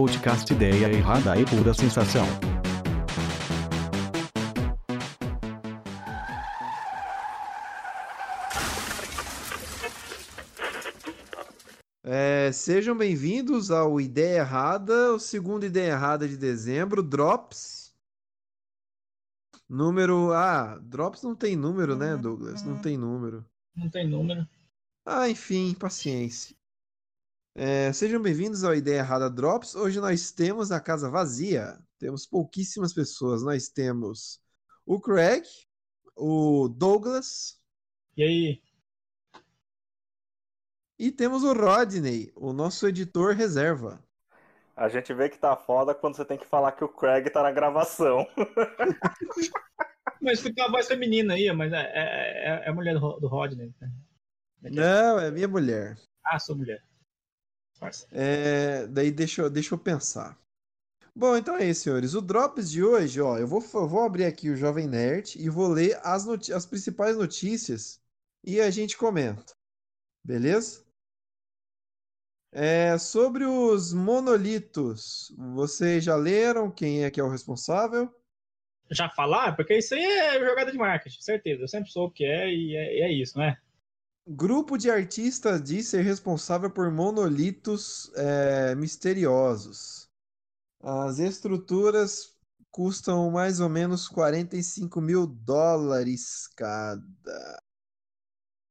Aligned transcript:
podcast 0.00 0.50
Ideia 0.50 0.90
Errada 0.90 1.38
e 1.38 1.44
Pura 1.44 1.74
Sensação. 1.74 2.24
É, 12.02 12.50
sejam 12.50 12.96
bem-vindos 12.96 13.70
ao 13.70 14.00
Ideia 14.00 14.38
Errada, 14.38 15.12
o 15.12 15.18
segundo 15.18 15.66
Ideia 15.66 15.92
Errada 15.92 16.26
de 16.26 16.38
dezembro, 16.38 17.02
Drops. 17.02 17.94
Número. 19.68 20.32
Ah, 20.32 20.78
Drops 20.82 21.22
não 21.22 21.36
tem 21.36 21.54
número, 21.54 21.94
né, 21.94 22.16
Douglas? 22.16 22.62
Não 22.62 22.80
tem 22.80 22.96
número. 22.96 23.44
Não 23.76 23.90
tem 23.90 24.08
número. 24.08 24.48
Ah, 25.04 25.28
enfim, 25.28 25.74
paciência. 25.74 26.56
É, 27.54 27.92
sejam 27.92 28.22
bem-vindos 28.22 28.64
ao 28.64 28.74
Ideia 28.74 28.98
Errada 29.00 29.28
Drops. 29.28 29.74
Hoje 29.74 30.00
nós 30.00 30.30
temos 30.30 30.70
a 30.70 30.80
casa 30.80 31.10
vazia. 31.10 31.78
Temos 31.98 32.26
pouquíssimas 32.26 32.92
pessoas. 32.92 33.42
Nós 33.42 33.68
temos 33.68 34.40
o 34.86 35.00
Craig, 35.00 35.44
o 36.16 36.68
Douglas 36.68 37.58
E 38.16 38.22
aí? 38.22 38.62
e 40.98 41.10
temos 41.10 41.42
o 41.44 41.54
Rodney, 41.54 42.30
o 42.36 42.52
nosso 42.52 42.86
editor 42.86 43.34
reserva. 43.34 44.02
A 44.76 44.88
gente 44.88 45.12
vê 45.12 45.28
que 45.28 45.38
tá 45.38 45.56
foda 45.56 45.94
quando 45.94 46.16
você 46.16 46.24
tem 46.24 46.38
que 46.38 46.46
falar 46.46 46.72
que 46.72 46.84
o 46.84 46.88
Craig 46.88 47.28
tá 47.30 47.42
na 47.42 47.50
gravação. 47.50 48.26
Mas 50.22 50.40
fica 50.40 50.64
a 50.64 50.70
voz 50.70 50.86
feminina 50.86 51.32
aí, 51.34 51.50
mas 51.50 51.72
é, 51.72 51.80
é, 51.80 52.62
é- 52.62 52.62
é 52.66 52.68
a 52.68 52.72
mulher 52.74 52.92
do, 52.98 53.18
do 53.18 53.26
Rodney. 53.26 53.74
né? 53.80 53.90
Não, 54.60 55.18
é 55.18 55.30
minha 55.30 55.48
mulher. 55.48 55.96
Ah, 56.22 56.38
sou 56.38 56.54
mulher. 56.56 56.82
É, 58.12 58.86
daí 58.86 59.10
deixa, 59.10 59.42
eu- 59.42 59.50
deixa 59.50 59.74
eu 59.74 59.78
pensar. 59.78 60.38
Bom, 61.14 61.36
então 61.36 61.56
é 61.56 61.68
isso, 61.68 61.82
senhores. 61.82 62.14
O 62.14 62.20
Drops 62.20 62.70
de 62.70 62.82
hoje, 62.84 63.20
ó, 63.20 63.36
eu 63.36 63.46
vou, 63.46 63.60
vou 63.60 64.02
abrir 64.02 64.24
aqui 64.24 64.48
o 64.48 64.56
Jovem 64.56 64.86
Nerd 64.86 65.34
e 65.38 65.48
vou 65.48 65.68
ler 65.68 65.98
as, 66.02 66.26
as 66.50 66.64
principais 66.66 67.16
notícias 67.16 68.00
e 68.44 68.60
a 68.60 68.70
gente 68.70 68.96
comenta. 68.96 69.52
Beleza? 70.24 70.84
É, 72.52 72.98
sobre 72.98 73.44
os 73.44 73.92
monolitos, 73.92 75.32
vocês 75.36 76.02
já 76.04 76.16
leram 76.16 76.70
quem 76.70 77.04
é 77.04 77.10
que 77.10 77.20
é 77.20 77.24
o 77.24 77.28
responsável? 77.28 78.12
Já 78.90 79.08
falar? 79.08 79.54
Porque 79.54 79.78
isso 79.78 79.94
aí 79.94 80.02
é 80.02 80.40
jogada 80.40 80.72
de 80.72 80.78
marketing, 80.78 81.20
certeza. 81.20 81.62
Eu 81.62 81.68
sempre 81.68 81.90
soube 81.90 82.14
que 82.14 82.24
é 82.24 82.52
e 82.52 82.74
é, 82.74 83.00
é 83.02 83.12
isso, 83.12 83.36
não 83.38 83.44
é? 83.44 83.56
Grupo 84.26 84.76
de 84.76 84.90
artistas 84.90 85.62
diz 85.62 85.88
ser 85.88 86.02
responsável 86.02 86.70
por 86.70 86.90
monolitos 86.90 88.12
é, 88.14 88.74
misteriosos. 88.74 90.08
As 90.82 91.18
estruturas 91.18 92.36
custam 92.70 93.30
mais 93.30 93.60
ou 93.60 93.68
menos 93.68 94.08
45 94.08 95.00
mil 95.00 95.26
dólares 95.26 96.46
cada. 96.56 97.62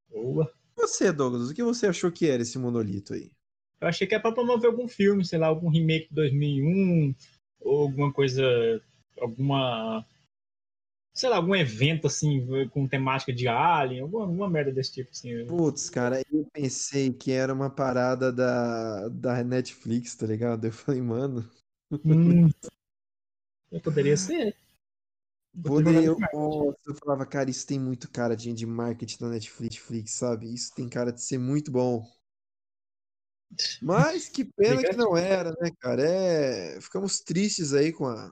Boa. 0.10 0.52
Você, 0.76 1.12
Douglas, 1.12 1.50
o 1.50 1.54
que 1.54 1.64
você 1.64 1.88
achou 1.88 2.12
que 2.12 2.28
era 2.28 2.42
esse 2.42 2.58
monolito 2.58 3.14
aí? 3.14 3.32
Eu 3.82 3.88
achei 3.88 4.08
que 4.08 4.16
é 4.16 4.20
pra 4.20 4.32
promover 4.32 4.70
algum 4.70 4.88
filme, 4.88 5.26
sei 5.26 5.40
lá, 5.40 5.48
algum 5.48 5.70
remake 5.70 6.10
de 6.10 6.16
2001, 6.16 7.16
ou 7.62 7.82
alguma 7.84 8.12
coisa, 8.12 8.44
alguma. 9.20 10.06
Sei 11.20 11.28
lá, 11.28 11.36
algum 11.36 11.54
evento 11.54 12.08
assim, 12.08 12.48
com 12.70 12.88
temática 12.88 13.34
de 13.34 13.46
Alien, 13.46 14.02
alguma, 14.02 14.24
alguma 14.24 14.50
merda 14.50 14.72
desse 14.72 14.94
tipo, 14.94 15.12
assim. 15.12 15.46
Putz, 15.46 15.90
cara, 15.90 16.22
eu 16.32 16.48
pensei 16.54 17.12
que 17.12 17.32
era 17.32 17.54
uma 17.54 17.70
parada 17.70 18.32
da, 18.32 19.10
da 19.10 19.44
Netflix, 19.44 20.16
tá 20.16 20.26
ligado? 20.26 20.66
Eu 20.66 20.72
falei, 20.72 21.02
mano, 21.02 21.50
Hum, 21.92 22.50
poderia 23.84 24.16
ser. 24.16 24.56
poderia. 25.62 26.16
Nossa, 26.34 26.80
eu 26.88 26.96
falava, 26.96 27.26
cara, 27.26 27.50
isso 27.50 27.66
tem 27.66 27.80
muito 27.80 28.10
cara 28.10 28.36
de, 28.36 28.54
de 28.54 28.66
marketing 28.66 29.20
da 29.20 29.30
Netflix, 29.30 30.14
sabe? 30.14 30.54
Isso 30.54 30.74
tem 30.76 30.88
cara 30.88 31.12
de 31.12 31.22
ser 31.22 31.40
muito 31.40 31.72
bom. 31.72 32.06
Mas 33.82 34.30
que 34.30 34.46
pena 34.46 34.84
que 34.84 34.96
não 34.96 35.18
era, 35.18 35.52
né, 35.60 35.72
cara? 35.80 36.04
É... 36.04 36.80
Ficamos 36.80 37.20
tristes 37.20 37.74
aí 37.74 37.92
com 37.92 38.06
a. 38.06 38.32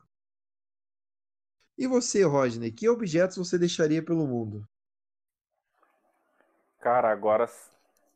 E 1.78 1.88
você, 1.88 2.24
Rodney, 2.24 2.72
que 2.74 2.90
objetos 2.90 3.38
você 3.38 3.58
deixaria 3.58 4.04
pelo 4.04 4.28
mundo? 4.28 4.68
Cara, 6.80 7.12
agora, 7.12 7.48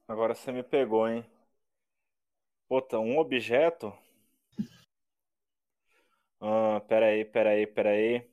agora 0.07 0.33
você 0.33 0.51
me 0.51 0.63
pegou, 0.63 1.07
hein? 1.07 1.23
Puta, 2.67 2.97
um 2.97 3.19
objeto? 3.19 3.93
Ah, 6.39 6.81
peraí, 6.87 7.23
peraí, 7.25 7.65
peraí. 7.67 8.29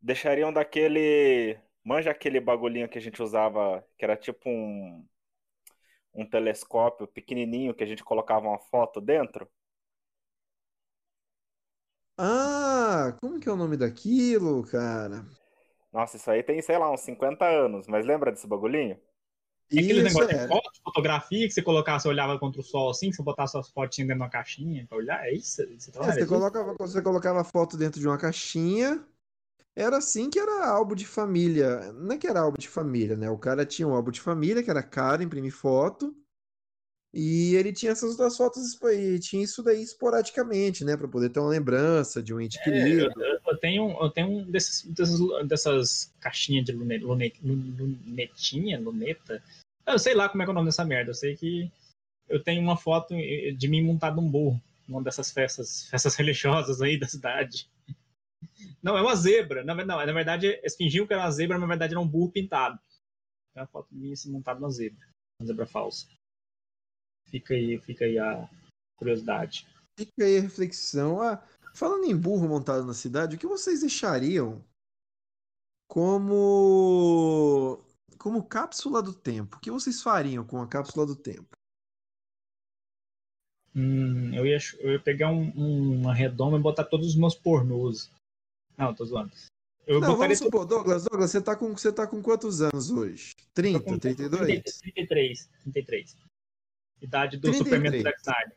Deixariam 0.00 0.52
daquele. 0.52 1.58
Manja 1.84 2.10
aquele 2.10 2.40
bagulhinho 2.40 2.88
que 2.88 2.98
a 2.98 3.00
gente 3.00 3.22
usava, 3.22 3.84
que 3.98 4.04
era 4.04 4.16
tipo 4.16 4.48
um. 4.48 5.06
Um 6.14 6.24
telescópio 6.26 7.06
pequenininho 7.06 7.74
que 7.74 7.84
a 7.84 7.86
gente 7.86 8.02
colocava 8.04 8.48
uma 8.48 8.58
foto 8.58 8.98
dentro? 9.00 9.46
Ah, 12.16 13.14
como 13.20 13.38
que 13.40 13.48
é 13.48 13.52
o 13.52 13.56
nome 13.56 13.76
daquilo, 13.76 14.62
cara? 14.66 15.26
Nossa, 15.92 16.16
isso 16.16 16.30
aí 16.30 16.42
tem, 16.42 16.60
sei 16.62 16.78
lá, 16.78 16.90
uns 16.90 17.00
50 17.02 17.44
anos, 17.46 17.86
mas 17.86 18.06
lembra 18.06 18.32
desse 18.32 18.46
bagulhinho? 18.46 18.98
É 19.76 19.80
aquele 19.80 20.02
Isso 20.02 20.02
negócio 20.02 20.28
de 20.30 20.38
era. 20.38 20.48
foto, 20.48 20.70
fotografia, 20.84 21.46
que 21.48 21.54
você 21.54 21.62
colocasse, 21.62 22.08
olhava 22.08 22.38
contra 22.38 22.60
o 22.60 22.64
sol 22.64 22.90
assim, 22.90 23.10
que 23.10 23.16
você 23.16 23.22
botasse 23.24 23.52
suas 23.52 23.70
fotinhas 23.70 24.08
dentro 24.08 24.18
de 24.20 24.24
uma 24.24 24.30
caixinha 24.30 24.86
pra 24.88 24.98
olhar, 24.98 25.26
é 25.26 25.32
isso? 25.34 25.62
Você 25.78 25.92
É, 26.00 26.00
trabalha 26.02 26.24
você 26.24 26.26
colocava, 26.26 26.74
você 26.78 27.02
colocava 27.02 27.40
a 27.40 27.44
foto 27.44 27.76
dentro 27.76 28.00
de 28.00 28.06
uma 28.08 28.18
caixinha. 28.18 29.06
Era 29.76 29.98
assim 29.98 30.30
que 30.30 30.38
era 30.40 30.68
álbum 30.68 30.94
de 30.96 31.06
família. 31.06 31.92
Não 31.94 32.12
é 32.14 32.18
que 32.18 32.26
era 32.28 32.40
álbum 32.42 32.58
de 32.58 32.68
família, 32.68 33.16
né? 33.16 33.30
O 33.30 33.38
cara 33.38 33.66
tinha 33.66 33.88
um 33.88 33.94
álbum 33.94 34.10
de 34.12 34.20
família 34.20 34.62
que 34.62 34.70
era 34.70 34.82
caro, 34.82 35.22
imprimir 35.22 35.52
foto. 35.54 36.16
E 37.14 37.54
ele 37.56 37.74
tinha 37.74 37.92
essas 37.92 38.10
outras 38.12 38.36
fotos, 38.36 38.78
e 38.82 39.18
tinha 39.18 39.44
isso 39.44 39.62
daí 39.62 39.82
esporadicamente, 39.82 40.82
né? 40.82 40.96
Pra 40.96 41.06
poder 41.06 41.28
ter 41.28 41.40
uma 41.40 41.50
lembrança 41.50 42.22
de 42.22 42.32
um 42.32 42.40
ente 42.40 42.58
É, 42.60 42.64
querido. 42.64 43.12
eu, 43.20 43.40
eu 43.46 43.56
tenho, 43.58 43.90
eu 44.00 44.10
tenho 44.10 44.28
um 44.28 44.50
desses, 44.50 44.82
dessas, 44.86 45.20
dessas 45.46 46.14
caixinhas 46.20 46.64
de 46.64 46.72
lune, 46.72 46.96
lune, 46.98 47.34
lunetinha, 47.42 48.80
luneta. 48.80 49.42
Eu 49.86 49.98
sei 49.98 50.14
lá 50.14 50.28
como 50.28 50.42
é 50.42 50.46
é 50.46 50.48
o 50.48 50.52
nome 50.54 50.68
dessa 50.68 50.86
merda. 50.86 51.10
Eu 51.10 51.14
sei 51.14 51.36
que 51.36 51.70
eu 52.30 52.42
tenho 52.42 52.62
uma 52.62 52.78
foto 52.78 53.14
de 53.14 53.68
mim 53.68 53.82
montado 53.82 54.16
num 54.16 54.30
burro, 54.30 54.58
numa 54.88 55.02
dessas 55.02 55.30
festas, 55.30 55.86
festas 55.88 56.14
religiosas 56.14 56.80
aí 56.80 56.98
da 56.98 57.06
cidade. 57.06 57.68
Não, 58.82 58.96
é 58.96 59.02
uma 59.02 59.14
zebra. 59.14 59.62
Na, 59.62 59.74
não, 59.74 60.06
na 60.06 60.12
verdade, 60.12 60.46
eles 60.46 60.76
fingiam 60.76 61.06
que 61.06 61.12
era 61.12 61.22
uma 61.22 61.30
zebra, 61.30 61.58
mas 61.58 61.68
na 61.68 61.74
verdade 61.74 61.92
era 61.92 62.00
um 62.00 62.08
burro 62.08 62.30
pintado. 62.30 62.78
É 63.54 63.60
uma 63.60 63.66
foto 63.66 63.88
minha 63.90 64.14
assim, 64.14 64.30
montada 64.30 64.58
numa 64.58 64.70
zebra. 64.70 65.06
Uma 65.38 65.46
zebra 65.46 65.66
falsa. 65.66 66.06
Fica 67.32 67.54
aí, 67.54 67.78
fica 67.78 68.04
aí 68.04 68.18
a 68.18 68.46
curiosidade. 68.98 69.66
Fica 69.98 70.22
aí 70.22 70.36
a 70.36 70.40
reflexão. 70.42 71.22
Ah, 71.22 71.42
falando 71.74 72.04
em 72.04 72.14
burro 72.14 72.46
montado 72.46 72.84
na 72.84 72.92
cidade, 72.92 73.36
o 73.36 73.38
que 73.38 73.46
vocês 73.46 73.80
deixariam 73.80 74.62
como 75.88 77.82
como 78.18 78.44
cápsula 78.44 79.02
do 79.02 79.14
tempo? 79.14 79.56
O 79.56 79.60
que 79.60 79.70
vocês 79.70 80.02
fariam 80.02 80.44
com 80.44 80.60
a 80.60 80.68
cápsula 80.68 81.06
do 81.06 81.16
tempo? 81.16 81.56
Hum, 83.74 84.34
eu, 84.34 84.46
ia, 84.46 84.58
eu 84.80 84.92
ia 84.92 85.00
pegar 85.00 85.30
um- 85.32 85.50
um- 85.56 86.00
uma 86.02 86.12
redoma 86.14 86.58
e 86.58 86.60
botar 86.62 86.84
todos 86.84 87.06
os 87.08 87.16
meus 87.16 87.34
pornôs. 87.34 88.10
Não, 88.76 88.94
tô 88.94 89.06
zoando. 89.06 89.32
Eu 89.86 90.00
Não, 90.00 90.16
vamos 90.16 90.38
supor, 90.38 90.66
Douglas, 90.66 91.04
Douglas, 91.04 91.30
você 91.30 91.40
tá 91.40 91.56
com, 91.56 91.72
você 91.72 91.90
tá 91.90 92.06
com 92.06 92.22
quantos 92.22 92.60
anos 92.60 92.90
hoje? 92.90 93.34
30, 93.54 93.80
com 93.80 93.98
32? 93.98 94.62
33, 94.80 95.48
33. 95.62 96.16
Idade 97.02 97.36
do 97.36 97.50
33. 97.50 97.58
Superman 97.58 97.92
do 97.92 98.02
Zack 98.02 98.20
Snyder. 98.20 98.56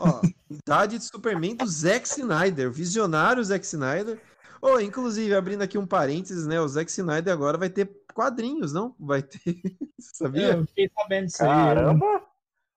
Ó, 0.00 0.20
idade 0.50 0.98
de 0.98 1.04
Superman 1.04 1.56
do 1.56 1.66
Zack 1.66 2.08
Snyder, 2.08 2.68
o 2.68 2.72
visionário 2.72 3.44
Zack 3.44 3.64
Snyder. 3.64 4.20
Oh, 4.60 4.78
inclusive, 4.80 5.34
abrindo 5.34 5.62
aqui 5.62 5.78
um 5.78 5.86
parênteses, 5.86 6.46
né? 6.46 6.60
O 6.60 6.68
Zack 6.68 6.90
Snyder 6.90 7.32
agora 7.32 7.56
vai 7.56 7.70
ter 7.70 7.88
quadrinhos, 8.12 8.72
não? 8.72 8.94
Vai 8.98 9.22
ter. 9.22 9.40
Sabia? 9.98 10.54
Eu 10.54 10.66
fiquei 10.66 10.90
sabendo 10.96 11.26
disso 11.26 11.42
aí. 11.42 11.48
Caramba! 11.48 12.24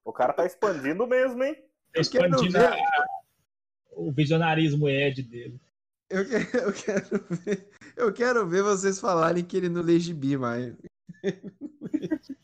O 0.04 0.14
cara 0.14 0.34
tá 0.34 0.46
expandindo 0.46 1.06
mesmo, 1.08 1.44
hein? 1.44 1.56
Quero 1.92 2.02
expandindo 2.02 2.52
ver. 2.54 2.66
a- 2.68 3.06
o 3.94 4.12
visionarismo 4.12 4.88
Ed 4.90 5.24
dele. 5.24 5.60
Eu, 6.10 6.24
que- 6.26 6.36
eu 6.58 6.74
quero 6.74 7.26
ver, 7.30 7.70
eu 7.96 8.14
quero 8.14 8.48
ver 8.48 8.62
vocês 8.62 9.00
falarem 9.00 9.44
que 9.44 9.58
ele 9.58 9.70
não 9.70 9.82
lê 9.82 10.00
gibi 10.00 10.38
mais. 10.38 10.76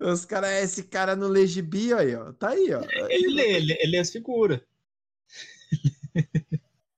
Os 0.00 0.24
caras, 0.24 0.50
esse 0.62 0.84
cara 0.84 1.16
não 1.16 1.28
lê 1.28 1.46
gibi, 1.46 1.92
aí, 1.94 2.14
ó. 2.14 2.32
Tá 2.32 2.50
aí, 2.50 2.72
ó. 2.72 2.82
Ele 3.08 3.34
lê, 3.34 3.52
ele, 3.56 3.76
ele 3.80 3.96
é 3.96 4.00
as 4.00 4.10
figuras. 4.10 4.60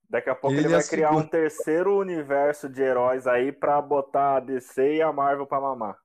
Daqui 0.09 0.31
a 0.31 0.35
pouco 0.35 0.57
Ele 0.57 0.67
ele, 0.67 0.69
vai 0.69 0.81
é 0.81 0.87
criar 0.87 1.09
seguro. 1.09 1.27
um 1.27 1.29
terceiro 1.29 1.99
universo 1.99 2.69
de 2.69 2.81
heróis 2.81 3.27
aí 3.27 3.53
pra 3.53 3.81
botar 3.83 4.37
a 4.37 4.41
DC 4.41 4.97
e 4.97 5.03
a 5.03 5.13
Marvel 5.13 5.47
pra 5.47 5.61
mamar. 5.61 5.99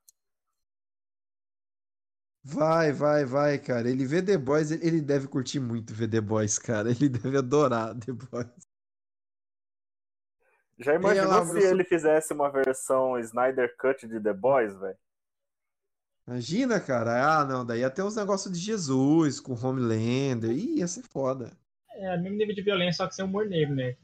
Vai, 2.43 2.91
vai, 2.91 3.23
vai, 3.23 3.59
cara. 3.59 3.89
Ele 3.89 4.05
vê 4.05 4.21
The 4.21 4.37
Boys, 4.37 4.71
ele 4.71 4.99
deve 4.99 5.27
curtir 5.27 5.59
muito 5.59 5.93
ver 5.93 6.09
The 6.09 6.19
Boys, 6.21 6.57
cara. 6.57 6.89
Ele 6.89 7.07
deve 7.07 7.37
adorar 7.37 7.95
The 7.99 8.11
Boys. 8.11 8.47
Já 10.79 10.95
imaginou 10.95 11.27
lá, 11.29 11.45
se 11.45 11.59
ele 11.59 11.83
fizesse 11.83 12.33
uma 12.33 12.49
versão 12.49 13.19
Snyder 13.19 13.77
Cut 13.77 14.07
de 14.07 14.19
The 14.19 14.33
Boys, 14.33 14.75
velho? 14.75 14.97
Imagina, 16.31 16.79
cara. 16.79 17.39
Ah, 17.41 17.45
não, 17.45 17.65
daí 17.65 17.81
ia 17.81 17.89
ter 17.89 18.03
uns 18.03 18.15
negócios 18.15 18.53
de 18.53 18.59
Jesus 18.63 19.41
com 19.41 19.53
Homelander. 19.53 20.51
Ih, 20.51 20.77
ia 20.77 20.87
ser 20.87 21.03
foda. 21.03 21.51
É, 21.89 22.17
mesmo 22.17 22.37
nível 22.37 22.55
de 22.55 22.61
violência, 22.61 23.03
só 23.03 23.07
que 23.07 23.13
sem 23.15 23.25
humor 23.25 23.45
negro, 23.49 23.75
né? 23.75 23.97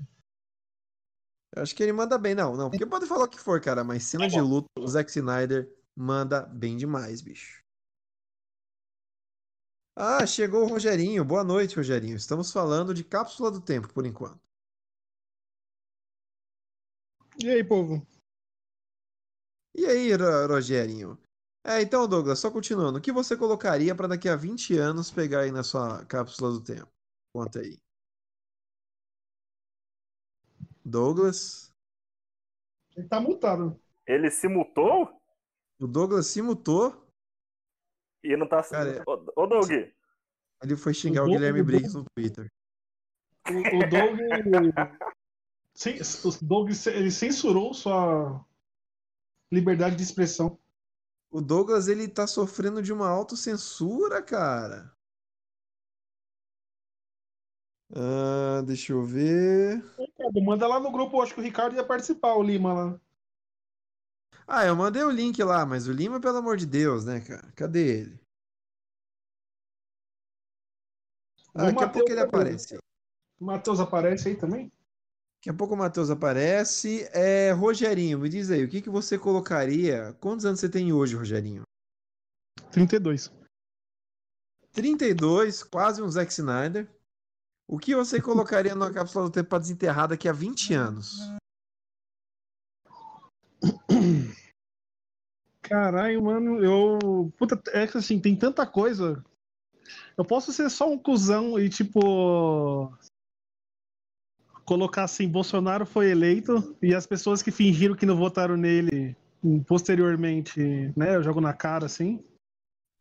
Eu 1.56 1.64
acho 1.64 1.74
que 1.74 1.82
ele 1.82 1.94
manda 1.94 2.18
bem. 2.18 2.36
Não, 2.36 2.58
não, 2.58 2.70
porque 2.70 2.86
pode 2.86 3.06
falar 3.06 3.24
o 3.24 3.30
que 3.30 3.40
for, 3.40 3.62
cara, 3.62 3.82
mas 3.82 4.04
cena 4.04 4.28
de 4.28 4.42
luta, 4.42 4.68
o 4.78 4.86
Zack 4.86 5.10
Snyder 5.10 5.74
manda 5.96 6.42
bem 6.46 6.76
demais, 6.76 7.22
bicho. 7.22 7.64
Ah, 9.96 10.26
chegou 10.28 10.66
o 10.66 10.68
Rogerinho. 10.68 11.24
Boa 11.24 11.46
noite, 11.46 11.78
Rogerinho. 11.78 12.18
Estamos 12.18 12.52
falando 12.52 12.94
de 12.94 13.06
Cápsula 13.06 13.50
do 13.50 13.62
Tempo, 13.62 13.92
por 13.94 14.06
enquanto. 14.06 14.42
E 17.42 17.50
aí, 17.50 17.64
povo? 17.64 18.06
E 19.74 19.86
aí, 19.86 20.14
Ro- 20.14 20.48
Rogerinho? 20.48 21.18
É, 21.68 21.82
então, 21.82 22.08
Douglas, 22.08 22.40
só 22.40 22.50
continuando. 22.50 22.98
O 22.98 23.02
que 23.02 23.12
você 23.12 23.36
colocaria 23.36 23.94
para 23.94 24.08
daqui 24.08 24.30
a 24.30 24.36
20 24.38 24.78
anos 24.78 25.12
pegar 25.12 25.42
aí 25.42 25.52
na 25.52 25.64
sua 25.64 26.06
cápsula 26.06 26.52
do 26.52 26.62
tempo? 26.64 26.88
Conta 27.34 27.60
aí. 27.60 27.78
Douglas? 30.84 31.74
Ele 32.96 33.08
tá 33.08 33.20
mutado. 33.20 33.80
Ele 34.06 34.32
se 34.32 34.48
mutou 34.48 35.20
O 35.80 35.86
Douglas 35.88 36.28
se 36.28 36.42
mutou. 36.42 37.06
e 38.24 38.36
não 38.38 38.48
tá. 38.48 38.64
Cara, 38.64 39.04
Ô, 39.06 39.44
ô 39.44 39.46
Doug, 39.48 39.70
Ele 40.64 40.76
foi 40.78 40.94
xingar 40.94 41.24
o 41.24 41.26
O 41.26 41.28
Doug- 41.28 41.36
Guilherme 41.38 41.64
Briggs 41.64 41.94
no 41.96 42.06
Twitter. 42.16 42.48
O, 43.50 43.52
o 43.52 43.90
Doug. 43.90 44.18
Cen- 45.76 46.00
o 46.26 46.46
Doug 46.46 46.70
ele 46.88 47.12
censurou 47.12 47.74
sua 47.74 48.44
liberdade 49.52 49.96
de 49.98 50.02
expressão. 50.04 50.58
O 51.30 51.42
Douglas, 51.42 51.88
ele 51.88 52.08
tá 52.08 52.26
sofrendo 52.26 52.82
de 52.82 52.94
uma 52.94 53.10
autocensura, 53.10 54.22
cara. 54.22 54.92
Ah, 57.94 58.62
deixa 58.66 58.94
eu 58.94 59.04
ver. 59.04 59.84
Ricardo, 59.98 60.42
manda 60.42 60.68
lá 60.68 60.80
no 60.80 60.92
grupo, 60.92 61.22
acho 61.22 61.34
que 61.34 61.40
o 61.40 61.44
Ricardo 61.44 61.76
ia 61.76 61.86
participar, 61.86 62.36
o 62.36 62.44
Lima 62.44 62.74
lá. 62.74 63.02
Ah, 64.48 64.66
eu 64.66 64.76
mandei 64.76 65.04
o 65.04 65.12
link 65.12 65.42
lá, 65.44 65.66
mas 65.66 65.88
o 65.88 65.92
Lima, 65.92 66.22
pelo 66.22 66.38
amor 66.38 66.56
de 66.56 66.66
Deus, 66.66 67.06
né, 67.06 67.20
cara? 67.20 67.52
Cadê 67.54 68.00
ele? 68.00 68.20
Ah, 71.54 71.66
daqui 71.66 71.84
a 71.84 71.90
pouco 71.90 72.10
ele 72.10 72.22
aparece. 72.22 72.78
O 73.40 73.46
Matheus 73.46 73.80
aparece 73.80 74.30
aí 74.30 74.36
também? 74.36 74.72
Daqui 75.48 75.56
a 75.56 75.60
pouco 75.60 75.76
o 75.76 75.78
Matheus 75.78 76.10
aparece. 76.10 77.08
É, 77.14 77.52
Rogerinho, 77.54 78.20
me 78.20 78.28
diz 78.28 78.52
aí, 78.52 78.66
o 78.66 78.68
que 78.68 78.82
que 78.82 78.90
você 78.90 79.18
colocaria? 79.18 80.14
Quantos 80.20 80.46
anos 80.46 80.60
você 80.60 80.68
tem 80.68 80.92
hoje, 80.92 81.16
Rogerinho? 81.16 81.62
32. 82.70 83.32
32, 84.74 85.64
quase 85.64 86.02
um 86.02 86.10
Zack 86.10 86.34
Snyder. 86.34 86.86
O 87.66 87.80
que 87.80 87.96
você 87.96 88.22
colocaria 88.22 88.76
numa 88.76 88.92
cápsula 88.92 89.24
do 89.24 89.32
tempo 89.32 89.48
para 89.48 89.60
desenterrar 89.60 90.10
daqui 90.10 90.28
a 90.28 90.34
20 90.34 90.74
anos? 90.74 91.18
Caralho, 95.62 96.24
mano, 96.24 96.62
eu. 96.62 97.32
Puta, 97.38 97.58
é 97.72 97.88
que 97.88 97.98
assim, 97.98 98.20
tem 98.20 98.36
tanta 98.36 98.68
coisa. 98.68 99.24
Eu 100.18 100.26
posso 100.26 100.52
ser 100.52 100.70
só 100.70 100.92
um 100.92 100.98
cuzão 100.98 101.58
e, 101.58 101.70
tipo. 101.70 102.92
Colocar 104.68 105.06
assim: 105.06 105.30
Bolsonaro 105.30 105.86
foi 105.86 106.10
eleito 106.12 106.76
e 106.84 106.94
as 106.94 107.08
pessoas 107.08 107.42
que 107.42 107.52
fingiram 107.52 107.96
que 107.96 108.06
não 108.06 108.18
votaram 108.18 108.58
nele 108.58 109.16
posteriormente, 109.66 110.60
né? 110.94 111.16
Eu 111.16 111.24
jogo 111.24 111.40
na 111.40 111.54
cara 111.54 111.86
assim. 111.86 112.22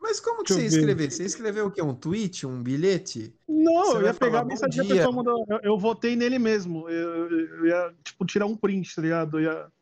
Mas 0.00 0.20
como 0.20 0.44
que 0.44 0.54
Deixa 0.54 0.54
você 0.54 0.60
ia 0.62 0.66
eu 0.66 0.70
ver. 0.70 0.76
escrever? 0.92 1.10
Você 1.10 1.22
ia 1.24 1.26
escrever 1.26 1.60
o 1.62 1.70
quê? 1.72 1.82
Um 1.82 1.92
tweet? 1.94 2.46
Um 2.46 2.62
bilhete? 2.62 3.34
Não, 3.48 3.84
Você 3.86 3.96
eu 3.96 4.02
ia 4.02 4.14
pegar 4.14 4.38
a 4.38 4.42
"Bom 4.44 4.50
mensagem 4.50 4.74
que 4.76 4.80
a 4.80 4.84
dia". 4.84 4.94
pessoa 5.02 5.12
mandou. 5.12 5.44
Eu, 5.48 5.58
eu 5.64 5.78
votei 5.78 6.14
nele 6.14 6.38
mesmo. 6.38 6.88
Eu, 6.88 7.28
eu- 7.28 7.46
eu 7.56 7.66
ia, 7.66 7.94
tipo, 8.04 8.24
tirar 8.24 8.46
um 8.46 8.56
print, 8.56 8.94
tá 8.94 9.02
ligado? 9.02 9.40
Eu 9.40 9.42
ia, 9.42 9.72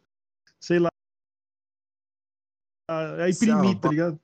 sei 0.59 0.79
lá. 0.79 0.89
Ia 3.19 3.29
imprimir, 3.29 3.79
tá 3.79 3.89
ligado? 3.91 4.19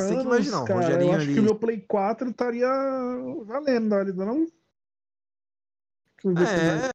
Você 0.00 0.08
tem 0.08 0.18
que 0.18 0.24
imaginar, 0.24 0.64
cara, 0.64 0.80
Rogerinho 0.80 1.12
eu 1.12 1.16
acho 1.16 1.24
ali. 1.24 1.34
que 1.34 1.40
o 1.40 1.42
meu 1.42 1.58
Play 1.58 1.80
4 1.80 2.30
estaria 2.30 2.68
valendo 3.44 3.94
não? 4.24 4.46
Ver 6.24 6.46
se 6.46 6.54
vai. 6.54 6.86
É, 6.86 6.90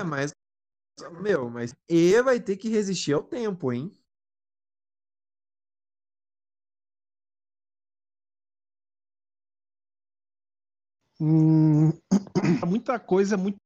é, 0.00 0.04
mas. 0.04 0.32
Meu, 1.22 1.48
mas 1.48 1.74
E 1.88 2.12
vai 2.22 2.40
ter 2.40 2.56
que 2.56 2.68
resistir 2.68 3.12
ao 3.14 3.22
tempo, 3.22 3.72
hein? 3.72 3.90
Hum, 11.20 11.90
muita 12.66 12.98
coisa, 12.98 13.36
muito, 13.36 13.58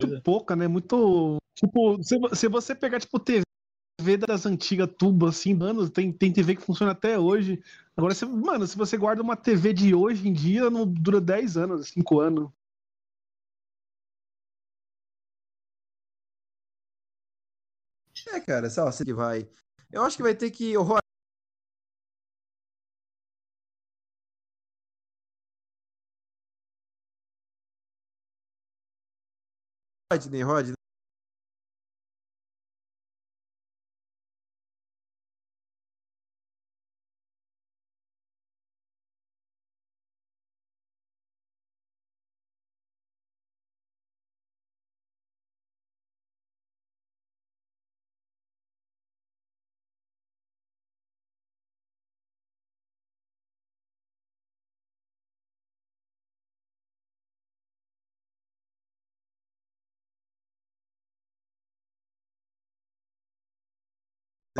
muito 0.00 0.22
pouca, 0.22 0.56
né? 0.56 0.68
Muito. 0.68 1.38
Tipo, 1.54 2.02
se, 2.02 2.16
se 2.34 2.48
você 2.48 2.74
pegar, 2.74 3.00
tipo, 3.00 3.18
TV 3.18 3.42
das 4.16 4.46
antigas 4.46 4.88
tubas, 4.96 5.36
assim, 5.38 5.54
mano, 5.54 5.88
tem, 5.90 6.12
tem 6.12 6.32
TV 6.32 6.56
que 6.56 6.62
funciona 6.62 6.92
até 6.92 7.18
hoje. 7.18 7.62
Agora, 7.96 8.14
se, 8.14 8.24
mano, 8.26 8.66
se 8.66 8.76
você 8.76 8.96
guarda 8.96 9.22
uma 9.22 9.36
TV 9.36 9.72
de 9.72 9.94
hoje 9.94 10.28
em 10.28 10.32
dia, 10.32 10.70
não 10.70 10.86
dura 10.86 11.20
10 11.20 11.56
anos, 11.56 11.88
5 11.88 12.20
anos. 12.20 12.50
É, 18.28 18.40
cara, 18.40 18.68
sei 18.68 18.82
lá, 18.82 18.92
você 18.92 19.04
que 19.04 19.14
vai. 19.14 19.48
Eu 19.90 20.02
acho 20.04 20.16
que 20.16 20.22
vai 20.22 20.34
ter 20.34 20.50
que. 20.50 20.74
Rodney, 30.10 30.42
Rodney. 30.42 30.74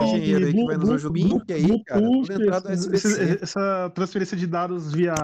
Engenheiro 0.05 0.47
aí 0.47 0.53
que 0.53 0.65
vai 0.65 0.77
nos 0.77 0.91
ajudar. 0.91 1.19
Link 1.19 1.53
aí, 1.53 1.85
cara. 1.85 2.01
Entrada 2.03 2.73
esse- 2.73 2.95
SBC. 2.95 3.39
essa 3.43 3.91
transferência 3.95 4.37
de 4.37 4.47
dados 4.47 4.93
via 4.93 5.15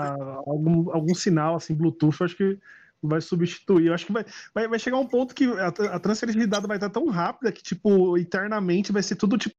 algum, 0.47 0.91
algum 0.93 1.15
sinal, 1.15 1.57
assim, 1.57 1.75
Bluetooth, 1.75 2.17
eu 2.21 2.25
acho 2.27 2.37
que 2.37 2.59
vai 3.03 3.21
substituir. 3.21 3.87
Eu 3.87 3.95
acho 3.95 4.07
que 4.07 4.13
vai, 4.13 4.25
vai, 4.55 4.69
vai 4.69 4.79
chegar 4.79 4.99
um 4.99 5.07
ponto 5.07 5.35
que 5.35 5.45
a, 5.45 5.69
a 5.69 5.99
transferência 5.99 6.41
de 6.41 6.47
dados 6.47 6.67
vai 6.67 6.77
estar 6.77 6.91
tão 6.91 7.07
rápida 7.09 7.53
que, 7.53 7.63
tipo, 7.63 8.17
eternamente 8.17 8.93
vai 8.93 9.03
ser 9.03 9.17
tudo 9.17 9.37
tipo 9.37 9.57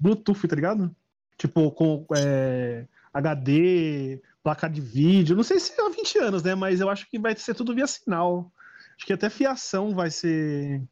Bluetooth, 0.00 0.48
tá 0.48 0.56
ligado? 0.56 0.94
Tipo, 1.38 1.70
com 1.70 2.06
é, 2.16 2.86
HD, 3.12 4.20
placa 4.42 4.68
de 4.68 4.80
vídeo. 4.80 5.36
Não 5.36 5.42
sei 5.44 5.60
se 5.60 5.72
é 5.80 5.86
há 5.86 5.88
20 5.88 6.18
anos, 6.18 6.42
né? 6.42 6.54
Mas 6.54 6.80
eu 6.80 6.88
acho 6.88 7.08
que 7.08 7.18
vai 7.18 7.36
ser 7.36 7.54
tudo 7.54 7.74
via 7.74 7.86
sinal. 7.86 8.52
Acho 8.96 9.06
que 9.06 9.12
até 9.12 9.28
fiação 9.28 9.94
vai 9.94 10.10
ser. 10.10 10.82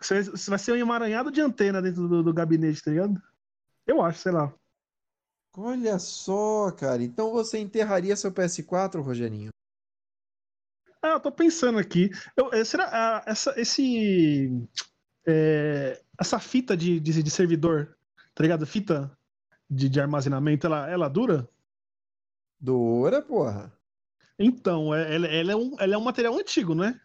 Vai 0.00 0.22
vai 0.22 0.58
ser 0.58 0.72
um 0.72 0.76
emaranhado 0.76 1.30
de 1.30 1.40
antena 1.40 1.82
dentro 1.82 2.08
do, 2.08 2.22
do 2.22 2.32
gabinete, 2.32 2.82
tá 2.82 2.90
ligado? 2.90 3.20
Eu 3.86 4.02
acho, 4.02 4.20
sei 4.20 4.32
lá. 4.32 4.52
Olha 5.56 5.98
só, 5.98 6.70
cara. 6.70 7.02
Então 7.02 7.32
você 7.32 7.58
enterraria 7.58 8.16
seu 8.16 8.30
PS4, 8.30 9.00
Rogerinho? 9.02 9.50
Ah, 11.02 11.10
eu 11.10 11.20
tô 11.20 11.32
pensando 11.32 11.78
aqui. 11.78 12.10
Eu, 12.36 12.52
eh, 12.52 12.64
será 12.64 12.88
ah, 12.92 13.24
essa, 13.26 13.58
esse, 13.60 14.68
é, 15.26 16.00
essa 16.18 16.38
fita 16.38 16.76
de, 16.76 17.00
de, 17.00 17.22
de 17.22 17.30
servidor, 17.30 17.96
tá 18.34 18.42
ligado? 18.42 18.66
Fita 18.66 19.10
de, 19.70 19.88
de 19.88 20.00
armazenamento, 20.00 20.66
ela, 20.66 20.88
ela 20.88 21.08
dura? 21.08 21.48
Dura, 22.60 23.22
porra. 23.22 23.72
Então, 24.38 24.94
é- 24.94 25.14
ela, 25.14 25.26
ela 25.26 25.52
é 25.52 25.56
um, 25.56 25.76
ela 25.78 25.94
é 25.94 25.98
um 25.98 26.04
material 26.04 26.36
antigo, 26.36 26.74
né? 26.74 27.00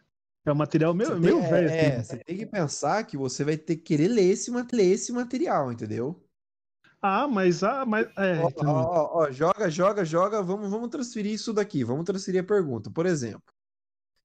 É 0.46 0.52
um 0.52 0.54
material 0.54 0.92
meio, 0.92 1.18
meio 1.18 1.40
tem, 1.40 1.50
velho. 1.50 1.68
é, 1.70 1.96
assim. 1.96 2.04
você 2.04 2.24
tem 2.24 2.36
que 2.36 2.46
pensar 2.46 3.02
que 3.04 3.16
você 3.16 3.44
vai 3.44 3.56
ter 3.56 3.76
que 3.76 3.82
querer 3.82 4.08
ler 4.08 4.30
esse, 4.30 4.50
ler 4.50 4.92
esse 4.92 5.10
material, 5.10 5.72
entendeu? 5.72 6.22
Ah, 7.00 7.26
mas, 7.26 7.62
ah, 7.62 7.84
mas 7.86 8.06
é, 8.16 8.40
Ó, 8.40 8.48
então, 8.48 8.70
ó, 8.70 8.82
ó, 8.82 9.22
ó, 9.22 9.30
joga, 9.30 9.70
joga, 9.70 10.04
joga. 10.04 10.42
Vamos, 10.42 10.70
vamos 10.70 10.88
transferir 10.88 11.32
isso 11.32 11.52
daqui. 11.52 11.84
Vamos 11.84 12.04
transferir 12.04 12.42
a 12.42 12.46
pergunta. 12.46 12.90
Por 12.90 13.06
exemplo, 13.06 13.54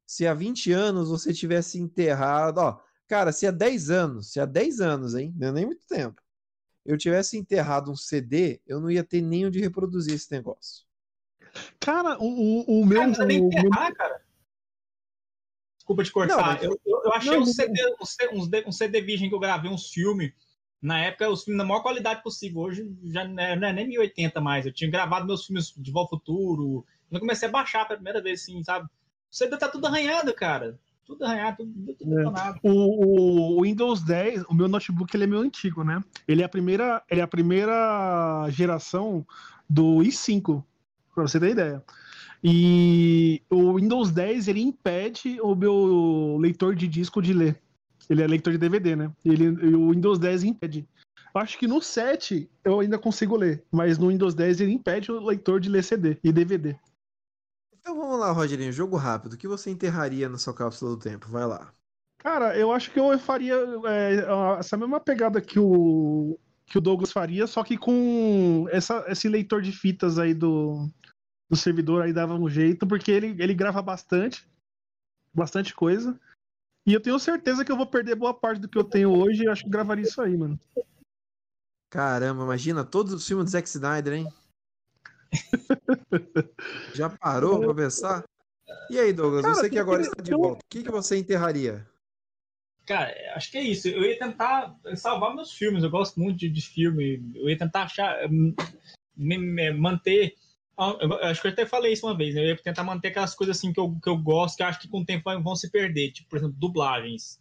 se 0.05 0.25
há 0.25 0.33
20 0.33 0.71
anos 0.71 1.09
você 1.09 1.33
tivesse 1.33 1.79
enterrado. 1.79 2.57
Ó, 2.59 2.79
cara, 3.07 3.31
se 3.31 3.45
há 3.47 3.51
10 3.51 3.89
anos, 3.89 4.31
se 4.31 4.39
há 4.39 4.45
10 4.45 4.81
anos, 4.81 5.15
hein? 5.15 5.33
Não 5.37 5.49
é 5.49 5.51
nem 5.51 5.65
muito 5.65 5.85
tempo. 5.87 6.21
Eu 6.85 6.97
tivesse 6.97 7.37
enterrado 7.37 7.91
um 7.91 7.95
CD, 7.95 8.61
eu 8.65 8.79
não 8.79 8.89
ia 8.89 9.03
ter 9.03 9.21
nem 9.21 9.45
onde 9.45 9.59
reproduzir 9.59 10.15
esse 10.15 10.31
negócio. 10.31 10.85
Cara, 11.79 12.17
o, 12.19 12.25
o, 12.25 12.81
o 12.81 12.85
meu. 12.85 12.99
Cara, 12.99 13.11
não 13.11 13.23
o 13.23 13.27
meu- 13.27 13.45
enterrar, 13.45 13.93
cara. 13.93 14.21
Desculpa 15.89 16.03
te 16.03 16.11
cortar. 16.11 16.37
Não, 16.37 16.45
mas- 16.45 16.63
eu, 16.63 16.79
eu, 16.85 17.01
eu 17.05 17.13
achei 17.13 17.31
Não, 17.31 17.41
um, 17.41 17.45
CD, 17.45 17.95
um, 17.99 18.05
C- 18.05 18.29
uns 18.33 18.47
D- 18.47 18.63
um 18.67 18.71
CD 18.71 19.01
virgem 19.01 19.27
que 19.29 19.35
eu 19.35 19.39
gravei, 19.39 19.71
uns 19.71 19.89
filmes. 19.89 20.31
Na 20.81 20.99
época, 20.99 21.29
os 21.29 21.43
filmes 21.43 21.57
na 21.57 21.65
maior 21.65 21.81
qualidade 21.81 22.21
possível. 22.23 22.61
Hoje 22.61 22.89
já 23.05 23.27
não 23.27 23.41
é, 23.43 23.55
não 23.55 23.67
é 23.67 23.73
nem 23.73 23.87
1080 23.87 24.39
mais. 24.39 24.65
Eu 24.65 24.71
tinha 24.73 24.89
gravado 24.89 25.25
meus 25.25 25.45
filmes 25.45 25.73
de 25.75 25.91
Volta 25.91 26.11
Futuro. 26.11 26.85
Eu 27.11 27.19
comecei 27.19 27.47
a 27.49 27.51
baixar 27.51 27.85
pela 27.85 27.97
primeira 27.97 28.21
vez, 28.21 28.41
assim, 28.41 28.63
sabe? 28.63 28.85
O 28.85 28.89
CD 29.35 29.57
tá 29.57 29.67
tudo 29.67 29.87
arranhado, 29.87 30.33
cara. 30.33 30.79
Tudo 31.05 31.25
arranhado, 31.25 31.57
tudo, 31.57 31.93
tudo 31.95 32.19
É. 32.37 32.53
O, 32.63 33.57
o 33.57 33.63
Windows 33.63 34.03
10, 34.03 34.43
o 34.43 34.53
meu 34.53 34.67
notebook 34.67 35.13
ele 35.15 35.23
é 35.23 35.27
meio 35.27 35.41
antigo, 35.41 35.83
né? 35.83 36.03
Ele 36.27 36.43
é 36.43 36.45
a 36.45 36.49
primeira, 36.49 37.01
ele 37.09 37.19
é 37.19 37.23
a 37.23 37.27
primeira 37.27 38.47
geração 38.51 39.25
do 39.67 39.97
i5, 40.03 40.63
pra 41.15 41.23
você 41.27 41.39
ter 41.39 41.49
ideia. 41.49 41.83
E 42.43 43.41
o 43.49 43.75
Windows 43.75 44.11
10 44.11 44.47
ele 44.47 44.61
impede 44.61 45.39
o 45.41 45.53
meu 45.55 46.37
leitor 46.39 46.75
de 46.75 46.87
disco 46.87 47.21
de 47.21 47.33
ler. 47.33 47.61
Ele 48.09 48.23
é 48.23 48.27
leitor 48.27 48.53
de 48.53 48.57
DVD, 48.59 48.95
né? 48.95 49.11
Ele, 49.23 49.49
o 49.75 49.91
Windows 49.91 50.17
10 50.17 50.43
impede. 50.43 50.87
Acho 51.33 51.59
que 51.59 51.67
no 51.67 51.81
7 51.81 52.49
eu 52.63 52.79
ainda 52.79 52.97
consigo 52.97 53.35
ler, 53.35 53.63
mas 53.71 53.97
no 53.97 54.07
Windows 54.07 54.33
10 54.33 54.61
ele 54.61 54.71
impede 54.71 55.11
o 55.11 55.19
leitor 55.19 55.59
de 55.59 55.69
ler 55.69 55.83
CD 55.83 56.17
e 56.23 56.31
DVD. 56.31 56.75
Então 57.79 57.95
vamos 57.95 58.19
lá, 58.19 58.31
Rogerinho. 58.31 58.71
Jogo 58.71 58.97
rápido. 58.97 59.33
O 59.33 59.37
que 59.37 59.47
você 59.47 59.69
enterraria 59.69 60.27
na 60.27 60.37
sua 60.37 60.53
cápsula 60.53 60.91
do 60.91 60.97
tempo? 60.97 61.29
Vai 61.29 61.45
lá. 61.45 61.71
Cara, 62.17 62.57
eu 62.57 62.71
acho 62.71 62.91
que 62.91 62.99
eu 62.99 63.17
faria 63.19 63.55
é, 63.85 64.25
essa 64.59 64.75
mesma 64.75 64.99
pegada 64.99 65.39
que 65.39 65.59
o, 65.59 66.37
que 66.65 66.77
o 66.77 66.81
Douglas 66.81 67.11
faria, 67.11 67.47
só 67.47 67.63
que 67.63 67.77
com 67.77 68.65
essa, 68.71 69.05
esse 69.07 69.29
leitor 69.29 69.61
de 69.61 69.71
fitas 69.71 70.19
aí 70.19 70.33
do, 70.33 70.89
do 71.49 71.55
servidor 71.57 72.01
aí 72.03 72.13
dava 72.13 72.35
um 72.35 72.49
jeito, 72.49 72.85
porque 72.87 73.11
ele, 73.11 73.35
ele 73.41 73.53
grava 73.53 73.81
bastante, 73.81 74.47
bastante 75.33 75.73
coisa. 75.73 76.19
E 76.85 76.93
eu 76.93 77.01
tenho 77.01 77.19
certeza 77.19 77.65
que 77.65 77.71
eu 77.71 77.77
vou 77.77 77.87
perder 77.87 78.15
boa 78.15 78.33
parte 78.33 78.59
do 78.61 78.69
que 78.69 78.77
eu 78.77 78.83
tenho 78.83 79.11
hoje 79.11 79.43
e 79.43 79.45
eu 79.45 79.51
acho 79.51 79.63
que 79.63 79.69
gravaria 79.69 80.03
isso 80.03 80.21
aí, 80.21 80.37
mano. 80.37 80.59
Caramba, 81.91 82.43
imagina 82.43 82.83
todos 82.85 83.11
os 83.13 83.27
filmes 83.27 83.45
do 83.45 83.51
Zack 83.51 83.67
Snyder, 83.67 84.13
hein? 84.13 84.27
Já 86.93 87.09
parou 87.09 87.59
pra 87.61 87.73
pensar? 87.73 88.23
E 88.89 88.99
aí, 88.99 89.11
Douglas, 89.13 89.43
Cara, 89.43 89.55
você 89.55 89.69
que 89.69 89.79
agora 89.79 90.01
que- 90.01 90.07
está 90.07 90.21
de 90.21 90.31
volta, 90.31 90.61
o 90.63 90.69
que, 90.69 90.83
que 90.83 90.91
você 90.91 91.17
enterraria? 91.17 91.87
Cara, 92.85 93.13
acho 93.35 93.51
que 93.51 93.57
é 93.57 93.63
isso. 93.63 93.87
Eu 93.87 94.01
ia 94.03 94.17
tentar 94.17 94.75
salvar 94.95 95.35
meus 95.35 95.51
filmes. 95.53 95.83
Eu 95.83 95.91
gosto 95.91 96.19
muito 96.19 96.39
de, 96.39 96.49
de 96.49 96.61
filme. 96.61 97.21
Eu 97.35 97.47
ia 97.49 97.57
tentar 97.57 97.83
achar. 97.83 98.25
hum, 98.31 98.55
me- 99.15 99.37
me- 99.37 99.73
manter. 99.73 100.35
Eu 100.99 101.13
acho 101.23 101.41
que 101.41 101.47
eu 101.47 101.51
até 101.51 101.65
falei 101.65 101.93
isso 101.93 102.05
uma 102.05 102.15
vez. 102.15 102.35
né? 102.35 102.41
Eu 102.41 102.47
ia 102.47 102.57
tentar 102.57 102.83
manter 102.83 103.09
aquelas 103.09 103.35
coisas 103.35 103.57
assim 103.57 103.73
que 103.73 103.79
eu, 103.79 103.97
que 104.01 104.09
eu 104.09 104.17
gosto, 104.17 104.57
que 104.57 104.63
eu 104.63 104.67
acho 104.67 104.79
que 104.79 104.87
com 104.87 105.01
o 105.01 105.05
tempo 105.05 105.29
vão, 105.41 105.55
se 105.55 105.69
perder. 105.69 106.11
Tipo, 106.11 106.29
por 106.29 106.37
exemplo, 106.37 106.55
dublagens. 106.57 107.39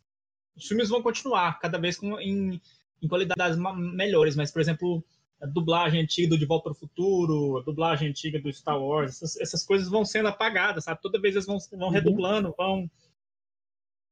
Os 0.57 0.66
filmes 0.66 0.88
vão 0.88 1.02
continuar, 1.02 1.59
cada 1.61 1.78
vez 1.78 1.97
com, 1.97 2.18
em, 2.21 2.61
em 3.00 3.09
qualidades 3.09 3.59
melhores. 3.76 4.35
Mas, 4.35 4.50
por 4.50 4.61
exemplo, 4.61 5.04
a 5.40 5.47
dublagem 5.47 6.00
antiga 6.00 6.30
do 6.30 6.38
De 6.38 6.47
Volta 6.47 6.64
para 6.64 6.73
o 6.73 6.75
Futuro, 6.75 7.59
a 7.59 7.62
dublagem 7.62 8.09
antiga 8.09 8.40
do 8.40 8.52
Star 8.52 8.80
Wars, 8.80 9.16
essas, 9.16 9.37
essas 9.37 9.64
coisas 9.64 9.88
vão 9.88 10.04
sendo 10.04 10.28
apagadas, 10.28 10.85
sabe? 10.85 11.00
Toda 11.00 11.21
vez 11.21 11.35
eles 11.35 11.47
vão, 11.47 11.59
vão 11.73 11.90
redublando, 11.90 12.54
vão 12.57 12.90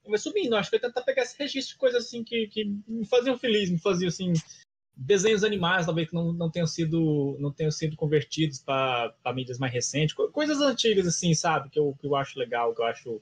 vai 0.09 0.19
subindo. 0.19 0.57
Acho 0.57 0.71
que 0.71 0.77
eu 0.77 0.79
ia 0.79 0.87
tentar 0.87 1.03
pegar 1.03 1.23
esse 1.23 1.37
registro 1.39 1.75
de 1.75 1.79
coisas 1.79 2.05
assim 2.05 2.23
que, 2.23 2.47
que 2.49 2.65
me 2.87 3.05
faziam 3.07 3.39
feliz, 3.39 3.71
me 3.71 3.79
faziam 3.79 4.09
assim. 4.09 4.33
Desenhos 4.97 5.45
animais, 5.45 5.87
talvez 5.87 6.09
que 6.09 6.15
não, 6.15 6.33
não 6.33 6.51
tenham 6.51 6.67
sido 6.67 7.37
não 7.39 7.53
tenham 7.53 7.71
sido 7.71 7.97
convertidos 7.97 8.59
para 8.61 9.15
mídias 9.35 9.59
mais 9.59 9.73
recentes, 9.73 10.15
co- 10.15 10.31
coisas 10.31 10.61
antigas 10.61 11.07
assim, 11.07 11.35
sabe? 11.35 11.69
Que 11.71 11.79
eu, 11.79 11.95
que 12.01 12.07
eu 12.07 12.17
acho 12.17 12.39
legal, 12.39 12.75
que 12.75 12.81
eu 12.81 12.87
acho 12.87 13.21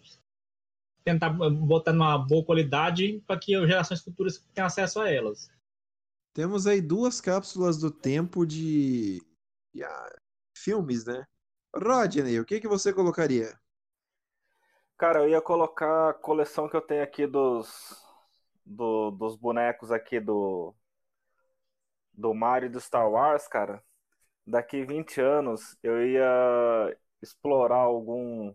tentar 1.04 1.30
botar 1.30 1.92
numa 1.92 2.18
boa 2.18 2.44
qualidade 2.44 3.22
para 3.26 3.38
que 3.38 3.54
as 3.54 3.66
gerações 3.68 4.02
futuras 4.02 4.44
tenham 4.54 4.66
acesso 4.66 5.00
a 5.00 5.10
elas. 5.10 5.50
Temos 6.32 6.66
aí 6.66 6.80
duas 6.80 7.20
cápsulas 7.20 7.78
do 7.78 7.90
tempo 7.90 8.44
de, 8.44 9.20
de, 9.74 9.84
ah, 9.84 10.16
filmes, 10.56 11.04
né? 11.04 11.24
Rodney, 11.74 12.38
o 12.40 12.44
que, 12.44 12.60
que 12.60 12.68
você 12.68 12.92
colocaria? 12.92 13.58
Cara, 14.96 15.20
eu 15.20 15.28
ia 15.28 15.40
colocar 15.40 16.10
a 16.10 16.14
coleção 16.14 16.68
que 16.68 16.76
eu 16.76 16.80
tenho 16.80 17.02
aqui 17.02 17.26
dos, 17.26 18.00
do- 18.64 19.10
dos 19.10 19.36
bonecos 19.36 19.90
aqui 19.90 20.20
do, 20.20 20.74
do 22.14 22.32
Mario 22.34 22.66
e 22.68 22.70
do 22.70 22.80
Star 22.80 23.10
Wars, 23.10 23.46
cara. 23.48 23.82
Daqui 24.46 24.84
20 24.84 25.20
anos 25.20 25.76
eu 25.82 26.06
ia 26.06 26.96
explorar 27.22 27.76
algum 27.78 28.54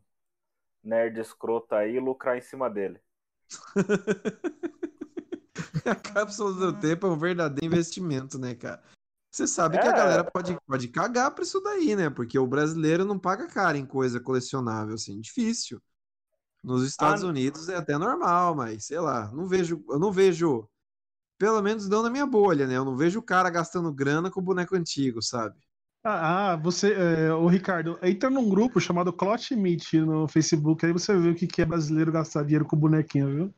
nerd 0.83 1.19
escroto 1.21 1.73
aí 1.75 1.95
e 1.95 1.99
lucrar 1.99 2.37
em 2.37 2.41
cima 2.41 2.69
dele. 2.69 2.99
A 5.85 5.95
cápsula 5.95 6.53
do 6.53 6.79
tempo 6.79 7.07
é 7.07 7.09
um 7.09 7.17
verdadeiro 7.17 7.73
investimento, 7.73 8.37
né, 8.39 8.55
cara? 8.55 8.81
Você 9.31 9.45
sabe 9.47 9.77
que 9.77 9.87
a 9.87 9.91
É. 9.91 9.93
galera 9.93 10.23
pode, 10.23 10.57
pode 10.65 10.87
cagar 10.87 11.31
pra 11.31 11.43
isso 11.43 11.59
daí, 11.61 11.95
né? 11.95 12.09
Porque 12.09 12.37
o 12.39 12.47
brasileiro 12.47 13.05
não 13.05 13.19
paga 13.19 13.47
caro 13.47 13.77
em 13.77 13.85
coisa 13.85 14.19
colecionável, 14.19 14.95
assim, 14.95 15.19
difícil. 15.19 15.81
Nos 16.63 16.83
Estados 16.85 17.23
Ah, 17.23 17.27
Unidos 17.27 17.69
é 17.69 17.75
até 17.77 17.97
normal, 17.97 18.55
mas 18.55 18.85
sei 18.85 18.99
lá, 18.99 19.31
não 19.33 19.47
vejo, 19.47 19.83
eu 19.89 19.99
não 19.99 20.11
vejo, 20.11 20.67
pelo 21.39 21.61
menos 21.61 21.87
não 21.87 22.03
na 22.03 22.09
minha 22.09 22.25
bolha, 22.25 22.67
né? 22.67 22.75
Eu 22.75 22.83
não 22.85 22.97
vejo 22.97 23.19
o 23.19 23.23
cara 23.23 23.49
gastando 23.49 23.91
grana 23.93 24.29
com 24.29 24.41
boneco 24.41 24.75
antigo, 24.75 25.21
sabe? 25.21 25.55
Ah, 26.03 26.51
ah, 26.51 26.55
você, 26.57 26.93
é, 26.93 27.33
ô 27.33 27.47
Ricardo, 27.47 27.97
entra 28.03 28.29
num 28.29 28.47
grupo 28.47 28.79
chamado 28.79 29.11
Clot 29.11 29.55
Meet 29.55 29.93
no 29.93 30.27
Facebook, 30.27 30.85
aí 30.85 30.93
você 30.93 31.17
vê 31.17 31.29
o 31.29 31.35
que 31.35 31.47
que 31.47 31.61
é 31.61 31.65
brasileiro 31.65 32.11
gastar 32.11 32.43
dinheiro 32.43 32.65
com 32.65 32.77
bonequinho, 32.77 33.27
viu? 33.27 33.53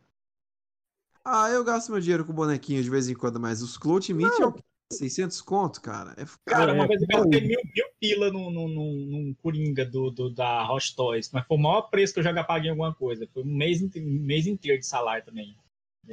Ah, 1.26 1.50
eu 1.50 1.64
gasto 1.64 1.92
meu 1.92 2.00
dinheiro 2.02 2.26
com 2.26 2.34
bonequinho 2.34 2.82
de 2.82 2.90
vez 2.90 3.10
em 3.10 3.16
quando, 3.16 3.40
mas 3.40 3.62
os 3.62 3.78
Clout 3.78 4.12
Meat 4.14 4.42
é 4.42 4.46
o 4.46 4.54
quê? 4.54 4.62
600 4.92 5.42
conto, 5.42 5.82
cara? 5.82 6.14
É 6.18 6.26
Cara, 6.46 6.72
É, 6.72 6.76
uma 6.76 6.88
vez 6.88 7.02
eu 7.02 7.08
pô. 7.08 7.20
gastei 7.20 7.42
mil, 7.42 7.60
mil 7.64 7.86
pila 8.00 8.32
num, 8.32 8.52
num, 8.52 8.68
num, 8.68 9.06
num 9.06 9.34
Coringa 9.42 9.86
do, 9.86 10.10
do, 10.10 10.30
da 10.30 10.70
Hot 10.72 10.96
Toys, 10.96 11.30
mas 11.32 11.46
foi 11.48 11.58
o 11.58 11.62
maior 11.62 11.84
preço 11.84 12.14
que 12.14 12.20
eu 12.20 12.24
já 12.24 12.44
paguei 12.44 12.68
em 12.68 12.72
alguma 12.72 12.94
coisa. 12.94 13.28
Foi 13.34 13.44
um 13.44 13.56
mês, 13.56 13.82
um 13.82 13.90
mês 13.96 14.48
inteiro 14.48 14.80
de 14.80 14.86
salário 14.86 15.24
também. 15.24 15.56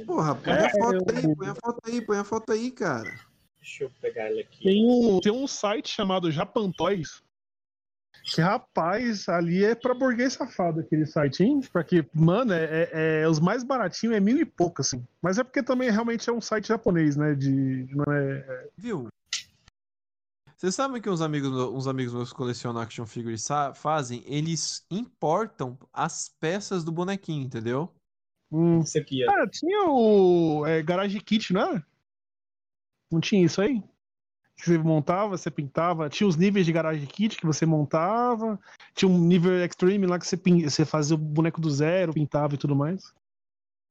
Porra, 0.05 0.35
põe 0.35 0.53
É, 0.53 0.65
a 0.65 0.69
foto 0.69 0.93
eu- 0.93 1.15
aí, 1.15 1.35
põe 1.35 1.47
a 1.49 1.55
foto 1.55 1.79
aí, 1.85 2.01
põe 2.01 2.17
a 2.17 2.23
foto 2.23 2.51
aí, 2.51 2.71
cara. 2.71 3.19
Deixa 3.59 3.83
eu 3.83 3.91
pegar 4.01 4.29
ele 4.31 4.41
aqui. 4.41 4.63
Tem 4.63 4.85
um, 4.85 5.19
tem 5.19 5.31
um 5.31 5.47
site 5.47 5.89
chamado 5.89 6.31
Japan 6.31 6.71
Toys, 6.71 7.21
que 8.33 8.41
rapaz, 8.41 9.27
ali 9.27 9.63
é 9.65 9.75
pra 9.75 9.93
burguês 9.93 10.33
safado 10.33 10.79
aquele 10.79 11.05
site, 11.05 11.43
hein? 11.43 11.61
Porque, 11.73 12.05
mano, 12.13 12.53
é, 12.53 12.63
é- 12.63 13.21
é- 13.21 13.27
os 13.27 13.39
mais 13.39 13.63
baratinhos 13.63 14.15
é 14.15 14.19
mil 14.19 14.37
e 14.37 14.45
pouco, 14.45 14.81
assim. 14.81 15.05
Mas 15.21 15.37
é 15.37 15.43
porque 15.43 15.63
também 15.63 15.89
realmente 15.89 16.29
é 16.29 16.33
um 16.33 16.41
site 16.41 16.67
japonês, 16.67 17.15
né? 17.15 17.33
De, 17.35 17.87
não 17.93 18.05
é, 18.13 18.67
Viu? 18.77 19.07
Vocês 20.55 20.75
sabem 20.75 21.01
que 21.01 21.09
uns 21.09 21.21
amigos, 21.21 21.49
uns 21.49 21.87
amigos 21.87 22.13
meus 22.13 22.31
que 22.31 22.37
colecionam 22.37 22.81
action 22.81 23.05
figures 23.05 23.47
fazem? 23.75 24.21
Eles 24.25 24.85
importam 24.91 25.77
as 25.93 26.29
peças 26.39 26.83
do 26.83 26.91
bonequinho, 26.91 27.45
entendeu? 27.45 27.89
Hum. 28.51 28.79
Isso 28.79 28.97
aqui, 28.97 29.25
ó. 29.25 29.31
Ah, 29.31 29.47
tinha 29.47 29.83
o 29.89 30.65
é, 30.65 30.81
Garage 30.81 31.19
Kit, 31.21 31.53
não 31.53 31.61
era? 31.61 31.85
Não 33.11 33.19
tinha 33.19 33.43
isso 33.43 33.61
aí? 33.61 33.81
Que 34.55 34.65
você 34.65 34.77
montava, 34.77 35.37
você 35.37 35.49
pintava. 35.49 36.09
Tinha 36.09 36.27
os 36.27 36.35
níveis 36.35 36.65
de 36.65 36.71
Garage 36.71 37.05
Kit 37.07 37.37
que 37.37 37.45
você 37.45 37.65
montava. 37.65 38.59
Tinha 38.93 39.09
um 39.09 39.17
nível 39.17 39.63
Extreme 39.63 40.05
lá 40.05 40.19
que 40.19 40.27
você, 40.27 40.35
pin- 40.35 40.63
você 40.67 40.85
fazia 40.85 41.15
o 41.15 41.19
boneco 41.19 41.61
do 41.61 41.71
zero, 41.71 42.13
pintava 42.13 42.55
e 42.55 42.57
tudo 42.57 42.75
mais. 42.75 43.13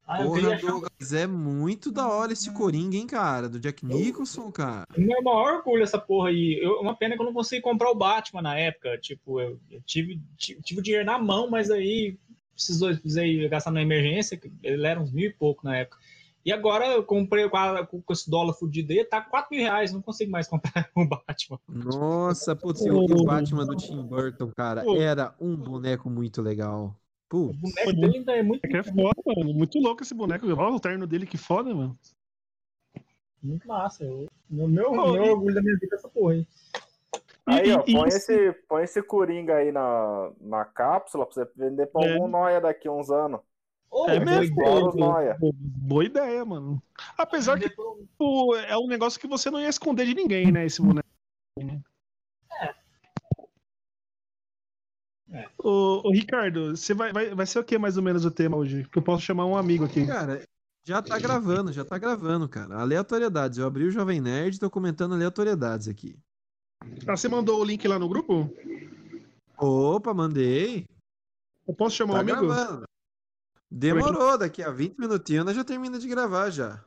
Ah, 0.06 0.24
Porra, 0.24 0.56
Douglas, 0.56 1.12
é 1.12 1.26
muito 1.26 1.92
da 1.92 2.08
hora 2.08 2.32
esse 2.32 2.50
Coringa, 2.52 2.96
hein, 2.96 3.06
cara? 3.06 3.46
Do 3.46 3.60
Jack 3.60 3.84
Nicholson, 3.84 4.50
cara. 4.50 4.86
O 4.96 5.00
meu 5.00 5.22
maior 5.22 5.56
orgulho 5.56 5.82
essa 5.82 5.98
porra 5.98 6.30
aí. 6.30 6.58
Eu, 6.62 6.80
uma 6.80 6.96
pena 6.96 7.14
que 7.14 7.20
eu 7.20 7.26
não 7.26 7.32
consegui 7.34 7.60
comprar 7.60 7.90
o 7.90 7.94
Batman 7.94 8.40
na 8.40 8.58
época. 8.58 8.96
Tipo, 8.98 9.38
eu, 9.38 9.60
eu 9.70 9.82
tive, 9.82 10.18
tive, 10.36 10.62
tive 10.62 10.80
o 10.80 10.82
dinheiro 10.82 11.04
na 11.04 11.18
mão, 11.18 11.50
mas 11.50 11.70
aí 11.70 12.16
precisou, 12.58 12.88
precisei 12.90 13.48
gastar 13.48 13.70
na 13.70 13.80
emergência, 13.80 14.36
que 14.36 14.50
ele 14.64 14.84
era 14.84 15.00
uns 15.00 15.12
mil 15.12 15.30
e 15.30 15.32
pouco 15.32 15.64
na 15.64 15.76
época. 15.76 15.96
E 16.44 16.52
agora 16.52 16.86
eu 16.86 17.04
comprei 17.04 17.48
com, 17.48 17.56
a- 17.56 17.86
com 17.86 18.02
esse 18.12 18.28
dólar 18.28 18.54
fudido 18.54 18.92
aí, 18.92 19.04
tá 19.04 19.20
4 19.20 19.48
mil 19.54 19.60
reais, 19.64 19.92
não 19.92 20.02
consigo 20.02 20.30
mais 20.30 20.48
comprar 20.48 20.90
o 20.96 21.06
Batman. 21.06 21.58
Nossa, 21.68 22.56
putz, 22.56 22.84
e 22.84 22.90
o 22.90 22.98
o 23.04 23.24
Batman 23.24 23.64
do 23.64 23.76
Tim 23.76 24.02
Burton, 24.02 24.50
cara, 24.50 24.82
era 25.00 25.34
um 25.40 25.54
boneco 25.56 26.10
muito 26.10 26.42
legal. 26.42 26.96
O 27.32 27.48
Putz. 27.48 27.60
boneco 27.60 27.92
dele 27.92 28.16
ainda 28.18 28.32
é 28.36 28.42
muito, 28.42 28.64
É 28.64 28.68
que 28.68 28.76
é 28.78 28.82
foda, 28.82 29.22
mano. 29.26 29.52
Muito 29.54 29.78
louco 29.78 30.02
esse 30.02 30.14
boneco. 30.14 30.46
Olha 30.46 30.74
o 30.74 30.80
terno 30.80 31.06
dele, 31.06 31.26
que 31.26 31.36
foda, 31.36 31.72
mano. 31.74 31.96
muito 33.42 33.68
massa. 33.68 34.04
Eu, 34.04 34.26
meu, 34.48 34.66
meu, 34.66 34.90
Pô, 34.90 35.12
meu 35.12 35.24
e- 35.24 35.30
orgulho 35.30 35.54
da 35.54 35.60
minha 35.62 35.76
vida 35.76 35.94
é 35.94 35.98
essa 35.98 36.08
porra, 36.08 36.36
hein? 36.36 36.46
Aí, 37.48 37.68
E- 37.68 37.72
ó, 37.72 37.82
põe 37.82 38.08
esse, 38.08 38.52
põe 38.68 38.82
esse 38.84 39.02
Coringa 39.02 39.56
aí 39.56 39.72
na, 39.72 40.30
na 40.40 40.64
cápsula 40.64 41.24
pra 41.24 41.34
você 41.34 41.50
vender 41.56 41.86
pra 41.86 42.04
É. 42.04 42.12
algum 42.14 42.28
noia 42.28 42.60
daqui 42.60 42.86
a 42.88 42.92
uns 42.92 43.10
anos. 43.10 43.40
Ô, 43.90 44.06
É 44.10 44.20
boa 44.20 44.40
mesmo? 44.40 44.60
ideia. 44.62 44.80
Noia. 44.94 45.36
Pô, 45.40 45.50
Boa 45.54 46.04
ideia, 46.04 46.44
mano. 46.44 46.82
Apesar 47.16 47.58
que 47.58 47.70
pô, 48.18 48.54
é 48.54 48.76
um 48.76 48.86
negócio 48.86 49.18
que 49.18 49.26
você 49.26 49.50
não 49.50 49.60
ia 49.60 49.68
esconder 49.68 50.04
de 50.04 50.14
ninguém, 50.14 50.52
né? 50.52 50.66
Esse 50.66 50.82
boneco. 50.82 51.08
É. 55.30 55.46
Ô, 55.62 56.02
ô, 56.08 56.10
Ricardo, 56.12 56.76
você 56.76 56.94
vai, 56.94 57.12
vai, 57.12 57.34
vai 57.34 57.46
ser 57.46 57.58
o 57.58 57.64
que 57.64 57.76
mais 57.78 57.96
ou 57.96 58.02
menos 58.02 58.24
o 58.24 58.30
tema 58.30 58.56
hoje? 58.56 58.88
Que 58.90 58.98
eu 58.98 59.02
posso 59.02 59.22
chamar 59.22 59.44
um 59.46 59.56
amigo 59.56 59.84
aqui. 59.84 60.06
Cara, 60.06 60.42
já 60.84 61.02
tá 61.02 61.18
gravando, 61.18 61.72
já 61.72 61.84
tá 61.84 61.98
gravando, 61.98 62.48
cara. 62.48 62.76
Aleatoriedades. 62.80 63.58
Eu 63.58 63.66
abri 63.66 63.84
o 63.84 63.90
Jovem 63.90 64.20
Nerd 64.20 64.56
e 64.56 64.60
tô 64.60 64.70
comentando 64.70 65.14
aleatoriedades 65.14 65.86
aqui. 65.88 66.18
Ah, 67.06 67.16
você 67.16 67.28
mandou 67.28 67.60
o 67.60 67.64
link 67.64 67.86
lá 67.88 67.98
no 67.98 68.08
grupo? 68.08 68.50
Opa, 69.56 70.12
mandei. 70.14 70.84
Eu 71.66 71.74
posso 71.74 71.96
chamar 71.96 72.14
Tá 72.14 72.20
amigo? 72.20 72.46
gravando. 72.46 72.84
Demorou, 73.70 74.38
daqui 74.38 74.62
a 74.62 74.70
20 74.70 74.96
minutinhos 74.98 75.44
nós 75.44 75.54
já 75.56 75.64
termina 75.64 75.98
de 75.98 76.08
gravar 76.08 76.50
já. 76.50 76.82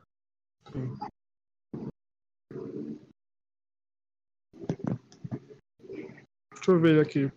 Deixa 6.54 6.70
eu 6.70 6.80
ver 6.80 7.00
aqui. 7.00 7.30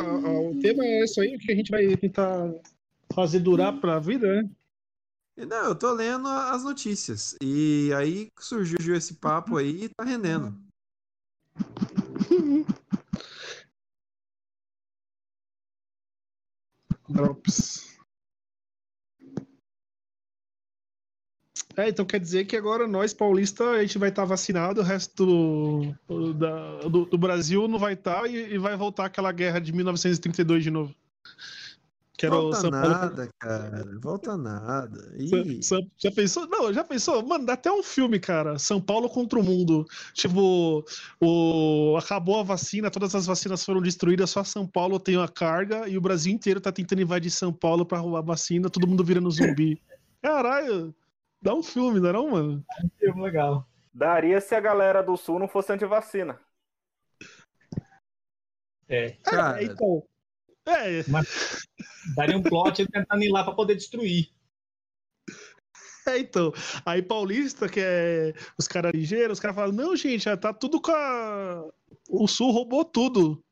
Ah, 0.00 0.20
ah, 0.24 0.40
o 0.40 0.58
tema 0.60 0.84
é 0.84 1.04
isso 1.04 1.20
aí 1.20 1.38
que 1.38 1.52
a 1.52 1.54
gente 1.54 1.70
vai 1.70 1.96
tentar 1.96 2.52
fazer 3.14 3.40
durar 3.40 3.80
pra 3.80 3.98
vida, 3.98 4.42
né? 4.42 4.50
Não, 5.46 5.64
eu 5.66 5.74
tô 5.74 5.92
lendo 5.92 6.28
a- 6.28 6.52
as 6.52 6.62
notícias. 6.62 7.36
E 7.42 7.90
aí 7.96 8.28
surgiu 8.38 8.94
esse 8.94 9.14
papo 9.14 9.56
aí 9.56 9.84
e 9.84 9.88
tá 9.88 10.04
rendendo. 10.04 10.54
Drops. 17.08 17.92
É, 21.76 21.88
então 21.88 22.04
quer 22.04 22.20
dizer 22.20 22.44
que 22.44 22.56
agora 22.56 22.86
nós, 22.86 23.14
paulistas, 23.14 23.66
a 23.66 23.80
gente 23.82 23.98
vai 23.98 24.10
estar 24.10 24.24
vacinado, 24.24 24.80
o 24.80 24.84
resto 24.84 25.24
do, 26.06 26.32
da- 26.34 26.80
do, 26.80 27.04
do 27.06 27.18
Brasil 27.18 27.66
não 27.66 27.78
vai 27.78 27.94
estar 27.94 28.26
e, 28.28 28.54
e 28.54 28.58
vai 28.58 28.76
voltar 28.76 29.06
aquela 29.06 29.32
guerra 29.32 29.58
de 29.58 29.72
1932 29.72 30.62
de 30.62 30.70
novo. 30.70 30.94
Que 32.22 32.26
era 32.26 32.36
o 32.36 32.42
Volta 32.42 32.60
São 32.60 32.70
Paulo. 32.70 32.88
nada, 32.88 33.28
cara. 33.36 33.84
Volta 34.00 34.36
nada. 34.36 35.12
Ih, 35.18 35.58
Já 35.98 36.12
pensou? 36.12 36.46
Não, 36.46 36.72
já 36.72 36.84
pensou? 36.84 37.20
Mano, 37.26 37.44
dá 37.44 37.54
até 37.54 37.72
um 37.72 37.82
filme, 37.82 38.20
cara. 38.20 38.60
São 38.60 38.80
Paulo 38.80 39.08
contra 39.08 39.40
o 39.40 39.42
mundo. 39.42 39.84
Tipo, 40.14 40.84
o... 41.20 41.96
acabou 41.98 42.38
a 42.38 42.44
vacina, 42.44 42.92
todas 42.92 43.12
as 43.16 43.26
vacinas 43.26 43.64
foram 43.64 43.82
destruídas, 43.82 44.30
só 44.30 44.44
São 44.44 44.64
Paulo 44.64 45.00
tem 45.00 45.20
a 45.20 45.26
carga 45.26 45.88
e 45.88 45.98
o 45.98 46.00
Brasil 46.00 46.32
inteiro 46.32 46.60
tá 46.60 46.70
tentando 46.70 47.02
invadir 47.02 47.32
São 47.32 47.52
Paulo 47.52 47.84
pra 47.84 47.98
roubar 47.98 48.22
vacina, 48.22 48.70
todo 48.70 48.86
mundo 48.86 49.02
virando 49.02 49.28
zumbi. 49.28 49.82
Caralho, 50.22 50.94
dá 51.42 51.52
um 51.52 51.62
filme, 51.64 51.98
não 51.98 52.08
é 52.08 52.12
não, 52.12 52.30
mano? 52.30 52.64
Filme 53.00 53.20
legal. 53.20 53.66
Daria 53.92 54.40
se 54.40 54.54
a 54.54 54.60
galera 54.60 55.02
do 55.02 55.16
sul 55.16 55.40
não 55.40 55.48
fosse 55.48 55.72
antivacina. 55.72 56.38
É. 58.88 59.10
cara, 59.24 59.60
É, 59.60 59.64
então. 59.64 60.04
É, 60.66 61.04
Daria 62.16 62.36
um 62.36 62.42
plot 62.42 62.86
tentando 62.86 63.22
ir 63.22 63.30
lá 63.30 63.42
pra 63.44 63.54
poder 63.54 63.74
destruir. 63.74 64.28
É, 66.06 66.18
então. 66.18 66.52
Aí 66.84 67.02
Paulista, 67.02 67.68
que 67.68 67.80
é 67.80 68.34
os 68.58 68.66
caras 68.66 68.92
ligeiros, 68.92 69.38
os 69.38 69.40
caras 69.40 69.56
falam, 69.56 69.72
não, 69.74 69.94
gente, 69.96 70.24
já 70.24 70.36
tá 70.36 70.52
tudo 70.52 70.80
com 70.80 70.90
a... 70.92 71.64
O 72.08 72.26
Sul 72.26 72.50
roubou 72.50 72.84
tudo. 72.84 73.42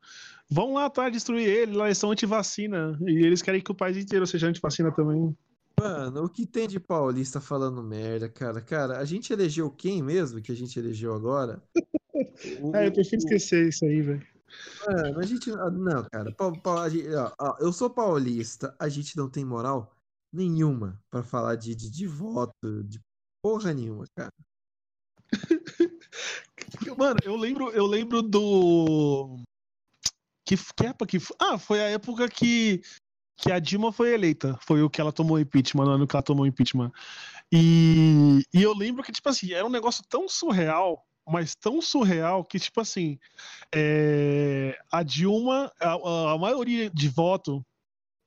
Vão 0.50 0.74
lá 0.74 0.86
atrás 0.86 1.12
destruir 1.12 1.46
ele, 1.46 1.76
lá 1.76 1.86
eles 1.86 1.98
são 1.98 2.10
antivacina. 2.10 2.98
E 3.06 3.24
eles 3.24 3.40
querem 3.40 3.60
que 3.60 3.70
o 3.70 3.74
país 3.74 3.96
inteiro 3.96 4.26
seja 4.26 4.48
antivacina 4.48 4.90
também. 4.92 5.36
mano, 5.78 6.24
o 6.24 6.28
que 6.28 6.44
tem 6.44 6.66
de 6.66 6.80
paulista 6.80 7.40
falando 7.40 7.82
merda, 7.84 8.28
cara? 8.28 8.60
Cara, 8.60 8.98
a 8.98 9.04
gente 9.04 9.32
elegeu 9.32 9.70
quem 9.70 10.02
mesmo 10.02 10.42
que 10.42 10.50
a 10.50 10.56
gente 10.56 10.76
elegeu 10.78 11.14
agora? 11.14 11.62
O- 12.60 12.74
É, 12.74 12.88
eu 12.88 12.92
prefiro 12.92 13.18
esquecer 13.18 13.68
isso 13.68 13.84
aí, 13.84 14.02
velho. 14.02 14.26
Mano, 14.86 15.18
a 15.20 15.22
gente. 15.24 15.50
ah, 15.50 15.70
Não, 15.70 16.04
cara. 16.10 16.32
pa- 16.32 16.52
pa- 16.52 16.88
gente- 16.88 17.14
ó, 17.14 17.32
ó, 17.38 17.56
eu 17.60 17.72
sou 17.72 17.90
paulista, 17.90 18.74
a 18.78 18.88
gente 18.88 19.16
não 19.16 19.28
tem 19.28 19.44
moral 19.44 19.94
nenhuma 20.32 21.00
pra 21.10 21.22
falar 21.22 21.56
de, 21.56 21.74
de, 21.74 21.90
de 21.90 22.06
voto, 22.06 22.84
de 22.84 23.00
porra 23.42 23.72
nenhuma, 23.74 24.04
cara. 24.16 24.32
Mano, 26.98 27.18
eu 27.24 27.36
lembro, 27.36 27.70
eu 27.70 27.86
lembro 27.86 28.22
do. 28.22 29.40
Que, 30.44 30.56
que 30.56 30.86
época 30.86 31.06
que. 31.06 31.18
Ah, 31.38 31.58
foi 31.58 31.80
a 31.80 31.90
época 31.90 32.28
que, 32.28 32.82
que 33.36 33.52
a 33.52 33.58
Dilma 33.58 33.92
foi 33.92 34.12
eleita. 34.12 34.58
Foi 34.62 34.82
o 34.82 34.90
que 34.90 35.00
ela 35.00 35.12
tomou 35.12 35.38
impeachment, 35.38 35.84
no 35.84 35.90
ano 35.92 36.06
que 36.06 36.16
ela 36.16 36.22
tomou 36.22 36.46
impeachment. 36.46 36.90
E, 37.52 38.42
e 38.52 38.62
eu 38.62 38.74
lembro 38.74 39.02
que, 39.02 39.12
tipo 39.12 39.28
assim, 39.28 39.52
era 39.52 39.66
um 39.66 39.70
negócio 39.70 40.04
tão 40.08 40.28
surreal, 40.28 41.04
mas 41.30 41.54
tão 41.54 41.80
surreal 41.82 42.44
que, 42.44 42.58
tipo 42.58 42.80
assim, 42.80 43.18
é, 43.74 44.78
a 44.92 45.02
Dilma, 45.02 45.72
a, 45.80 45.92
a- 46.34 46.38
maioria 46.38 46.90
de 46.90 47.08
voto. 47.08 47.64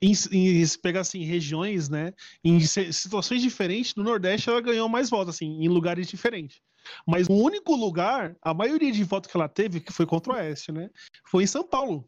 Em, 0.01 0.11
em, 0.33 0.65
se 0.65 0.77
pegar 0.79 1.01
assim, 1.01 1.23
regiões, 1.23 1.89
né? 1.89 2.13
Em 2.43 2.59
situações 2.61 3.41
diferentes, 3.41 3.95
no 3.95 4.03
Nordeste 4.03 4.49
ela 4.49 4.59
ganhou 4.61 4.89
mais 4.89 5.09
votos, 5.09 5.35
assim, 5.35 5.45
em 5.63 5.69
lugares 5.69 6.07
diferentes. 6.07 6.61
Mas 7.07 7.27
o 7.29 7.33
único 7.33 7.73
lugar, 7.75 8.35
a 8.41 8.53
maioria 8.53 8.91
de 8.91 9.03
votos 9.05 9.31
que 9.31 9.37
ela 9.37 9.47
teve, 9.47 9.79
que 9.79 9.93
foi 9.93 10.05
contra 10.05 10.33
o 10.33 10.35
Oeste, 10.35 10.71
né? 10.73 10.89
Foi 11.25 11.43
em 11.43 11.47
São 11.47 11.63
Paulo. 11.65 12.05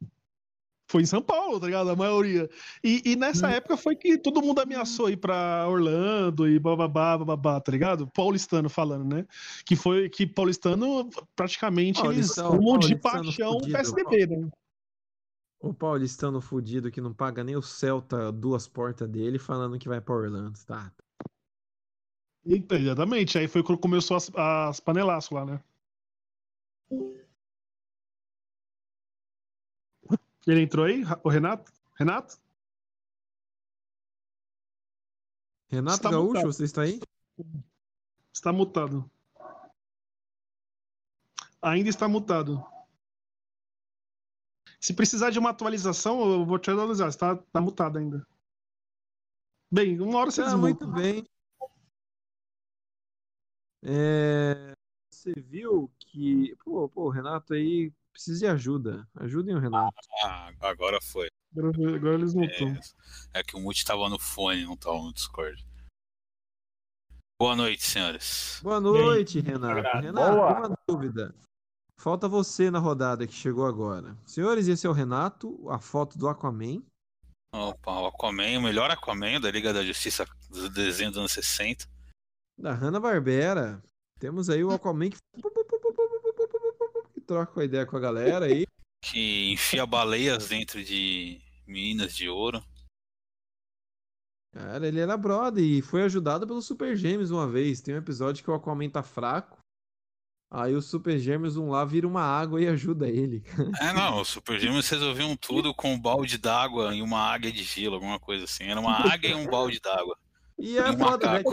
Foi 0.88 1.02
em 1.02 1.06
São 1.06 1.22
Paulo, 1.22 1.60
tá 1.60 1.66
ligado? 1.66 1.90
A 1.90 1.96
maioria. 1.96 2.48
E, 2.84 3.02
e 3.04 3.16
nessa 3.16 3.50
época 3.50 3.76
foi 3.76 3.96
que 3.96 4.18
todo 4.20 4.42
mundo 4.42 4.60
ameaçou 4.62 5.10
ir 5.10 5.18
pra 5.18 5.68
Orlando 5.68 6.48
e 6.48 6.60
bababá, 6.60 7.18
bababá, 7.18 7.60
tá 7.60 7.72
ligado? 7.72 8.08
Paulistano 8.08 8.70
falando, 8.70 9.16
né? 9.16 9.26
Que 9.66 9.76
foi 9.76 10.10
que 10.10 10.28
paulistano, 10.28 11.10
praticamente, 11.36 12.00
eles 12.06 12.36
Paulistão- 12.36 12.54
amam 12.54 12.78
de 12.78 12.96
paixão 12.96 13.54
fudido, 13.60 13.72
PSDB, 13.74 14.28
né? 14.28 14.50
O 15.60 15.74
paulistano 15.74 16.40
fudido 16.40 16.92
que 16.92 17.02
não 17.02 17.12
paga 17.12 17.44
nem 17.44 17.56
o 17.56 17.62
Celta 17.64 18.32
duas 18.32 18.68
portas 18.68 19.10
dele 19.10 19.40
falando 19.40 19.80
que 19.80 19.90
vai 19.90 20.00
pra 20.00 20.14
Orlando, 20.14 20.60
tá? 20.68 20.92
Exatamente. 22.46 23.40
Aí 23.40 23.48
foi 23.48 23.64
quando 23.64 23.80
começou 23.80 24.16
as, 24.18 24.30
as 24.36 24.80
panelaços 24.80 25.32
lá, 25.32 25.46
né? 25.46 25.60
Ele 30.46 30.62
entrou 30.62 30.86
aí, 30.86 31.02
o 31.24 31.30
Renato? 31.30 31.72
Renato? 31.98 32.38
Renato 35.68 35.98
Está 35.98 36.12
Gaúcho, 36.12 36.28
mutado. 36.34 36.54
você 36.54 36.64
está 36.64 36.82
aí? 36.84 37.00
Está 38.32 38.54
mutado. 38.54 39.10
Ainda 41.62 41.90
está 41.90 42.08
mutado. 42.08 42.64
Se 44.80 44.94
precisar 44.94 45.32
de 45.32 45.40
uma 45.40 45.50
atualização, 45.50 46.22
eu 46.32 46.46
vou 46.46 46.60
te 46.60 46.70
atualizar. 46.70 47.08
Está 47.10 47.36
tá 47.36 47.60
mutado 47.60 47.98
ainda. 47.98 48.26
Bem, 49.72 50.00
uma 50.00 50.20
hora 50.20 50.30
você 50.30 50.42
Ah, 50.42 50.46
desmuta. 50.46 50.86
muito 50.86 50.88
bem. 50.88 51.28
É, 53.82 54.74
Você 55.12 55.34
viu 55.42 55.92
que. 56.00 56.56
Pô, 56.64 56.88
pô, 56.88 57.06
o 57.06 57.10
Renato 57.10 57.54
aí 57.54 57.92
precisa 58.16 58.40
de 58.40 58.48
ajuda. 58.48 59.08
Ajudem 59.16 59.56
o 59.56 59.60
Renato. 59.60 59.94
Ah, 60.24 60.52
agora 60.62 61.00
foi. 61.02 61.28
Agora, 61.56 61.96
agora 61.96 62.16
eles 62.16 62.34
mutam. 62.34 62.70
É, 63.34 63.40
é 63.40 63.44
que 63.44 63.56
o 63.58 63.60
mute 63.60 63.84
tava 63.84 64.10
no 64.10 64.18
fone, 64.18 64.66
não 64.66 64.78
tava 64.78 64.98
no 64.98 65.14
Discord. 65.14 65.66
Boa 67.38 67.56
noite, 67.56 67.86
senhores. 67.86 68.62
Boa 68.64 68.80
noite, 68.80 69.42
Renato. 69.42 69.76
Renato. 69.76 69.98
Renato, 69.98 70.36
Boa. 70.36 70.58
uma 70.58 70.78
dúvida. 70.88 71.36
Falta 72.00 72.30
você 72.30 72.72
na 72.72 72.80
rodada 72.80 73.28
que 73.28 73.34
chegou 73.34 73.66
agora. 73.66 74.18
Senhores, 74.26 74.70
esse 74.70 74.88
é 74.88 74.90
o 74.90 74.94
Renato, 74.94 75.70
a 75.70 75.78
foto 75.78 76.18
do 76.18 76.30
Aquaman. 76.30 76.82
Opa, 77.54 78.00
o 78.00 78.06
Aquaman, 78.08 78.60
o 78.60 78.62
melhor 78.62 78.90
Aquaman 78.90 79.42
da 79.42 79.52
Liga 79.52 79.74
da 79.74 79.84
Justiça 79.84 80.26
do 80.50 80.70
desenho 80.70 81.10
dos 81.10 81.20
anos 81.20 81.32
60. 81.34 81.86
Da 82.58 82.74
Hanna-Barbera. 82.74 83.84
Temos 84.20 84.50
aí 84.50 84.64
o 84.64 84.72
Aquaman 84.72 85.10
que... 85.10 85.18
troca 87.26 87.60
uma 87.60 87.66
ideia 87.66 87.86
com 87.86 87.98
a 87.98 88.00
galera 88.00 88.46
aí. 88.46 88.66
Que 89.04 89.52
enfia 89.52 89.86
baleias 89.86 90.48
dentro 90.48 90.84
de 90.84 91.42
minas 91.68 92.16
de 92.16 92.30
ouro. 92.30 92.64
Cara, 94.54 94.88
ele 94.88 95.02
era 95.02 95.18
brother 95.18 95.64
e 95.64 95.82
foi 95.82 96.04
ajudado 96.04 96.48
pelo 96.48 96.62
Super 96.62 96.96
Gêmeos 96.96 97.30
uma 97.30 97.46
vez. 97.46 97.82
Tem 97.82 97.94
um 97.94 97.98
episódio 97.98 98.44
que 98.44 98.50
o 98.50 98.54
Aquaman 98.54 98.90
tá 98.90 99.04
fraco. 99.04 99.60
Aí 100.50 100.74
o 100.74 100.82
Super 100.82 101.20
Gêmeos 101.20 101.58
um 101.58 101.72
lá 101.72 101.84
vira 101.84 102.08
uma 102.08 102.22
água 102.22 102.62
e 102.62 102.68
ajuda 102.68 103.10
ele. 103.10 103.44
É, 103.82 103.92
não, 103.92 104.22
os 104.22 104.30
Super 104.30 104.58
Gêmeos 104.58 104.88
resolviam 104.88 105.36
tudo 105.36 105.74
com 105.74 105.94
um 105.94 106.00
balde 106.00 106.38
d'água 106.38 106.96
e 106.96 107.02
uma 107.02 107.20
águia 107.20 107.52
de 107.52 107.64
gelo, 107.64 107.96
alguma 107.96 108.20
coisa 108.20 108.46
assim. 108.46 108.64
Era 108.64 108.80
uma 108.80 109.12
águia 109.12 109.32
e 109.32 109.36
um 109.36 109.46
balde 109.46 109.80
d'água. 109.82 110.18
E 110.58 110.78
é 110.78 110.90
Um 110.90 110.98
foda, 110.98 111.34
né? 111.34 111.44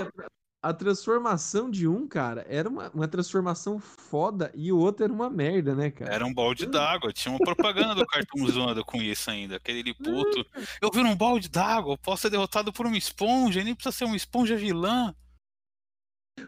A, 0.62 0.72
transformação 0.72 1.70
de 1.70 1.88
um, 1.88 2.06
cara, 2.06 2.46
era 2.48 2.68
uma, 2.68 2.90
uma 2.90 3.08
transformação 3.08 3.78
foda 3.78 4.50
e 4.54 4.70
o 4.70 4.78
outro 4.78 5.04
era 5.04 5.12
uma 5.12 5.28
merda, 5.28 5.74
né, 5.74 5.90
cara? 5.90 6.14
Era 6.14 6.24
um 6.24 6.32
balde 6.32 6.66
d'água. 6.66 7.12
Tinha 7.12 7.32
uma 7.32 7.38
propaganda 7.38 7.94
do 7.94 8.06
Cartoon 8.06 8.46
zoando 8.48 8.84
com 8.84 9.02
isso 9.02 9.30
ainda. 9.30 9.56
Aquele 9.56 9.92
puto. 9.92 10.46
Eu 10.80 10.90
viro 10.90 11.08
um 11.08 11.16
balde 11.16 11.48
d'água, 11.48 11.94
eu 11.94 11.98
posso 11.98 12.22
ser 12.22 12.30
derrotado 12.30 12.72
por 12.72 12.86
uma 12.86 12.96
esponja, 12.96 13.60
e 13.60 13.64
nem 13.64 13.74
precisa 13.74 13.96
ser 13.96 14.04
uma 14.04 14.16
esponja 14.16 14.56
vilã. 14.56 15.14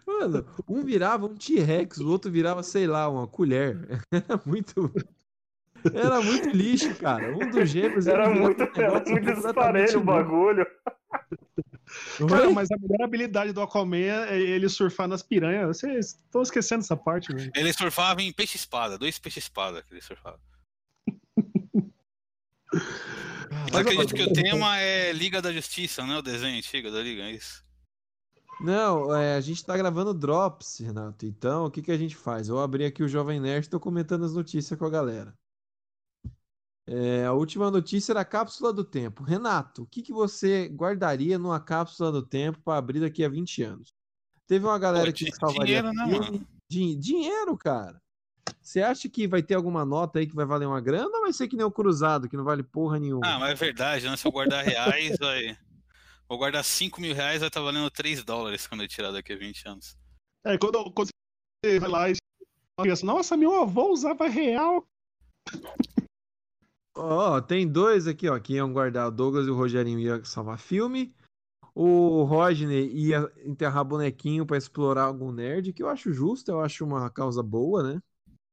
Mano, 0.06 0.46
um 0.68 0.82
virava 0.82 1.26
um 1.26 1.34
T-Rex, 1.34 1.98
o 1.98 2.08
outro 2.08 2.30
virava, 2.30 2.62
sei 2.62 2.86
lá, 2.86 3.08
uma 3.08 3.26
colher. 3.26 3.76
Era 4.10 4.40
muito. 4.44 4.92
Era 5.92 6.20
muito 6.22 6.48
lixo, 6.48 6.94
cara. 6.94 7.36
Um 7.36 7.50
dos 7.50 7.68
gêmeos 7.68 8.06
Era 8.06 8.28
virava 8.28 8.40
muito, 8.40 8.62
era 8.80 9.04
muito 9.04 9.34
disparelho 9.34 10.00
o 10.00 10.04
bagulho. 10.04 10.66
Cara, 12.28 12.50
mas 12.50 12.70
a 12.70 12.76
melhor 12.78 13.04
habilidade 13.04 13.52
do 13.52 13.60
Aquaman 13.60 14.26
é 14.28 14.40
ele 14.40 14.68
surfar 14.68 15.08
nas 15.08 15.22
piranhas. 15.22 15.66
Vocês 15.66 16.18
estão 16.24 16.42
esquecendo 16.42 16.82
essa 16.82 16.96
parte, 16.96 17.32
velho. 17.34 17.50
Ele 17.54 17.72
surfava 17.72 18.22
em 18.22 18.32
peixe-espada, 18.32 18.98
dois 18.98 19.18
peixe-espada 19.18 19.82
que 19.82 19.92
ele 19.92 20.00
surfava. 20.00 20.40
Mas 23.50 23.72
Mas, 23.72 23.86
acredito 23.86 24.14
que 24.14 24.22
o 24.22 24.32
tema 24.32 24.78
é 24.78 25.12
Liga 25.12 25.40
da 25.40 25.52
Justiça, 25.52 26.04
né? 26.04 26.18
O 26.18 26.22
desenho 26.22 26.56
antigo 26.56 26.90
da 26.90 27.00
Liga, 27.00 27.22
é 27.22 27.32
isso. 27.32 27.64
Não, 28.60 29.14
é, 29.14 29.34
a 29.34 29.40
gente 29.40 29.64
tá 29.64 29.76
gravando 29.76 30.14
Drops, 30.14 30.78
Renato. 30.78 31.26
Então, 31.26 31.66
o 31.66 31.70
que 31.70 31.82
que 31.82 31.92
a 31.92 31.98
gente 31.98 32.16
faz? 32.16 32.48
Eu 32.48 32.58
abri 32.58 32.84
aqui 32.84 33.02
o 33.02 33.08
Jovem 33.08 33.40
Nerd 33.40 33.66
e 33.66 33.70
tô 33.70 33.80
comentando 33.80 34.24
as 34.24 34.34
notícias 34.34 34.78
com 34.78 34.84
a 34.86 34.90
galera. 34.90 35.34
É, 36.86 37.24
a 37.24 37.32
última 37.32 37.70
notícia 37.70 38.12
era 38.12 38.20
a 38.20 38.24
cápsula 38.24 38.72
do 38.72 38.84
tempo. 38.84 39.22
Renato, 39.22 39.82
o 39.82 39.86
que 39.86 40.02
que 40.02 40.12
você 40.12 40.68
guardaria 40.68 41.38
numa 41.38 41.58
cápsula 41.58 42.12
do 42.12 42.22
tempo 42.22 42.60
para 42.62 42.78
abrir 42.78 43.00
daqui 43.00 43.24
a 43.24 43.28
20 43.28 43.62
anos? 43.62 43.94
Teve 44.46 44.66
uma 44.66 44.78
galera 44.78 45.06
Pô, 45.06 45.12
que 45.12 45.30
salvaria 45.34 45.82
dinheiro, 45.82 45.92
né, 45.92 46.18
mano? 46.18 46.46
Din- 46.68 46.98
dinheiro, 46.98 47.56
cara. 47.56 48.00
Você 48.60 48.82
acha 48.82 49.08
que 49.08 49.26
vai 49.26 49.42
ter 49.42 49.54
alguma 49.54 49.84
nota 49.84 50.18
aí 50.18 50.26
que 50.26 50.34
vai 50.34 50.44
valer 50.44 50.66
uma 50.66 50.80
grana 50.80 51.10
ou 51.16 51.22
vai 51.22 51.32
ser 51.32 51.48
que 51.48 51.56
nem 51.56 51.64
o 51.64 51.70
Cruzado, 51.70 52.28
que 52.28 52.36
não 52.36 52.44
vale 52.44 52.62
porra 52.62 52.98
nenhuma? 52.98 53.26
Ah, 53.26 53.38
mas 53.38 53.50
é 53.52 53.54
verdade, 53.54 54.08
né? 54.08 54.16
Se 54.16 54.26
eu 54.26 54.32
guardar 54.32 54.62
reais, 54.64 55.16
vai. 55.18 55.56
Vou 56.28 56.38
guardar 56.38 56.64
5 56.64 57.00
mil 57.00 57.14
reais, 57.14 57.40
vai 57.40 57.48
estar 57.48 57.60
valendo 57.60 57.90
3 57.90 58.22
dólares 58.24 58.66
quando 58.66 58.82
eu 58.82 58.88
tirar 58.88 59.10
daqui 59.12 59.32
a 59.32 59.36
20 59.36 59.66
anos. 59.66 59.96
É, 60.44 60.58
quando, 60.58 60.90
quando 60.92 61.08
você 61.64 61.78
vai 61.78 61.88
lá 61.88 62.10
e 62.10 62.14
pensa, 62.82 63.04
nossa, 63.06 63.36
meu 63.36 63.54
avô 63.60 63.90
usava 63.92 64.26
real. 64.28 64.86
Ó, 66.96 67.40
tem 67.40 67.66
dois 67.66 68.06
aqui, 68.06 68.28
ó, 68.28 68.38
que 68.38 68.54
iam 68.54 68.72
guardar. 68.72 69.08
O 69.08 69.10
Douglas 69.10 69.46
e 69.46 69.50
o 69.50 69.56
Rogerinho 69.56 69.98
iam 69.98 70.24
salvar 70.24 70.58
filme. 70.58 71.14
O 71.74 72.22
Rodney 72.22 72.88
ia 72.94 73.28
enterrar 73.44 73.84
bonequinho 73.84 74.46
pra 74.46 74.56
explorar 74.56 75.04
algum 75.04 75.32
nerd, 75.32 75.72
que 75.72 75.82
eu 75.82 75.88
acho 75.88 76.12
justo, 76.12 76.52
eu 76.52 76.60
acho 76.60 76.84
uma 76.84 77.10
causa 77.10 77.42
boa, 77.42 77.82
né? 77.82 78.00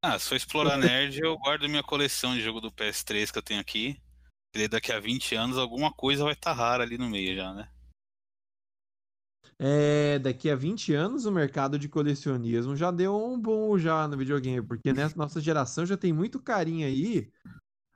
Ah, 0.03 0.17
se 0.17 0.33
eu 0.33 0.37
explorar 0.37 0.77
nerd, 0.77 1.19
eu 1.19 1.37
guardo 1.37 1.69
minha 1.69 1.83
coleção 1.83 2.33
de 2.33 2.41
jogo 2.41 2.59
do 2.59 2.71
PS3 2.71 3.31
que 3.31 3.37
eu 3.37 3.43
tenho 3.43 3.61
aqui. 3.61 4.01
E 4.55 4.67
daqui 4.67 4.91
a 4.91 4.99
20 4.99 5.35
anos 5.35 5.57
alguma 5.57 5.93
coisa 5.93 6.23
vai 6.23 6.33
estar 6.33 6.53
rara 6.53 6.83
ali 6.83 6.97
no 6.97 7.07
meio 7.07 7.35
já, 7.35 7.53
né? 7.53 7.69
É, 9.59 10.17
daqui 10.17 10.49
a 10.49 10.55
20 10.55 10.91
anos 10.95 11.25
o 11.25 11.31
mercado 11.31 11.77
de 11.77 11.87
colecionismo 11.87 12.75
já 12.75 12.89
deu 12.89 13.15
um 13.15 13.39
boom 13.39 13.77
já 13.77 14.07
no 14.07 14.17
videogame, 14.17 14.65
porque 14.65 14.91
nessa 14.91 15.15
nossa 15.15 15.39
geração 15.39 15.85
já 15.85 15.95
tem 15.95 16.11
muito 16.11 16.41
carinha 16.41 16.87
aí 16.87 17.31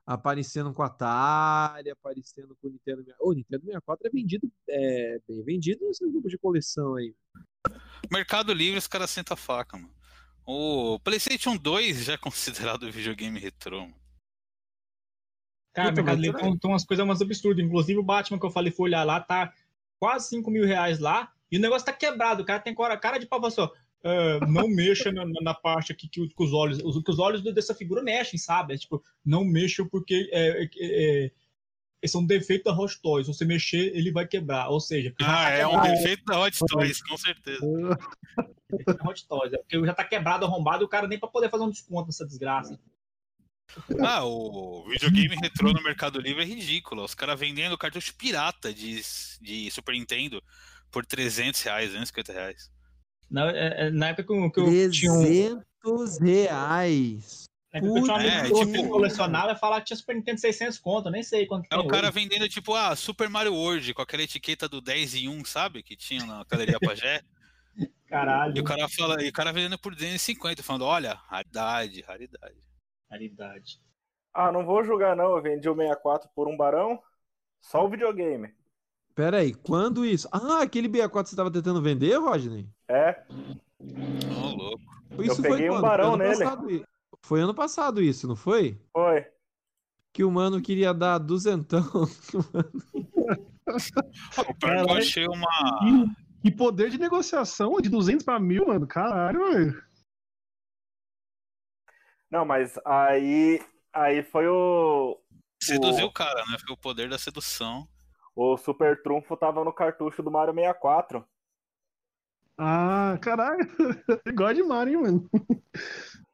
aparecendo 0.06 0.74
com 0.74 0.84
Atari, 0.84 1.90
aparecendo 1.90 2.56
com 2.62 2.68
o 2.68 2.72
Nintendo 2.72 3.04
64. 3.04 3.28
O 3.28 3.34
Nintendo 3.34 3.66
64 3.66 4.08
é 4.08 4.10
vendido, 4.12 4.52
é, 4.70 5.20
bem 5.28 5.44
vendido 5.44 5.86
nesse 5.86 6.08
grupo 6.08 6.30
de 6.30 6.38
coleção 6.38 6.96
aí. 6.96 7.14
Mercado 8.12 8.54
Livre, 8.54 8.78
os 8.78 8.88
caras 8.88 9.10
sentam 9.10 9.34
a 9.34 9.38
faca, 9.38 9.78
mano. 9.78 9.94
O 10.46 11.00
PlayStation 11.00 11.58
2 11.58 12.06
já 12.06 12.14
é 12.14 12.18
considerado 12.18 12.92
videogame 12.92 13.40
retrô, 13.40 13.82
mano. 13.82 14.06
Cara, 15.74 15.90
Puta, 15.90 16.04
Mercado 16.04 16.22
Livre 16.22 16.42
tem 16.60 16.72
umas 16.72 16.86
coisas 16.86 17.04
umas 17.04 17.22
absurdas. 17.22 17.66
Inclusive 17.66 18.00
o 18.00 18.04
Batman 18.04 18.40
que 18.40 18.46
eu 18.46 18.52
falei, 18.52 18.72
fui 18.72 18.86
olhar 18.86 19.04
lá, 19.04 19.20
tá 19.20 19.52
quase 20.00 20.30
5 20.30 20.50
mil 20.50 20.66
reais 20.66 21.00
lá. 21.00 21.34
E 21.52 21.58
o 21.58 21.62
negócio 21.62 21.86
tá 21.86 21.92
quebrado. 21.92 22.44
O 22.44 22.46
cara 22.46 22.62
tem 22.62 22.74
cara, 22.74 22.98
cara 22.98 23.18
de 23.18 23.26
pau 23.26 23.44
assim, 23.46 23.68
"Ah, 24.06 24.46
não 24.48 24.68
mexa 24.68 25.12
na, 25.12 25.26
na- 25.42 25.54
parte 25.54 25.92
aqui 25.92 26.08
que, 26.08 26.28
que 26.28 26.44
os 26.44 26.54
olhos. 26.54 26.80
Os, 26.84 27.02
que 27.04 27.12
os 27.12 27.18
olhos 27.20 27.42
dessa 27.42 27.74
figura 27.74 28.04
mexem, 28.04 28.38
sabe? 28.40 28.76
É 28.76 28.78
tipo, 28.78 29.04
não 29.26 29.44
mexam 29.44 29.88
porque 29.90 30.30
é, 30.32 30.64
é, 30.64 30.70
é, 31.26 31.32
esse 32.02 32.16
é 32.16 32.20
um 32.20 32.26
defeito 32.26 32.66
da 32.66 32.78
Hot 32.80 33.02
Toys. 33.02 33.26
Se 33.26 33.34
você 33.34 33.44
mexer, 33.46 33.96
ele 33.98 34.12
vai 34.12 34.28
quebrar. 34.28 34.70
Ou 34.70 34.80
seja, 34.80 35.14
já 35.20 35.28
Ah, 35.28 35.46
tá 35.46 35.50
é 35.52 35.66
um 35.68 35.82
defeito 35.82 36.24
da 36.26 36.40
Hot 36.40 36.58
Toys, 36.68 37.02
com 37.02 37.18
certeza. 37.18 37.66
é 38.88 39.08
Hot 39.08 39.28
Toys. 39.28 39.54
É 39.54 39.58
porque 39.58 39.84
já 39.86 39.94
tá 39.94 40.04
quebrado, 40.04 40.46
arrombado, 40.46 40.84
e 40.84 40.86
o 40.86 40.90
cara 40.90 41.08
nem 41.08 41.18
pra 41.20 41.28
poder 41.30 41.50
fazer 41.50 41.64
um 41.64 41.70
desconto 41.72 42.06
nessa 42.08 42.26
desgraça. 42.26 42.80
Ah, 44.00 44.24
o 44.24 44.88
videogame 44.88 45.36
retrô 45.42 45.74
no 45.74 45.82
Mercado 45.82 46.20
Livre 46.20 46.44
é 46.44 46.46
ridículo. 46.46 47.04
Os 47.04 47.16
caras 47.16 47.40
vendendo 47.40 47.76
cartucho 47.78 48.14
pirata 48.16 48.72
de, 48.72 49.02
de 49.42 49.72
Super 49.72 49.94
Nintendo 49.94 50.42
por 50.92 51.04
300 51.06 51.60
reais, 51.64 51.88
250 51.90 52.32
reais. 52.32 52.72
Na, 53.30 53.50
é- 53.52 53.88
é- 53.88 53.90
na 53.92 54.10
época 54.10 54.24
que 54.28 54.34
eu, 54.34 54.52
que 54.52 54.60
eu 54.60 54.92
tinha 54.92 55.12
um. 55.12 55.22
300 55.22 56.20
reais. 56.20 57.46
Na 57.74 57.80
época 57.80 57.94
que 57.94 58.00
eu 58.00 58.04
tinha 58.04 58.14
um 58.14 58.20
amigo 58.20 58.62
É, 58.62 58.66
tipo- 58.66 58.90
colecionava 58.90 59.52
e 59.52 59.56
falava 59.60 59.82
que 59.82 59.88
tinha 59.88 59.98
Super 59.98 60.16
Nintendo 60.16 60.40
600 60.40 60.78
conto, 60.80 61.10
nem 61.10 61.24
sei 61.24 61.46
quanto 61.46 61.66
É 61.66 61.70
tem 61.70 61.80
o 61.80 61.88
cara 61.88 62.08
hoje. 62.10 62.20
vendendo, 62.20 62.48
tipo, 62.48 62.74
ah, 62.74 62.96
Super 62.96 63.30
Mario 63.30 63.54
World, 63.54 63.94
com 63.94 64.02
aquela 64.02 64.24
etiqueta 64.24 64.68
do 64.70 64.80
10 64.82 65.16
em 65.16 65.28
1, 65.28 65.44
sabe? 65.46 65.84
Que 65.84 65.96
tinha 65.96 66.26
na 66.26 66.44
Galeria 66.50 66.80
Pajé. 66.80 67.22
Caralho, 68.08 68.56
E 68.56 68.62
o 68.62 68.64
cara 68.64 68.88
fala, 68.88 69.22
e 69.24 69.28
o 69.30 69.34
cara 69.34 69.52
vendendo 69.52 69.78
por 69.78 69.94
250, 69.94 70.64
falando, 70.64 70.86
olha, 70.86 71.16
raridade, 71.28 72.02
raridade. 72.02 72.56
raridade. 73.10 73.80
Ah, 74.34 74.52
não 74.52 74.66
vou 74.66 74.84
julgar 74.84 75.16
não, 75.16 75.36
eu 75.36 75.42
vendi 75.42 75.68
o 75.68 75.76
64 75.76 76.30
por 76.36 76.48
um 76.48 76.56
barão. 76.56 77.00
Só 77.62 77.84
o 77.86 77.90
videogame. 77.90 78.54
Pera 79.16 79.38
aí, 79.38 79.54
quando 79.54 80.06
isso? 80.06 80.28
Ah, 80.30 80.62
aquele 80.62 80.90
64 80.90 81.24
que 81.24 81.30
você 81.30 81.36
tava 81.38 81.50
tentando 81.50 81.82
vender, 81.82 82.18
Rodney? 82.18 82.70
É, 82.90 83.24
Ô, 83.80 84.48
louco. 84.50 85.24
Isso 85.24 85.42
peguei 85.42 85.70
um 85.70 85.80
barão 85.80 86.12
Foi 86.12 86.14
ano 86.16 86.24
nele. 86.24 86.44
passado 86.44 86.86
Foi 87.24 87.42
ano 87.42 87.56
passado 87.56 88.02
isso, 88.02 88.28
não 88.28 88.36
foi? 88.36 88.78
foi. 88.92 89.26
Que 90.14 90.24
o 90.24 90.32
mano 90.32 90.62
queria 90.62 90.94
dar 90.94 91.18
duzentão. 91.18 91.82
O 93.68 94.54
pior 94.54 94.86
que 94.86 94.92
eu 94.92 94.98
achei 94.98 95.26
uma. 95.28 95.48
E 96.44 96.52
poder 96.52 96.92
de 96.92 97.00
negociação 97.00 97.74
de 97.82 97.90
200 97.90 98.24
pra 98.24 98.40
mil, 98.40 98.68
mano. 98.68 98.86
Caralho, 98.86 99.52
velho. 99.52 99.84
Não, 102.30 102.46
mas 102.46 102.78
aí, 102.86 103.60
aí 103.92 104.22
foi 104.22 104.48
o, 104.48 105.20
Seduziu 105.62 106.06
o 106.06 106.14
cara, 106.14 106.44
né? 106.46 106.58
Foi 106.64 106.76
o 106.76 106.78
poder 106.78 107.10
da 107.10 107.18
sedução. 107.18 107.88
O 108.36 108.58
Super 108.58 109.02
Trunfo 109.02 109.38
tava 109.38 109.64
no 109.64 109.74
cartucho 109.74 110.22
do 110.22 110.30
Mario 110.30 110.54
64. 110.54 111.26
Ah, 112.58 113.18
caralho. 113.22 113.66
Igual 114.26 114.54
de 114.54 114.64
Mario, 114.64 115.00
hein, 115.00 115.02
mano. 115.02 115.30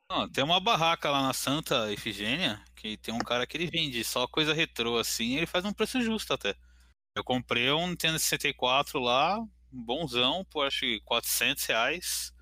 Não, 0.10 0.30
tem 0.30 0.44
uma 0.44 0.60
barraca 0.60 1.10
lá 1.10 1.22
na 1.22 1.34
Santa 1.34 1.92
Efigênia, 1.92 2.62
que 2.76 2.98
tem 2.98 3.14
um 3.14 3.20
cara 3.20 3.48
que 3.48 3.56
ele 3.56 3.68
vende 3.68 4.04
só 4.04 4.28
coisa 4.28 4.54
retrô 4.54 4.98
assim, 4.98 5.30
e 5.30 5.38
ele 5.38 5.46
faz 5.46 5.64
um 5.64 5.72
preço 5.72 6.02
justo 6.02 6.34
até. 6.34 6.54
Eu 7.16 7.24
comprei 7.24 7.72
um 7.72 7.88
Nintendo 7.88 8.20
64 8.20 9.00
lá, 9.00 9.40
um 9.40 9.50
bonzão, 9.72 10.46
por 10.46 10.68
acho 10.68 10.82
que 10.82 11.02
400 11.02 11.66
reais. 11.66 12.34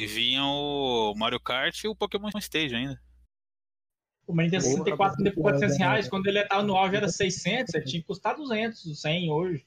E 0.00 0.06
vinha 0.06 0.42
o 0.44 1.14
Mario 1.14 1.38
Kart 1.38 1.84
e 1.84 1.88
o 1.88 1.94
Pokémon 1.94 2.30
Stage 2.38 2.74
ainda. 2.74 2.98
O 4.30 4.36
Nintendo 4.36 4.62
Porra, 4.64 4.76
64 4.76 5.16
vendeu 5.18 5.34
por 5.34 5.42
400 5.42 5.78
né? 5.78 5.84
reais, 5.84 6.08
quando 6.08 6.26
ele 6.26 6.44
tava 6.44 6.62
no 6.62 6.76
auge 6.76 6.96
era 6.96 7.08
600, 7.08 7.74
ele 7.74 7.84
tinha 7.84 8.00
que 8.00 8.06
custar 8.06 8.36
200, 8.36 9.00
100 9.00 9.30
hoje. 9.32 9.64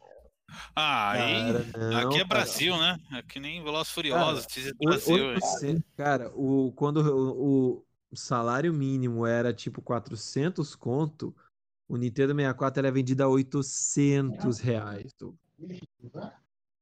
Ah, 0.76 1.12
aí. 1.12 1.54
Cara, 1.54 1.66
não, 1.78 1.98
aqui 1.98 2.16
é 2.16 2.18
cara. 2.20 2.26
Brasil, 2.26 2.78
né? 2.78 3.00
É 3.14 3.22
que 3.24 3.40
nem 3.40 3.64
Velozes 3.64 3.92
Furiosos, 3.92 4.46
diz 4.48 4.72
O- 4.80 4.86
Brasil. 4.86 5.32
é. 5.32 5.34
800, 5.36 5.84
cara, 5.98 6.32
o, 6.36 6.72
quando 6.76 6.98
o, 6.98 7.84
o 8.12 8.16
salário 8.16 8.72
mínimo 8.74 9.26
era 9.26 9.52
tipo 9.54 9.82
400 9.82 10.76
conto, 10.76 11.36
o 11.88 11.98
Nintendo 11.98 12.34
64 12.34 12.80
era 12.80 12.92
vendido 12.92 13.24
a 13.24 13.28
800 13.28 14.60
reais. 14.60 15.12
tu. 15.18 15.36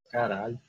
Caralho. 0.09 0.59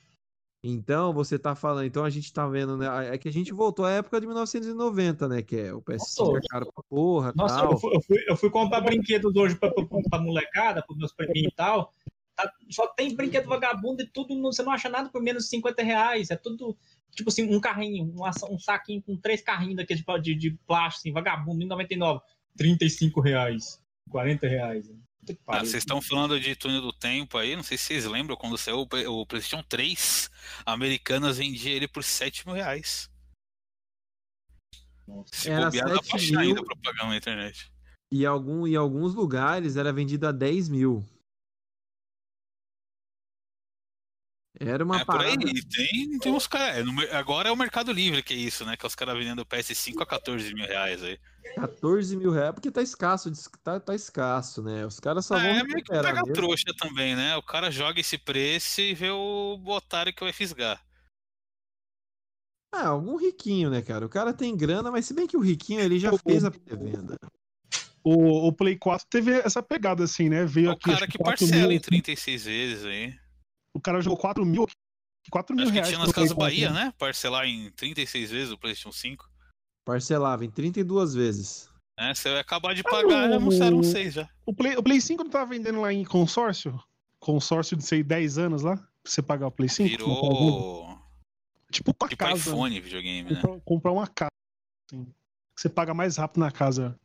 Então, 0.65 1.11
você 1.11 1.37
tá 1.37 1.53
falando, 1.55 1.85
então 1.85 2.05
a 2.05 2.09
gente 2.09 2.31
tá 2.31 2.47
vendo, 2.47 2.77
né? 2.77 2.87
É 3.13 3.17
que 3.17 3.27
a 3.27 3.33
gente 3.33 3.51
voltou 3.51 3.83
à 3.83 3.91
época 3.91 4.21
de 4.21 4.25
1990, 4.25 5.27
né? 5.27 5.41
Que 5.41 5.57
é 5.57 5.73
o 5.73 5.81
PS5 5.81 6.37
é 6.37 6.47
caro 6.47 6.71
pra 6.73 6.83
porra, 6.89 7.33
Nossa, 7.35 7.57
tal. 7.57 7.71
eu 7.71 7.77
fui, 7.77 7.95
eu, 7.95 8.01
fui, 8.01 8.25
eu 8.29 8.37
fui 8.37 8.49
comprar 8.49 8.79
brinquedos 8.79 9.35
hoje 9.35 9.55
pra, 9.55 9.69
pra, 9.69 9.83
pra 10.09 10.19
molecada, 10.19 10.81
pros 10.81 10.97
meus 10.97 11.11
priminhos 11.11 11.51
e 11.51 11.55
tal. 11.55 11.91
Tá 12.33 12.49
só 12.69 12.87
tem 12.87 13.13
brinquedo 13.13 13.49
vagabundo 13.49 14.03
e 14.03 14.07
tudo, 14.07 14.41
você 14.41 14.63
não 14.63 14.71
acha 14.71 14.87
nada 14.87 15.09
por 15.09 15.21
menos 15.21 15.43
de 15.43 15.49
50 15.49 15.83
reais. 15.83 16.31
É 16.31 16.37
tudo, 16.37 16.77
tipo 17.11 17.29
assim, 17.29 17.53
um 17.53 17.59
carrinho, 17.59 18.05
um, 18.05 18.53
um 18.53 18.57
saquinho 18.57 19.01
com 19.01 19.17
três 19.17 19.41
carrinhos 19.41 19.75
daquele 19.75 20.01
de, 20.01 20.21
de, 20.21 20.35
de 20.35 20.51
plástico, 20.65 21.01
assim, 21.01 21.11
vagabundo, 21.11 21.61
em 21.61 21.67
99. 21.67 22.21
35 22.55 23.19
reais, 23.19 23.81
40 24.09 24.47
reais. 24.47 24.87
Que 24.87 24.93
Ah, 25.47 25.59
vocês 25.59 25.75
estão 25.75 26.01
falando 26.01 26.39
de 26.39 26.55
túnel 26.55 26.81
do 26.81 26.91
tempo 26.93 27.37
aí, 27.37 27.55
não 27.55 27.63
sei 27.63 27.77
se 27.77 27.85
vocês 27.85 28.05
lembram 28.05 28.35
quando 28.35 28.57
saiu 28.57 28.79
o 28.81 29.21
o 29.21 29.25
PlayStation 29.25 29.63
3, 29.63 30.29
a 30.65 30.73
Americanas 30.73 31.37
vendia 31.37 31.71
ele 31.71 31.87
por 31.87 32.03
7 32.03 32.45
mil 32.45 32.55
reais. 32.55 33.09
Nossa. 35.07 35.29
Se 35.33 35.49
Era 35.49 35.65
bobear, 35.65 35.89
dá 35.89 35.95
pra 35.95 36.03
7 36.03 36.15
achar 36.15 36.39
mil. 36.39 36.49
ainda 36.49 36.63
pra 36.63 36.75
pagar 36.83 37.07
na 37.07 37.17
internet. 37.17 37.71
E 38.11 38.25
algum, 38.25 38.67
em 38.67 38.75
alguns 38.75 39.13
lugares 39.15 39.75
era 39.75 39.91
vendido 39.91 40.27
a 40.27 40.31
10 40.31 40.69
mil. 40.69 41.03
Era 44.59 44.83
uma 44.83 45.01
é 45.01 45.05
por 45.05 45.19
aí, 45.21 45.35
parada. 45.37 45.51
tem, 45.75 46.19
tem 46.19 46.31
uns 46.31 46.45
caras. 46.47 46.85
Agora 47.11 47.49
é 47.49 47.51
o 47.51 47.57
Mercado 47.57 47.91
Livre 47.91 48.21
que 48.21 48.33
é 48.33 48.37
isso, 48.37 48.63
né? 48.65 48.77
Que 48.77 48.85
é 48.85 48.87
os 48.87 48.93
caras 48.95 49.17
vendendo 49.17 49.39
o 49.41 49.45
PS5 49.45 49.99
a 50.01 50.05
14 50.05 50.53
mil 50.53 50.65
reais 50.67 51.03
aí. 51.03 51.19
14 51.55 52.15
mil 52.15 52.31
reais, 52.31 52.53
porque 52.53 52.71
tá 52.71 52.81
escasso, 52.81 53.31
tá, 53.63 53.79
tá 53.79 53.93
escasso, 53.95 54.61
né? 54.61 54.85
Os 54.85 54.99
caras 54.99 55.25
só 55.25 55.35
Ah, 55.35 55.39
vão 55.39 55.47
é 55.49 55.63
meio 55.63 55.83
que 55.83 55.91
recuperar 55.93 56.03
pegar 56.03 56.21
mesmo. 56.21 56.33
trouxa 56.33 56.73
também, 56.77 57.15
né? 57.15 57.35
O 57.35 57.41
cara 57.43 57.71
joga 57.71 57.99
esse 57.99 58.17
preço 58.17 58.79
e 58.81 58.93
vê 58.93 59.09
o 59.09 59.59
otário 59.65 60.13
que 60.13 60.23
vai 60.23 60.31
fisgar. 60.33 60.79
Ah, 62.71 62.87
algum 62.87 63.15
riquinho, 63.17 63.69
né, 63.69 63.81
cara? 63.81 64.05
O 64.05 64.09
cara 64.09 64.33
tem 64.33 64.55
grana, 64.55 64.89
mas 64.91 65.05
se 65.05 65.13
bem 65.13 65.27
que 65.27 65.37
o 65.37 65.41
riquinho 65.41 65.79
ele 65.79 65.99
já 65.99 66.11
fez 66.17 66.43
a 66.43 66.49
pré-venda. 66.51 67.17
O, 68.03 68.47
o 68.47 68.53
Play 68.53 68.77
4 68.77 69.07
teve 69.09 69.31
essa 69.39 69.61
pegada 69.63 70.03
assim, 70.03 70.27
né? 70.29 70.43
Veio 70.45 70.67
É 70.67 70.69
o 70.69 70.73
aqui. 70.73 70.91
cara 70.91 71.07
que 71.07 71.17
4 71.17 71.45
parcela 71.47 71.67
mil, 71.67 71.77
em 71.77 71.79
36 71.79 72.45
vezes 72.45 72.85
aí. 72.85 73.15
O 73.73 73.79
cara 73.79 74.01
jogou 74.01 74.17
4 74.17 74.45
mil. 74.45 74.67
4 75.31 75.55
mil 75.55 75.63
Acho 75.63 75.71
que 75.71 75.75
reais. 75.79 75.87
tinha 75.87 75.99
pro 75.99 76.07
nas 76.07 76.13
Play 76.13 76.23
Casas 76.25 76.37
4, 76.37 76.55
Bahia, 76.55 76.71
né? 76.71 76.93
Parcelar 76.97 77.45
em 77.45 77.71
36 77.71 78.31
vezes 78.31 78.51
o 78.51 78.57
PlayStation 78.57 78.91
5. 78.91 79.29
Parcelava 79.85 80.45
em 80.45 80.49
32 80.51 81.13
vezes. 81.13 81.69
Né? 81.99 82.13
Você 82.13 82.29
vai 82.29 82.39
acabar 82.39 82.73
de 82.73 82.83
pagar, 82.83 83.29
já 83.29 83.35
anunciaram 83.35 83.77
um 83.77 83.83
6 83.83 84.13
já. 84.13 84.29
O 84.45 84.53
Play, 84.53 84.75
o 84.75 84.83
Play 84.83 84.99
5 85.01 85.23
não 85.23 85.31
tava 85.31 85.45
vendendo 85.47 85.81
lá 85.81 85.91
em 85.93 86.03
consórcio? 86.03 86.81
Consórcio 87.19 87.77
de, 87.77 87.83
sei, 87.83 88.03
10 88.03 88.37
anos 88.37 88.61
lá? 88.63 88.75
Pra 88.77 88.87
você 89.05 89.21
pagar 89.21 89.47
o 89.47 89.51
Play 89.51 89.69
5? 89.69 89.89
Virou 89.89 90.93
Tipo 91.71 91.93
pra 91.93 92.07
tipo 92.07 92.23
casa. 92.23 92.35
iPhone 92.35 92.79
videogame, 92.79 93.31
né? 93.31 93.41
Comprar, 93.41 93.61
comprar 93.61 93.91
uma 93.91 94.07
casa. 94.07 94.29
Assim. 94.91 95.07
Você 95.57 95.69
paga 95.69 95.93
mais 95.93 96.17
rápido 96.17 96.39
na 96.39 96.51
casa. 96.51 96.99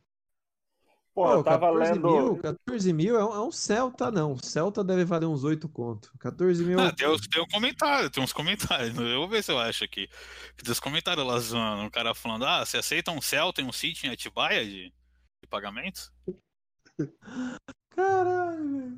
Pô, 1.19 1.33
eu 1.33 1.43
tava 1.43 1.67
14 1.67 1.91
lendo. 1.91 2.09
mil, 2.09 2.37
14 2.37 2.93
mil 2.93 3.19
é 3.19 3.25
um, 3.25 3.33
é 3.33 3.41
um 3.41 3.51
Celta, 3.51 4.09
não. 4.09 4.31
O 4.31 4.41
Celta 4.41 4.85
deve 4.85 5.03
valer 5.03 5.25
uns 5.25 5.43
8 5.43 5.67
conto. 5.67 6.09
14 6.17 6.63
mil. 6.63 6.79
Ah, 6.79 6.93
tem, 6.93 7.05
tem 7.29 7.43
um 7.43 7.47
comentário, 7.47 8.09
tem 8.09 8.23
uns 8.23 8.31
comentários. 8.31 8.95
Eu 8.97 9.19
vou 9.19 9.27
ver 9.27 9.43
se 9.43 9.51
eu 9.51 9.59
acho 9.59 9.83
aqui. 9.83 10.07
Tem 10.55 10.71
uns 10.71 10.79
comentários 10.79 11.27
lá 11.27 11.37
zoando. 11.37 11.81
Um 11.83 11.89
cara 11.89 12.15
falando: 12.15 12.45
Ah, 12.45 12.65
você 12.65 12.77
aceita 12.77 13.11
um 13.11 13.19
Celta 13.19 13.61
e 13.61 13.65
um 13.65 13.71
City 13.73 14.07
em 14.07 14.11
Atibaia 14.11 14.63
de, 14.63 14.93
de 15.43 15.49
pagamento? 15.49 16.09
Caralho, 17.91 18.97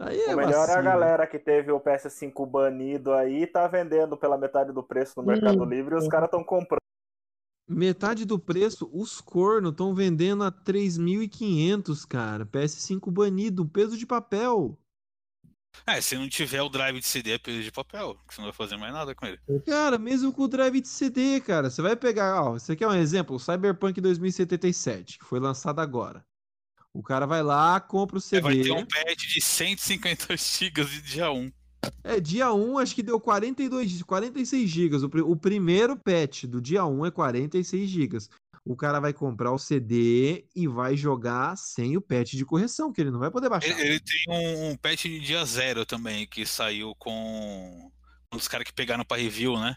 é 0.00 0.34
O 0.34 0.36
melhor 0.36 0.68
é 0.68 0.72
a 0.72 0.82
galera 0.82 1.26
que 1.28 1.38
teve 1.38 1.70
o 1.70 1.80
PS5 1.80 2.44
banido 2.50 3.12
aí, 3.12 3.46
tá 3.46 3.68
vendendo 3.68 4.16
pela 4.16 4.36
metade 4.36 4.72
do 4.72 4.82
preço 4.82 5.12
no 5.16 5.22
Mercado 5.26 5.62
Hum. 5.62 5.66
Livre 5.66 5.94
e 5.94 5.98
os 5.98 6.08
caras 6.08 6.26
estão 6.26 6.42
comprando. 6.42 6.81
Metade 7.72 8.24
do 8.24 8.38
preço, 8.38 8.88
os 8.92 9.20
cornos 9.20 9.72
estão 9.72 9.94
vendendo 9.94 10.44
a 10.44 10.52
3.500, 10.52 12.06
cara. 12.06 12.46
PS5 12.46 13.10
banido, 13.10 13.66
peso 13.66 13.96
de 13.96 14.06
papel. 14.06 14.78
É, 15.86 16.00
se 16.02 16.16
não 16.16 16.28
tiver 16.28 16.60
o 16.60 16.68
drive 16.68 17.00
de 17.00 17.06
CD, 17.06 17.32
é 17.32 17.38
peso 17.38 17.62
de 17.62 17.72
papel, 17.72 18.18
você 18.28 18.40
não 18.42 18.48
vai 18.48 18.52
fazer 18.52 18.76
mais 18.76 18.92
nada 18.92 19.14
com 19.14 19.24
ele. 19.24 19.38
Cara, 19.66 19.98
mesmo 19.98 20.30
com 20.32 20.42
o 20.42 20.48
drive 20.48 20.80
de 20.82 20.88
CD, 20.88 21.40
cara. 21.40 21.70
Você 21.70 21.80
vai 21.80 21.96
pegar, 21.96 22.42
ó, 22.42 22.52
você 22.52 22.76
quer 22.76 22.86
um 22.86 22.94
exemplo? 22.94 23.36
O 23.36 23.40
Cyberpunk 23.40 23.98
2077, 24.00 25.18
que 25.18 25.24
foi 25.24 25.40
lançado 25.40 25.80
agora. 25.80 26.24
O 26.92 27.02
cara 27.02 27.24
vai 27.26 27.42
lá, 27.42 27.80
compra 27.80 28.18
o 28.18 28.22
É, 28.32 28.40
vai 28.40 28.52
CD. 28.54 28.64
ter 28.68 28.72
um 28.72 28.84
patch 28.84 29.26
de 29.32 29.40
150 29.40 30.36
GB 30.36 30.84
de 30.84 31.00
dia 31.02 31.30
1. 31.32 31.50
É, 32.04 32.20
dia 32.20 32.52
1 32.52 32.78
acho 32.78 32.94
que 32.94 33.02
deu 33.02 33.20
42, 33.20 34.02
46 34.02 34.68
gigas. 34.68 35.02
O, 35.02 35.10
o 35.24 35.36
primeiro 35.36 35.96
patch 35.96 36.44
do 36.44 36.60
dia 36.60 36.84
1 36.84 37.06
é 37.06 37.10
46 37.10 37.88
gigas. 37.88 38.28
O 38.64 38.76
cara 38.76 39.00
vai 39.00 39.12
comprar 39.12 39.52
o 39.52 39.58
CD 39.58 40.46
e 40.54 40.68
vai 40.68 40.96
jogar 40.96 41.56
sem 41.56 41.96
o 41.96 42.00
patch 42.00 42.34
de 42.34 42.44
correção, 42.44 42.92
que 42.92 43.00
ele 43.00 43.10
não 43.10 43.18
vai 43.18 43.30
poder 43.30 43.48
baixar. 43.48 43.78
Ele, 43.78 43.88
ele 43.88 44.00
tem 44.00 44.24
um, 44.28 44.70
um 44.70 44.76
patch 44.76 45.02
de 45.02 45.18
dia 45.18 45.44
0 45.44 45.84
também, 45.84 46.26
que 46.26 46.46
saiu 46.46 46.94
com 46.94 47.90
um 48.32 48.36
dos 48.36 48.46
caras 48.46 48.66
que 48.66 48.72
pegaram 48.72 49.04
pra 49.04 49.16
review, 49.16 49.58
né? 49.58 49.76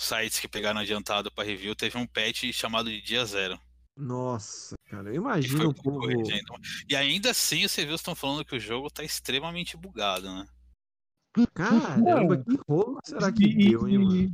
Sites 0.00 0.40
que 0.40 0.48
pegaram 0.48 0.80
adiantado 0.80 1.30
pra 1.30 1.44
review, 1.44 1.74
teve 1.74 1.98
um 1.98 2.06
patch 2.06 2.44
chamado 2.52 2.90
de 2.90 3.00
dia 3.00 3.24
0. 3.24 3.58
Nossa, 3.96 4.74
cara, 4.90 5.08
eu 5.08 5.14
imagino 5.14 5.56
foi 5.56 5.66
o 5.66 5.74
povo. 5.74 6.00
corrigindo. 6.00 6.52
E 6.88 6.94
ainda 6.94 7.30
assim, 7.30 7.64
os 7.64 7.74
reviews 7.74 8.00
estão 8.00 8.14
falando 8.14 8.44
que 8.44 8.54
o 8.54 8.60
jogo 8.60 8.90
tá 8.90 9.02
extremamente 9.02 9.76
bugado, 9.76 10.30
né? 10.32 10.46
Caramba, 11.54 12.36
que 12.38 12.58
rolo 12.68 12.98
será 13.04 13.32
que 13.32 13.44
E- 13.44 13.70
deu, 13.70 13.88
hein, 13.88 13.98
mano? 13.98 14.16
e, 14.16 14.32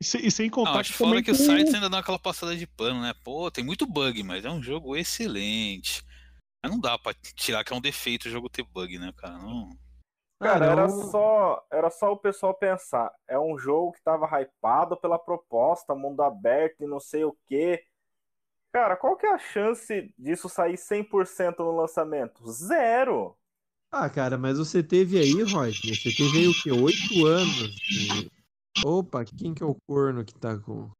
e, 0.00 0.04
sem- 0.04 0.26
e 0.26 0.30
sem 0.30 0.48
Não, 0.48 0.54
contar 0.54 0.80
acho 0.80 0.92
que 0.92 0.98
fora 0.98 1.22
que 1.22 1.30
os 1.30 1.38
tem- 1.38 1.46
sites 1.46 1.74
ainda 1.74 1.90
dão 1.90 1.98
aquela 1.98 2.18
passada 2.18 2.56
de 2.56 2.66
pano, 2.66 3.00
né? 3.02 3.12
Pô, 3.24 3.50
tem 3.50 3.64
muito 3.64 3.86
bug, 3.86 4.22
mas 4.22 4.44
é 4.44 4.50
um 4.50 4.62
jogo 4.62 4.96
excelente. 4.96 6.02
Mas 6.62 6.72
não 6.72 6.80
dá 6.80 6.98
pra 6.98 7.12
tirar 7.34 7.62
que 7.64 7.72
é 7.72 7.76
um 7.76 7.80
defeito 7.80 8.26
o 8.26 8.30
jogo 8.30 8.48
ter 8.48 8.62
bug, 8.64 8.98
né, 8.98 9.12
cara? 9.16 9.36
Não... 9.38 9.70
Cara, 10.40 10.66
Ah, 10.66 10.70
era 10.72 10.88
não. 10.88 11.10
só, 11.10 11.64
era 11.70 11.90
só 11.90 12.12
o 12.12 12.18
pessoal 12.18 12.54
pensar. 12.54 13.12
É 13.28 13.38
um 13.38 13.56
jogo 13.58 13.92
que 13.92 14.02
tava 14.02 14.26
hypado 14.40 14.96
pela 14.96 15.18
proposta, 15.18 15.94
mundo 15.94 16.22
aberto 16.22 16.82
e 16.82 16.86
não 16.86 17.00
sei 17.00 17.24
o 17.24 17.36
quê. 17.46 17.84
Cara, 18.72 18.96
qual 18.96 19.16
que 19.16 19.26
é 19.26 19.32
a 19.32 19.38
chance 19.38 20.12
disso 20.18 20.48
sair 20.48 20.76
100% 20.76 21.60
no 21.60 21.76
lançamento? 21.76 22.44
Zero! 22.50 23.38
Ah, 23.96 24.10
cara, 24.10 24.36
mas 24.36 24.58
você 24.58 24.82
teve 24.82 25.16
aí, 25.20 25.40
Roger, 25.44 25.94
você 25.94 26.12
teve 26.12 26.38
aí 26.38 26.48
o 26.48 26.62
quê? 26.62 26.72
Oito 26.72 27.26
anos. 27.26 27.76
de- 27.76 28.28
Opa, 28.84 29.24
quem 29.24 29.54
que 29.54 29.62
é 29.62 29.66
o 29.66 29.76
corno 29.86 30.24
que 30.24 30.34
tá 30.34 30.58
com. 30.58 30.90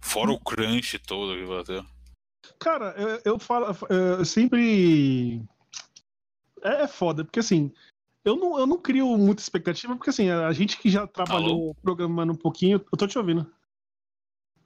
Fora 0.00 0.32
o 0.32 0.40
crunch 0.40 0.98
todo 1.00 1.36
que 1.36 1.44
bateu. 1.46 1.84
Cara, 2.58 2.94
eu, 2.96 3.20
eu 3.34 3.38
falo, 3.38 3.76
eu 3.90 4.24
sempre. 4.24 5.44
É, 6.62 6.84
é 6.84 6.88
foda, 6.88 7.26
porque 7.26 7.40
assim, 7.40 7.70
eu 8.24 8.36
não, 8.36 8.58
eu 8.58 8.66
não 8.66 8.80
crio 8.80 9.06
muita 9.18 9.42
expectativa, 9.42 9.94
porque 9.94 10.08
assim, 10.08 10.30
a 10.30 10.50
gente 10.52 10.78
que 10.78 10.88
já 10.88 11.06
trabalhou 11.06 11.74
programando 11.82 12.32
um 12.32 12.36
pouquinho. 12.36 12.82
Eu 12.90 12.96
tô 12.98 13.06
te 13.06 13.18
ouvindo. 13.18 13.52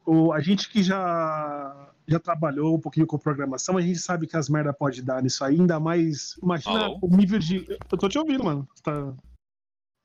O, 0.06 0.32
a 0.32 0.40
gente 0.40 0.70
que 0.70 0.80
já, 0.80 1.92
já 2.08 2.18
trabalhou 2.18 2.74
um 2.74 2.80
pouquinho 2.80 3.06
com 3.06 3.18
programação, 3.18 3.76
a 3.76 3.82
gente 3.82 3.98
sabe 3.98 4.26
que 4.26 4.36
as 4.36 4.48
merda 4.48 4.72
pode 4.72 5.02
dar 5.02 5.22
nisso 5.22 5.44
aí, 5.44 5.60
ainda 5.60 5.78
mais. 5.78 6.36
Imagina 6.42 6.86
Alô? 6.86 6.98
o 7.02 7.16
nível 7.16 7.38
de. 7.38 7.66
Eu 7.70 7.98
tô 7.98 8.08
te 8.08 8.18
ouvindo, 8.18 8.42
mano. 8.42 8.66
Você 8.74 8.82
Tá... 8.82 9.14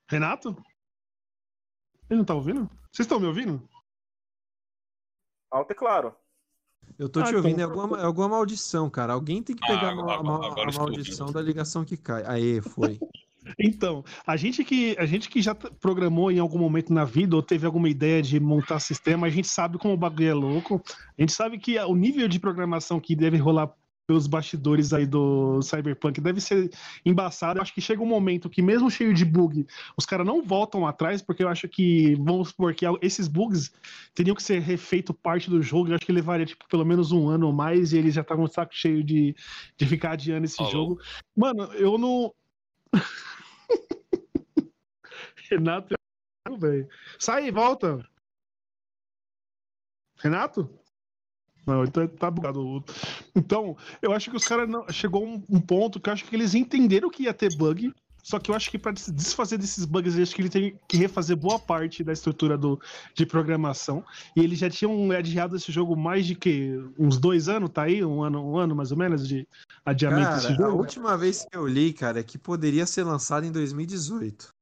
Renato? 0.10 0.56
Ele 2.10 2.18
não 2.18 2.26
tá 2.26 2.36
ouvindo? 2.36 2.70
Vocês 2.92 3.06
estão 3.06 3.20
me 3.20 3.26
ouvindo? 3.26 3.68
Alto 5.50 5.72
e 5.72 5.76
claro. 5.76 6.14
Eu 7.00 7.08
tô 7.10 7.22
Ah, 7.22 7.24
te 7.24 7.30
então. 7.30 7.42
ouvindo, 7.42 7.60
é 7.60 7.64
alguma, 7.64 8.00
é 8.02 8.04
alguma 8.06 8.30
maldição, 8.30 8.90
cara. 8.90 9.14
Alguém 9.14 9.42
tem 9.42 9.56
que 9.56 9.64
Ah, 9.64 9.68
pegar 9.68 9.88
a 9.88 9.92
agora- 9.92 10.20
a 10.20 10.24
ma- 10.24 10.36
agora- 10.48 10.70
a 10.70 10.78
maldição 10.78 11.28
ouvindo. 11.28 11.34
da 11.36 11.42
ligação 11.42 11.86
que 11.86 11.96
cai. 11.98 12.24
Aê, 12.26 12.62
foi. 12.62 13.00
Então, 13.60 14.04
a 14.26 14.36
gente 14.36 14.64
que 14.64 14.96
a 14.98 15.06
gente 15.06 15.30
que 15.30 15.42
já 15.42 15.54
programou 15.54 16.32
em 16.32 16.40
algum 16.40 16.60
momento 16.60 16.94
na 16.94 17.06
vida 17.06 17.36
ou 17.36 17.42
teve 17.42 17.66
alguma 17.66 17.90
ideia 17.90 18.22
de 18.22 18.40
montar 18.40 18.80
sistema, 18.80 19.28
a 19.28 19.30
gente 19.30 19.48
sabe 19.48 19.78
como 19.78 19.94
o 19.94 19.98
bagulho 19.98 20.30
é 20.30 20.34
louco. 20.34 20.82
A 21.18 21.22
gente 21.22 21.34
sabe 21.34 21.58
que 21.58 21.78
o 21.80 21.96
nível 21.96 22.28
de 22.28 22.40
programação 22.40 23.00
que 23.00 23.16
deve 23.16 23.38
rolar 23.38 23.74
pelos 24.06 24.28
bastidores 24.28 24.94
aí 24.94 25.06
do 25.06 25.62
Cyberpunk 25.62 26.20
deve 26.20 26.42
ser 26.42 26.70
embaçado. 27.06 27.58
Eu 27.58 27.62
acho 27.62 27.74
que 27.74 27.82
chega 27.82 28.02
um 28.02 28.08
momento 28.08 28.50
que 28.50 28.62
mesmo 28.62 28.92
cheio 28.92 29.14
de 29.14 29.24
bug, 29.24 29.66
os 29.98 30.06
caras 30.06 30.26
não 30.26 30.44
voltam 30.44 30.86
atrás, 30.86 31.22
porque 31.22 31.44
eu 31.44 31.48
acho 31.48 31.68
que 31.70 32.16
vamos 32.16 32.50
supor 32.50 32.74
que 32.74 32.86
esses 33.02 33.28
bugs 33.28 33.72
teriam 34.14 34.36
que 34.36 34.44
ser 34.44 34.60
refeito 34.60 35.14
parte 35.14 35.50
do 35.50 35.62
jogo. 35.62 35.90
Eu 35.90 35.96
acho 35.96 36.06
que 36.06 36.12
levaria 36.12 36.46
tipo 36.46 36.68
pelo 36.68 36.86
menos 36.86 37.12
um 37.12 37.30
ano 37.30 37.48
ou 37.48 37.54
mais 37.54 37.94
e 37.94 37.98
eles 37.98 38.14
já 38.14 38.22
estavam 38.22 38.46
de 38.46 38.54
saco 38.54 38.76
cheio 38.76 39.04
de, 39.04 39.36
de 39.78 39.86
ficar 39.86 40.12
adiando 40.12 40.46
esse 40.46 40.62
Alô? 40.62 40.72
jogo. 40.72 41.00
Mano, 41.36 41.64
eu 41.74 41.98
não 41.98 42.34
Renato, 45.58 45.96
velho. 46.60 46.88
Sai, 47.20 47.52
volta. 47.52 48.06
Renato? 50.18 50.70
Não, 51.66 51.82
ele 51.84 51.92
tá, 52.10 52.30
bugado. 52.30 52.84
Então, 53.36 53.78
eu 54.02 54.12
acho 54.12 54.30
que 54.30 54.36
os 54.38 54.46
caras 54.46 54.68
não- 54.70 54.88
chegou 54.90 55.26
um, 55.26 55.42
um 55.50 55.62
ponto 55.62 56.00
que 56.00 56.10
eu 56.10 56.14
acho 56.14 56.26
que 56.26 56.36
eles 56.36 56.54
entenderam 56.54 57.10
que 57.10 57.24
ia 57.24 57.34
ter 57.34 57.56
bug. 57.56 57.94
Só 58.22 58.40
que 58.40 58.50
eu 58.52 58.56
acho 58.56 58.72
que 58.72 58.80
para 58.80 58.94
desfazer 58.94 59.58
desses 59.58 59.84
bugs, 59.84 60.16
eu 60.16 60.24
acho 60.24 60.34
que 60.34 60.42
ele 60.42 60.50
tem 60.50 60.80
que 60.88 60.96
refazer 60.96 61.36
boa 61.36 61.60
parte 61.60 62.06
da 62.06 62.14
estrutura 62.14 62.58
do, 62.58 62.80
de 63.14 63.26
programação. 63.26 64.04
E 64.34 64.40
eles 64.40 64.60
já 64.60 64.70
tinham 64.70 65.12
adiado 65.12 65.58
esse 65.58 65.74
jogo 65.74 65.94
mais 65.98 66.26
de 66.26 66.34
que 66.34 66.72
uns 66.98 67.18
dois 67.18 67.50
anos, 67.50 67.70
tá 67.70 67.84
aí? 67.84 68.04
Um 68.04 68.24
ano, 68.24 68.42
um 68.46 68.58
ano 68.58 68.74
mais 68.74 68.92
ou 68.92 68.98
menos 68.98 69.28
de 69.28 69.46
adiamento 69.86 70.24
Cara, 70.24 70.36
desse 70.36 70.48
a 70.54 70.56
jogo. 70.56 70.78
última 70.78 71.18
vez 71.18 71.44
que 71.44 71.58
eu 71.58 71.68
li, 71.68 71.92
cara, 71.92 72.22
é 72.22 72.24
que 72.24 72.38
poderia 72.38 72.86
ser 72.86 73.04
lançado 73.04 73.46
em 73.46 73.52
2018. 73.52 74.54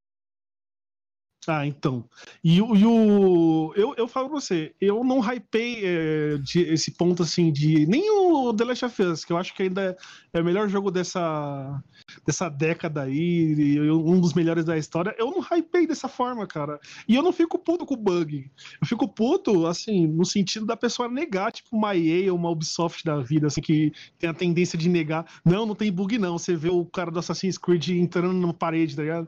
Ah, 1.48 1.66
então. 1.66 2.08
E, 2.44 2.58
e 2.58 2.86
o. 2.86 3.74
Eu, 3.76 3.96
eu 3.98 4.08
falo 4.08 4.30
pra 4.30 4.40
você, 4.40 4.76
eu 4.80 5.04
não 5.04 5.20
hypei 5.20 5.82
é, 5.84 6.38
de, 6.38 6.62
esse 6.62 6.92
ponto 6.92 7.24
assim 7.24 7.52
de. 7.52 7.88
Nem 7.88 8.12
o 8.12 8.54
The 8.54 8.64
Last 8.64 8.86
of 8.86 9.02
Us, 9.02 9.26
que 9.26 9.34
eu 9.34 9.38
acho 9.38 9.56
que 9.56 9.64
ainda 9.64 9.98
é 10.32 10.40
o 10.40 10.46
melhor 10.46 10.70
jogo 10.70 10.92
dessa, 10.92 11.84
dessa 12.28 12.48
década 12.48 13.02
aí, 13.02 13.56
e 13.58 13.92
um 13.92 14.20
dos 14.20 14.36
melhores 14.36 14.64
da 14.64 14.78
história. 14.78 15.16
Eu 15.18 15.32
não 15.32 15.40
hypei 15.42 15.88
dessa 15.88 16.08
forma, 16.08 16.46
cara. 16.46 16.80
E 17.08 17.16
eu 17.16 17.24
não 17.24 17.34
fico 17.34 17.58
puto 17.58 17.88
com 17.88 17.96
o 17.96 17.98
bug. 17.98 18.52
Eu 18.80 18.88
fico 18.88 19.08
puto, 19.08 19.66
assim, 19.66 20.06
no 20.06 20.26
sentido 20.26 20.68
da 20.68 20.78
pessoa 20.78 21.10
negar, 21.10 21.52
tipo, 21.52 21.76
uma 21.76 21.96
EA 21.96 22.32
ou 22.32 22.38
uma 22.38 22.52
Ubisoft 22.52 23.04
da 23.04 23.20
vida, 23.20 23.48
assim, 23.48 23.62
que 23.62 23.92
tem 24.20 24.30
a 24.30 24.34
tendência 24.34 24.78
de 24.78 24.88
negar. 24.88 25.26
Não, 25.44 25.66
não 25.66 25.74
tem 25.74 25.92
bug, 25.92 26.20
não. 26.20 26.38
Você 26.38 26.56
vê 26.56 26.70
o 26.70 26.86
cara 26.86 27.10
do 27.10 27.18
Assassin's 27.18 27.58
Creed 27.58 27.90
entrando 27.90 28.34
numa 28.34 28.54
parede, 28.54 28.96
tá 28.96 29.02
ligado? 29.02 29.28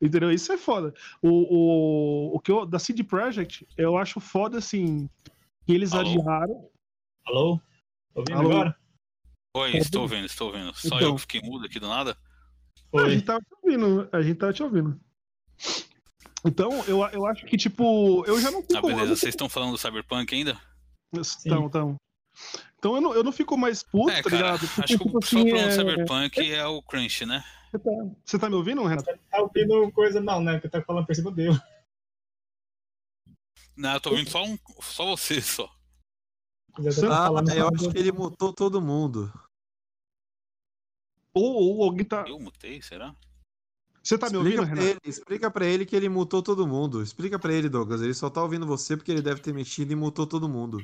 Entendeu? 0.00 0.30
Isso 0.32 0.52
é 0.52 0.56
foda. 0.56 0.94
O, 1.20 1.28
o, 1.28 2.36
o 2.36 2.40
que 2.40 2.50
eu, 2.50 2.64
da 2.64 2.78
CD 2.78 3.04
Projekt, 3.04 3.66
eu 3.76 3.96
acho 3.98 4.18
foda, 4.18 4.58
assim, 4.58 5.08
que 5.66 5.72
eles 5.74 5.92
Alô? 5.92 6.00
adiaram. 6.10 6.70
Alô? 7.26 7.60
Ouvindo 8.14 8.38
Alô? 8.38 8.50
agora? 8.50 8.76
Oi, 9.56 9.76
estou 9.76 10.02
ouvindo, 10.02 10.24
estou 10.26 10.46
ouvindo. 10.48 10.72
Só 10.74 10.96
Então. 10.96 11.00
eu 11.00 11.14
que 11.16 11.20
fiquei 11.22 11.40
mudo 11.42 11.66
aqui 11.66 11.78
do 11.78 11.88
nada? 11.88 12.16
A 12.94 13.02
Oi. 13.02 13.10
gente 13.10 13.24
tava 13.24 13.40
te 13.40 13.54
ouvindo, 13.62 14.08
a 14.12 14.22
gente 14.22 14.36
tava 14.38 14.52
te 14.52 14.62
ouvindo. 14.62 15.00
Então, 16.44 16.70
eu, 16.86 17.02
eu 17.12 17.26
acho 17.26 17.44
que, 17.44 17.56
tipo, 17.56 18.24
eu 18.26 18.40
já 18.40 18.50
não 18.50 18.62
fico. 18.62 18.76
Ah, 18.78 18.82
beleza. 18.82 19.14
Vocês 19.16 19.34
estão 19.34 19.48
falando 19.48 19.72
do 19.72 19.78
Cyberpunk 19.78 20.34
ainda? 20.34 20.58
Então, 21.44 21.66
então. 21.66 21.96
Então 22.78 22.94
eu 22.94 23.00
não, 23.00 23.12
eu 23.14 23.22
não 23.22 23.32
fico 23.32 23.58
mais 23.58 23.82
puto, 23.82 24.10
é, 24.10 24.22
tá 24.22 24.30
cara. 24.30 24.36
ligado? 24.36 24.60
Porque, 24.68 24.80
Acho 24.82 24.98
que 24.98 25.04
tipo 25.04 25.18
o 25.18 25.22
só 25.22 25.26
assim, 25.38 25.48
problema 25.50 25.66
do 25.68 25.72
é- 25.72 25.76
Cyberpunk 25.76 26.52
é 26.52 26.66
o 26.66 26.80
crunch, 26.82 27.26
né? 27.26 27.44
Você 27.70 27.78
tá, 27.78 27.90
você 28.24 28.38
tá 28.38 28.50
me 28.50 28.56
ouvindo, 28.56 28.84
Renato? 28.84 29.04
Tá 29.30 29.40
ouvindo 29.40 29.92
coisa 29.92 30.20
não, 30.20 30.42
né? 30.42 30.58
Que 30.58 30.68
tá 30.68 30.82
falando 30.82 31.06
por 31.06 31.14
cima 31.14 31.30
dele. 31.30 31.56
Não, 33.76 33.94
eu 33.94 34.00
tô 34.00 34.10
ouvindo 34.10 34.28
só, 34.28 34.42
um, 34.42 34.58
só 34.80 35.06
você, 35.06 35.40
só. 35.40 35.70
Ah, 36.76 37.28
eu 37.54 37.68
acho 37.68 37.90
que 37.90 37.98
ele 37.98 38.10
mutou 38.10 38.52
todo 38.52 38.80
mundo. 38.80 39.32
Ou, 41.32 41.78
ou 41.78 41.84
alguém 41.84 42.04
tá. 42.04 42.24
Eu 42.26 42.40
mutei, 42.40 42.82
será? 42.82 43.14
Você 44.02 44.18
tá 44.18 44.28
me 44.28 44.36
explica, 44.36 44.62
ouvindo, 44.62 44.74
pra 44.74 44.82
Renato? 44.82 45.00
ele, 45.04 45.10
explica 45.10 45.50
pra 45.50 45.66
ele 45.66 45.86
que 45.86 45.94
ele 45.94 46.08
mutou 46.08 46.42
todo 46.42 46.66
mundo. 46.66 47.02
Explica 47.02 47.38
pra 47.38 47.52
ele, 47.52 47.68
Douglas. 47.68 48.02
Ele 48.02 48.14
só 48.14 48.28
tá 48.28 48.42
ouvindo 48.42 48.66
você 48.66 48.96
porque 48.96 49.12
ele 49.12 49.22
deve 49.22 49.40
ter 49.40 49.54
mexido 49.54 49.92
e 49.92 49.96
mutou 49.96 50.26
todo 50.26 50.48
mundo. 50.48 50.78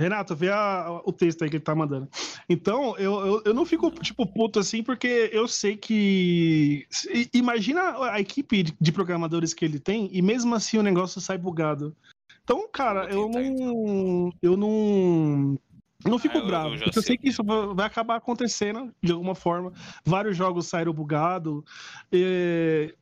Renato, 0.00 0.34
vê 0.34 0.48
a- 0.50 1.00
o 1.04 1.12
texto 1.12 1.42
aí 1.42 1.50
que 1.50 1.56
ele 1.56 1.62
tá 1.64 1.74
mandando. 1.74 2.08
Então, 2.48 2.96
eu, 2.96 3.20
eu, 3.26 3.42
eu 3.46 3.54
não 3.54 3.66
fico, 3.66 3.90
tipo, 3.90 4.26
puto 4.26 4.58
assim, 4.58 4.82
porque 4.82 5.28
eu 5.32 5.46
sei 5.46 5.76
que. 5.76 6.86
Imagina 7.34 8.10
a 8.10 8.18
equipe 8.18 8.62
de- 8.80 8.92
programadores 8.92 9.52
que 9.52 9.64
ele 9.64 9.78
tem, 9.78 10.08
e 10.12 10.22
mesmo 10.22 10.54
assim 10.54 10.78
o 10.78 10.82
negócio 10.82 11.20
sai 11.20 11.36
bugado. 11.36 11.94
Então, 12.42 12.66
cara, 12.72 13.08
eu 13.10 13.28
não. 13.28 14.32
Eu 14.42 14.56
não. 14.56 15.58
Não 16.02 16.18
fico 16.18 16.38
Ah, 16.38 16.40
eu- 16.40 16.46
bravo, 16.46 16.74
eu 16.76 16.80
porque 16.84 16.98
eu 16.98 17.02
sei 17.02 17.18
que 17.18 17.28
isso 17.28 17.44
va- 17.44 17.74
vai 17.74 17.84
acabar 17.86 18.16
acontecendo 18.16 18.90
de 19.02 19.12
alguma 19.12 19.34
forma. 19.34 19.70
Vários 20.02 20.34
jogos 20.34 20.66
saíram 20.66 20.94
bugados. 20.94 21.62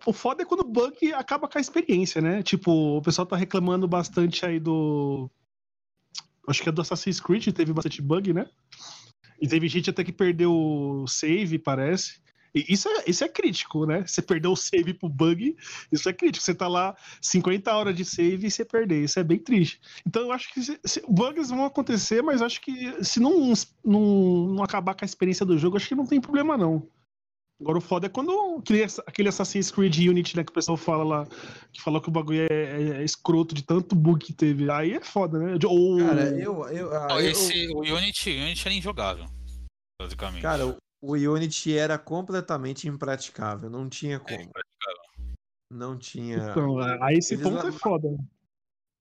O 0.04 0.12
foda 0.12 0.42
é 0.42 0.44
quando 0.44 0.62
o 0.62 0.68
bug 0.68 1.12
acaba 1.14 1.46
com 1.48 1.58
a 1.58 1.60
experiência, 1.60 2.20
né? 2.20 2.42
Tipo, 2.42 2.98
o 2.98 3.02
pessoal 3.02 3.24
tá 3.24 3.36
reclamando 3.36 3.86
bastante 3.86 4.44
aí 4.44 4.58
do. 4.58 5.30
Acho 6.48 6.62
que 6.62 6.68
é 6.68 6.72
do 6.72 6.80
Assassin's 6.80 7.20
Creed, 7.20 7.48
teve 7.52 7.72
bastante 7.72 8.00
bug, 8.02 8.32
né? 8.32 8.46
E 9.40 9.46
teve 9.46 9.68
gente 9.68 9.90
até 9.90 10.02
que 10.02 10.12
perdeu 10.12 10.52
o 10.52 11.06
save, 11.06 11.58
parece. 11.58 12.20
E 12.54 12.64
isso 12.72 12.88
é, 12.88 13.04
isso 13.06 13.22
é 13.22 13.28
crítico, 13.28 13.84
né? 13.86 14.04
Você 14.06 14.22
perdeu 14.22 14.52
o 14.52 14.56
save 14.56 14.94
pro 14.94 15.08
bug, 15.08 15.54
isso 15.92 16.08
é 16.08 16.12
crítico. 16.12 16.42
Você 16.44 16.54
tá 16.54 16.66
lá 16.66 16.96
50 17.20 17.72
horas 17.76 17.94
de 17.94 18.04
save 18.04 18.46
e 18.46 18.50
você 18.50 18.64
perder. 18.64 19.04
Isso 19.04 19.20
é 19.20 19.22
bem 19.24 19.38
triste. 19.38 19.78
Então 20.06 20.22
eu 20.22 20.32
acho 20.32 20.52
que 20.52 20.62
se- 20.62 20.80
se- 20.84 21.02
bugs 21.08 21.50
vão 21.50 21.64
acontecer, 21.64 22.22
mas 22.22 22.40
acho 22.42 22.60
que 22.60 23.04
se 23.04 23.20
não, 23.20 23.52
não, 23.84 24.46
não 24.54 24.62
acabar 24.64 24.94
com 24.94 25.04
a 25.04 25.06
experiência 25.06 25.44
do 25.46 25.58
jogo, 25.58 25.76
acho 25.76 25.88
que 25.88 25.94
não 25.94 26.06
tem 26.06 26.20
problema, 26.20 26.56
não. 26.56 26.88
Agora 27.60 27.78
o 27.78 27.80
foda 27.80 28.06
é 28.06 28.08
quando 28.08 28.30
aquele, 28.58 28.84
aquele 29.04 29.28
Assassin's 29.28 29.70
Creed 29.72 29.96
Unity, 30.08 30.36
né, 30.36 30.44
que 30.44 30.50
o 30.50 30.54
pessoal 30.54 30.76
fala 30.76 31.02
lá, 31.02 31.26
que 31.72 31.82
falou 31.82 32.00
que 32.00 32.08
o 32.08 32.12
bagulho 32.12 32.42
é, 32.42 32.46
é- 32.48 33.00
é 33.00 33.04
escroto 33.04 33.52
de 33.52 33.64
tanto 33.64 33.96
bug 33.96 34.24
que 34.24 34.32
teve. 34.32 34.70
Aí 34.70 34.92
é 34.92 35.00
foda, 35.00 35.38
né? 35.40 35.58
Ou, 35.66 35.98
Cara, 35.98 36.22
eu. 36.40 36.64
eu, 36.68 36.96
ah, 36.96 37.08
eu- 37.20 37.30
esse, 37.30 37.66
o 37.72 37.80
Unity, 37.80 38.30
Unity 38.30 38.62
era 38.68 38.74
injogável, 38.76 39.24
basicamente. 40.00 40.42
cara, 40.42 40.66
o- 40.68 40.76
o 41.02 41.12
Unity 41.14 41.76
era 41.76 41.98
completamente 41.98 42.86
impraticável. 42.86 43.68
Não 43.68 43.88
tinha 43.88 44.16
É, 44.16 44.36
como. 44.38 44.50
Não 45.70 45.98
tinha. 45.98 46.36
Então, 46.36 46.78
aí 47.02 47.16
esse 47.18 47.34
Eles 47.34 47.42
ponto 47.44 47.56
lá- 47.62 47.68
é 47.68 47.72
foda. 47.72 48.08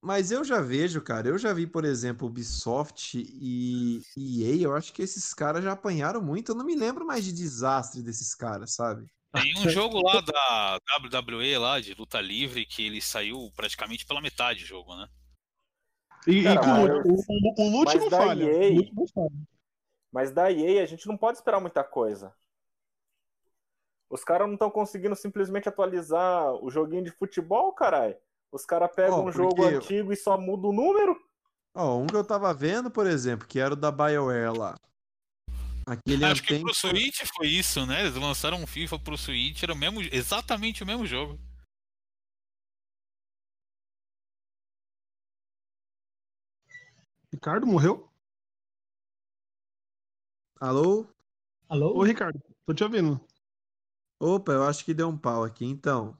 Mas 0.07 0.31
eu 0.31 0.41
já 0.41 0.61
vejo, 0.61 1.01
cara, 1.01 1.27
eu 1.27 1.37
já 1.37 1.51
vi, 1.51 1.67
por 1.67 1.83
exemplo, 1.83 2.29
Ubisoft 2.29 3.17
e 3.17 4.01
EA, 4.15 4.55
eu 4.61 4.73
acho 4.73 4.93
que 4.93 5.01
esses 5.01 5.33
caras 5.33 5.61
já 5.61 5.73
apanharam 5.73 6.21
muito, 6.21 6.53
eu 6.53 6.55
não 6.55 6.63
me 6.63 6.77
lembro 6.77 7.05
mais 7.05 7.25
de 7.25 7.33
desastre 7.33 8.01
desses 8.01 8.33
caras, 8.33 8.73
sabe? 8.73 9.05
Tem 9.33 9.53
um 9.57 9.67
jogo 9.69 10.01
lá 10.01 10.21
da 10.21 10.79
WWE 10.97 11.57
lá, 11.57 11.81
de 11.81 11.93
luta 11.93 12.21
livre, 12.21 12.65
que 12.65 12.85
ele 12.85 13.01
saiu 13.01 13.51
praticamente 13.53 14.05
pela 14.05 14.21
metade 14.21 14.61
do 14.61 14.65
jogo, 14.67 14.95
né? 14.95 15.09
E, 16.25 16.37
e 16.39 16.43
Cara, 16.45 16.61
com 16.61 16.69
o 16.69 17.11
o, 17.11 17.65
o, 17.65 17.67
o 17.67 17.69
Lute 17.69 17.95
mas 17.95 18.01
não 18.03 18.09
da 18.09 18.17
falha. 18.17 18.43
EA 18.45 18.79
O 18.79 19.07
falha. 19.09 19.47
Mas 20.09 20.31
da 20.31 20.49
EA 20.49 20.83
a 20.83 20.85
gente 20.85 21.05
não 21.05 21.17
pode 21.17 21.37
esperar 21.37 21.59
muita 21.59 21.83
coisa. 21.83 22.33
Os 24.09 24.23
caras 24.23 24.47
não 24.47 24.53
estão 24.53 24.71
conseguindo 24.71 25.17
simplesmente 25.17 25.67
atualizar 25.67 26.53
o 26.63 26.71
joguinho 26.71 27.03
de 27.03 27.11
futebol, 27.11 27.73
caralho. 27.73 28.15
Os 28.51 28.65
caras 28.65 28.89
pegam 28.95 29.19
Ó, 29.19 29.27
um 29.27 29.31
jogo 29.31 29.55
porque- 29.55 29.75
antigo 29.75 30.13
e 30.13 30.15
só 30.15 30.37
muda 30.37 30.67
o 30.67 30.73
número. 30.73 31.15
Ó, 31.75 31.97
um 31.99 32.07
que 32.07 32.15
eu 32.15 32.23
tava 32.23 32.53
vendo, 32.53 32.89
por 32.89 33.05
exemplo, 33.05 33.47
que 33.47 33.59
era 33.59 33.73
o 33.73 33.77
da 33.77 33.91
BioWare 33.91 34.57
lá. 34.57 34.75
Aquele 35.85 36.25
Acho 36.25 36.43
que 36.43 36.59
pro 36.59 36.73
Switch 36.73 37.21
foi 37.35 37.47
isso, 37.47 37.85
né? 37.85 38.01
Eles 38.01 38.15
lançaram 38.15 38.57
um 38.61 38.67
FIFA 38.67 38.99
pro 38.99 39.17
Switch, 39.17 39.63
era 39.63 39.73
o 39.73 39.77
mesmo, 39.77 40.01
exatamente 40.11 40.83
o 40.83 40.85
mesmo 40.85 41.05
jogo. 41.05 41.39
Ricardo 47.31 47.65
morreu? 47.67 48.09
Alô? 50.59 51.01
Ô, 51.01 51.07
Alô? 51.69 52.03
Ricardo, 52.03 52.41
tô 52.65 52.73
te 52.73 52.83
ouvindo. 52.83 53.19
Opa, 54.19 54.53
eu 54.53 54.63
acho 54.63 54.83
que 54.83 54.93
deu 54.93 55.07
um 55.09 55.17
pau 55.17 55.43
aqui. 55.43 55.65
Então, 55.65 56.17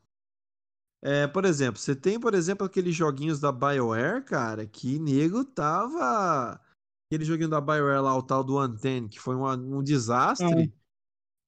é, 1.01 1.27
por 1.27 1.45
exemplo, 1.45 1.79
você 1.79 1.95
tem, 1.95 2.19
por 2.19 2.33
exemplo, 2.33 2.65
aqueles 2.65 2.95
joguinhos 2.95 3.39
da 3.39 3.51
BioWare, 3.51 4.23
cara, 4.25 4.65
que 4.65 4.99
nego 4.99 5.45
tava. 5.45 6.59
Aquele 7.09 7.23
joguinho 7.23 7.49
da 7.49 7.61
BioWare 7.61 8.01
lá, 8.01 8.17
o 8.17 8.23
tal 8.23 8.43
do 8.43 8.57
Antenne, 8.57 9.07
que 9.09 9.19
foi 9.19 9.35
uma- 9.35 9.55
um 9.55 9.81
desastre. 9.83 10.73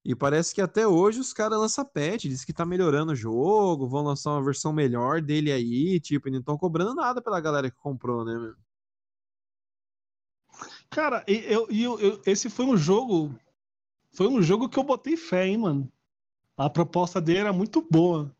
E 0.04 0.14
parece 0.16 0.54
que 0.54 0.62
até 0.62 0.86
hoje 0.86 1.20
os 1.20 1.32
caras 1.32 1.58
lançam 1.58 1.84
patch, 1.84 2.22
diz 2.24 2.44
que 2.44 2.54
tá 2.54 2.64
melhorando 2.64 3.12
o 3.12 3.14
jogo, 3.16 3.86
vão 3.88 4.02
lançar 4.02 4.30
uma 4.32 4.42
versão 4.42 4.72
melhor 4.72 5.20
dele 5.20 5.52
aí, 5.52 6.00
tipo, 6.00 6.28
e 6.28 6.30
não 6.32 6.40
estão 6.40 6.56
cobrando 6.56 6.94
nada 6.94 7.20
pela 7.20 7.40
galera 7.40 7.70
que 7.70 7.76
comprou, 7.76 8.24
né, 8.24 8.32
meu? 8.38 8.54
Cara, 10.88 11.24
eu, 11.28 11.66
e 11.70 11.82
eu, 11.82 11.98
eu- 12.00 12.22
esse 12.26 12.48
foi 12.48 12.64
um 12.64 12.76
jogo. 12.76 13.34
Foi 14.12 14.26
um 14.28 14.42
jogo 14.42 14.68
que 14.68 14.78
eu 14.78 14.84
botei 14.84 15.16
fé, 15.16 15.46
hein, 15.46 15.58
mano. 15.58 15.92
A 16.56 16.68
proposta 16.70 17.20
dele 17.20 17.40
era 17.40 17.52
muito 17.52 17.86
boa. 17.90 18.34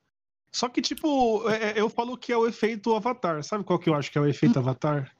Só 0.53 0.69
que, 0.69 0.83
tipo, 0.83 1.49
é- 1.49 1.71
é- 1.71 1.81
eu 1.81 1.89
falo 1.89 2.17
que 2.17 2.33
é 2.33 2.37
o 2.37 2.47
efeito 2.47 2.95
Avatar. 2.95 3.43
Sabe 3.43 3.65
qual 3.65 3.79
que 3.79 3.89
eu 3.89 3.95
acho 3.95 4.11
que 4.11 4.19
é 4.19 4.21
o 4.21 4.27
efeito 4.27 4.59
Avatar? 4.59 5.11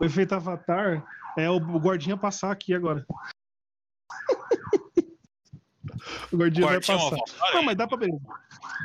O 0.00 0.04
efeito 0.04 0.34
Avatar 0.34 1.04
é 1.38 1.48
o, 1.48 1.60
guardinha 1.60 2.16
passar 2.16 2.50
aqui 2.50 2.74
agora. 2.74 3.06
o 6.32 6.36
guardinha 6.36 6.66
vai 6.66 6.80
passar. 6.80 6.94
Avatar, 6.94 7.54
Não, 7.54 7.62
mas 7.62 7.76
dá 7.76 7.86
pra 7.86 7.96
ver. 7.96 8.10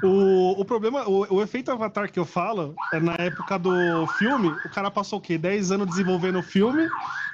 O, 0.01 0.61
o 0.61 0.65
problema, 0.65 1.07
o, 1.07 1.36
o 1.36 1.41
efeito 1.41 1.71
Avatar 1.71 2.11
que 2.11 2.19
eu 2.19 2.25
falo 2.25 2.75
é 2.91 2.99
na 2.99 3.15
época 3.15 3.57
do 3.57 4.05
filme, 4.07 4.59
o 4.63 4.69
cara 4.69 4.91
passou 4.91 5.19
o 5.19 5.21
quê? 5.21 5.38
10 5.38 5.71
anos 5.71 5.88
desenvolvendo 5.88 6.39
o 6.39 6.43
filme 6.43 6.91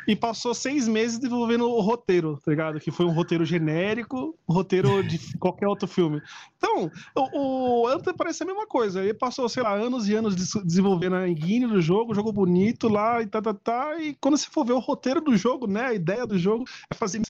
e 0.07 0.15
passou 0.15 0.53
seis 0.53 0.87
meses 0.87 1.17
desenvolvendo 1.19 1.65
o 1.69 1.81
roteiro, 1.81 2.37
tá 2.43 2.51
ligado? 2.51 2.79
Que 2.79 2.91
foi 2.91 3.05
um 3.05 3.11
roteiro 3.11 3.45
genérico, 3.45 4.37
um 4.47 4.53
roteiro 4.53 5.01
de 5.03 5.19
qualquer 5.39 5.67
outro 5.67 5.87
filme. 5.87 6.21
Então, 6.57 6.91
o, 7.15 7.83
o 7.83 7.87
Anthem 7.87 8.13
parece 8.15 8.43
a 8.43 8.45
mesma 8.45 8.67
coisa. 8.67 9.01
Ele 9.01 9.13
passou, 9.13 9.47
sei 9.47 9.63
lá, 9.63 9.73
anos 9.73 10.07
e 10.07 10.15
anos 10.15 10.35
de- 10.35 10.63
desenvolvendo 10.65 11.15
a 11.15 11.27
engine 11.27 11.67
do 11.67 11.81
jogo, 11.81 12.13
jogo 12.13 12.31
bonito 12.31 12.87
lá 12.87 13.21
e 13.21 13.27
tá, 13.27 13.41
tá, 13.41 13.53
tá. 13.53 14.01
E 14.01 14.13
quando 14.15 14.37
você 14.37 14.49
for 14.49 14.65
ver 14.65 14.73
o 14.73 14.79
roteiro 14.79 15.21
do 15.21 15.35
jogo, 15.37 15.67
né? 15.67 15.85
A 15.87 15.93
ideia 15.93 16.25
do 16.25 16.37
jogo 16.37 16.65
é 16.89 16.95
fazer. 16.95 17.21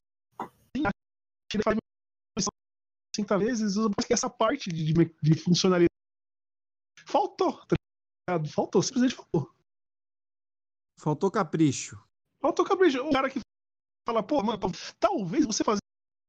Ele 3.18 3.28
faz 3.28 3.38
50 3.38 3.38
vezes, 3.38 3.76
usa 3.78 3.90
essa 4.10 4.30
parte 4.30 4.70
de, 4.70 4.94
de, 4.94 5.16
de 5.22 5.36
funcionalidade. 5.36 5.90
Faltou, 7.06 7.54
tá 7.66 7.76
ligado? 8.30 8.50
Faltou, 8.50 8.82
simplesmente 8.82 9.16
faltou. 9.16 9.54
Faltou 11.00 11.30
capricho. 11.32 12.02
Faltou 12.42 12.66
capricho. 12.66 13.00
O 13.06 13.12
cara 13.12 13.30
que 13.30 13.40
fala, 14.08 14.24
pô, 14.24 14.42
mano, 14.42 14.60
talvez 15.00 15.46
você 15.46 15.64
fazer 15.64 15.80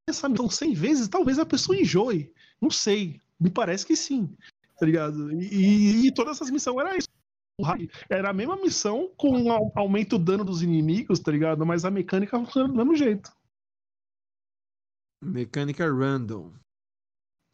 essa 0.09 0.29
missão 0.29 0.49
100 0.49 0.73
vezes, 0.73 1.07
talvez 1.07 1.39
a 1.39 1.45
pessoa 1.45 1.77
enjoe. 1.77 2.33
Não 2.61 2.69
sei. 2.69 3.21
Me 3.39 3.49
parece 3.49 3.85
que 3.85 3.95
sim. 3.95 4.35
Tá 4.77 4.85
ligado? 4.85 5.31
E, 5.31 5.45
e, 5.45 6.07
e 6.07 6.13
todas 6.13 6.35
essas 6.37 6.51
missões 6.51 6.77
era 6.77 6.97
isso. 6.97 7.07
Era 8.09 8.29
a 8.29 8.33
mesma 8.33 8.57
missão 8.57 9.13
com 9.17 9.29
um 9.29 9.49
au- 9.51 9.71
aumento 9.75 10.17
do 10.17 10.25
dano 10.25 10.43
dos 10.43 10.61
inimigos, 10.61 11.19
tá 11.21 11.31
ligado? 11.31 11.65
Mas 11.65 11.85
a 11.85 11.91
mecânica 11.91 12.37
funciona 12.37 12.67
do 12.67 12.75
mesmo 12.75 12.95
jeito. 12.95 13.31
Mecânica 15.23 15.85
random. 15.85 16.53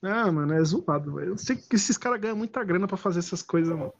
Ah, 0.04 0.32
mano, 0.32 0.54
é 0.54 0.64
zoado, 0.64 1.14
velho. 1.16 1.30
Eu 1.34 1.38
sei 1.38 1.56
que 1.56 1.76
esses 1.76 1.98
caras 1.98 2.20
ganham 2.20 2.36
muita 2.36 2.64
grana 2.64 2.88
pra 2.88 2.98
fazer 2.98 3.20
essas 3.20 3.42
coisas, 3.44 3.78
mano. 3.78 3.94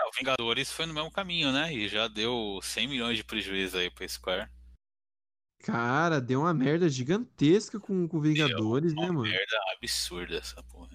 É, 0.00 0.04
O 0.04 0.10
Vingadores 0.18 0.72
foi 0.72 0.86
no 0.86 0.94
mesmo 0.94 1.10
caminho, 1.10 1.52
né? 1.52 1.72
E 1.74 1.88
já 1.88 2.08
deu 2.08 2.58
100 2.62 2.88
milhões 2.88 3.16
de 3.18 3.24
prejuízo 3.24 3.76
aí 3.76 3.90
pra 3.90 4.08
Square. 4.08 4.50
Cara, 5.62 6.20
deu 6.20 6.40
uma 6.40 6.52
merda 6.54 6.88
gigantesca 6.88 7.78
com, 7.78 8.08
com 8.08 8.20
Vingadores, 8.20 8.94
né, 8.94 9.02
Uma 9.02 9.12
mano? 9.12 9.28
merda 9.30 9.56
absurda 9.76 10.36
essa 10.36 10.62
porra. 10.64 10.90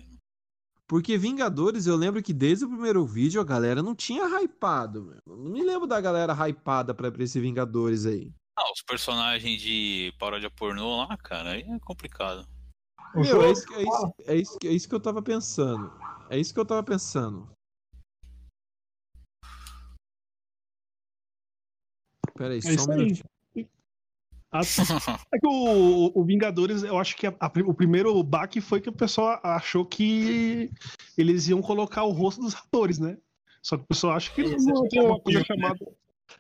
Porque 0.88 1.18
Vingadores, 1.18 1.86
eu 1.86 1.95
lembro 1.95 2.24
que 2.24 2.34
desde 2.34 2.66
o 2.66 2.70
primeiro 2.70 3.05
vídeo 3.05 3.39
a 3.41 3.43
galera 3.45 3.84
não 3.84 3.93
tinha 3.93 4.24
hypado, 4.41 5.03
meu. 5.03 5.18
Não 5.38 5.51
me 5.51 5.62
lembro 5.64 5.86
da 5.86 5.99
galera 6.01 6.34
hypada 6.47 6.93
pra, 6.93 7.12
pra 7.12 7.24
esse 7.24 7.39
Vingadores 7.39 8.05
aí. 8.05 8.32
Ah, 8.58 8.72
os 8.72 8.82
personagens 8.82 9.62
de 9.62 10.14
paródia 10.18 10.49
pornô 10.49 10.97
lá, 11.05 11.16
cara, 11.18 11.51
aí 11.51 11.62
é 11.62 11.80
complicado. 11.80 12.47
Meu, 13.14 13.24
jogo- 13.24 13.43
é 13.43 13.51
isso, 13.51 13.66
que- 13.68 13.74
é, 13.74 13.84
isso, 13.84 14.14
é, 14.28 14.36
isso, 14.36 14.58
é 14.64 14.68
isso 14.70 14.89
que 14.89 14.95
eu 14.95 14.99
tava 14.99 15.22
pensando. 15.22 15.91
É 16.30 16.38
isso 16.38 16.53
que 16.53 16.60
eu 16.60 16.66
tava 16.66 16.84
pensando. 16.84 17.49
Pera 22.36 22.53
aí, 22.53 22.60
É 22.60 22.62
só 22.62 22.70
isso 22.70 22.89
um 22.89 22.93
aí. 22.93 22.97
minutinho. 22.99 23.26
É 25.34 25.39
que 25.39 25.45
o, 25.45 26.12
o 26.16 26.24
Vingadores, 26.24 26.82
eu 26.82 26.97
acho 26.97 27.16
que 27.18 27.28
a- 27.28 27.36
a- 27.39 27.51
o 27.66 27.74
primeiro 27.74 28.22
baque 28.24 28.62
foi 28.62 28.80
que 28.80 28.88
o 28.89 28.93
pessoal 28.93 29.39
achou 29.43 29.86
que 29.86 30.72
eles 31.18 31.47
iam 31.49 31.62
colocar 31.62 32.03
o 32.03 32.12
rosto 32.12 32.41
dos 32.41 32.55
atores, 32.55 32.97
né? 32.97 33.18
Só 33.62 33.76
que 33.78 33.84
o 33.84 33.88
pessoal 33.88 34.14
acha 34.16 34.32
que 34.32 34.41
Isso, 34.41 34.66
não 34.66 34.74
acho 34.74 34.84
que 34.84 34.89
tem 34.89 34.99
é 34.99 35.03
uma 35.03 35.16
um 35.16 35.20
coisa 35.20 35.43
chamada. 35.43 35.78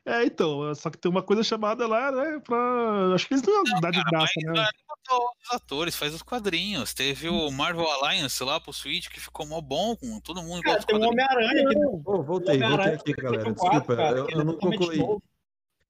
É, 0.05 0.23
então, 0.25 0.73
só 0.75 0.89
que 0.89 0.97
tem 0.97 1.11
uma 1.11 1.21
coisa 1.21 1.43
chamada 1.43 1.85
lá, 1.85 2.11
né? 2.11 2.39
Pra. 2.39 3.13
Acho 3.13 3.27
que 3.27 3.33
eles 3.33 3.43
não 3.43 3.53
iam 3.65 3.81
dar 3.81 3.91
de 3.91 4.03
graça, 4.05 4.31
Mas 4.45 4.53
né? 4.57 4.69
Os 5.09 5.51
atores, 5.55 5.95
faz 5.95 6.13
os 6.13 6.21
quadrinhos. 6.21 6.93
Teve 6.93 7.29
o 7.29 7.49
Marvel 7.51 7.85
Alliance 7.89 8.43
lá 8.43 8.59
pro 8.59 8.73
Switch 8.73 9.07
que 9.09 9.19
ficou 9.19 9.45
mó 9.45 9.61
bom, 9.61 9.95
com 9.95 10.19
todo 10.19 10.41
mundo 10.43 10.59
igual 10.59 10.75
Cara, 10.77 10.85
tem 10.85 10.99
quadrinhos. 10.99 11.11
Homem-Aranha 11.11 11.69
que 11.69 11.77
Ô, 12.09 12.23
voltei, 12.23 12.59
voltei 12.59 12.93
aqui, 12.93 13.13
galera. 13.13 13.43
PlayStation 13.43 13.53
4, 13.55 13.79
Desculpa, 13.79 13.95
cara, 13.95 14.17
eu, 14.19 14.25
que 14.25 14.33
eu 14.35 14.41
é 14.41 14.43
não 14.43 14.57
concluí. 14.57 14.97
novo. 14.97 15.23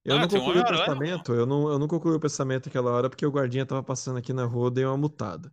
Eu 0.05 0.15
Ah, 0.15 0.20
não 0.20 0.28
concluí 0.30 0.59
o 0.59 0.65
pensamento, 0.65 1.34
eu 1.34 1.45
não, 1.45 1.70
eu 1.70 1.78
não 1.80 1.88
concluí 1.88 2.15
o 2.15 2.20
pensamento 2.20 2.70
aquela 2.70 2.91
hora 2.91 3.09
porque 3.09 3.26
o 3.26 3.32
guardinha 3.32 3.65
tava 3.65 3.84
passando 3.84 4.18
aqui 4.18 4.32
na 4.32 4.45
rua, 4.45 4.72
dei 4.72 4.86
uma 4.86 4.95
mutada. 4.97 5.51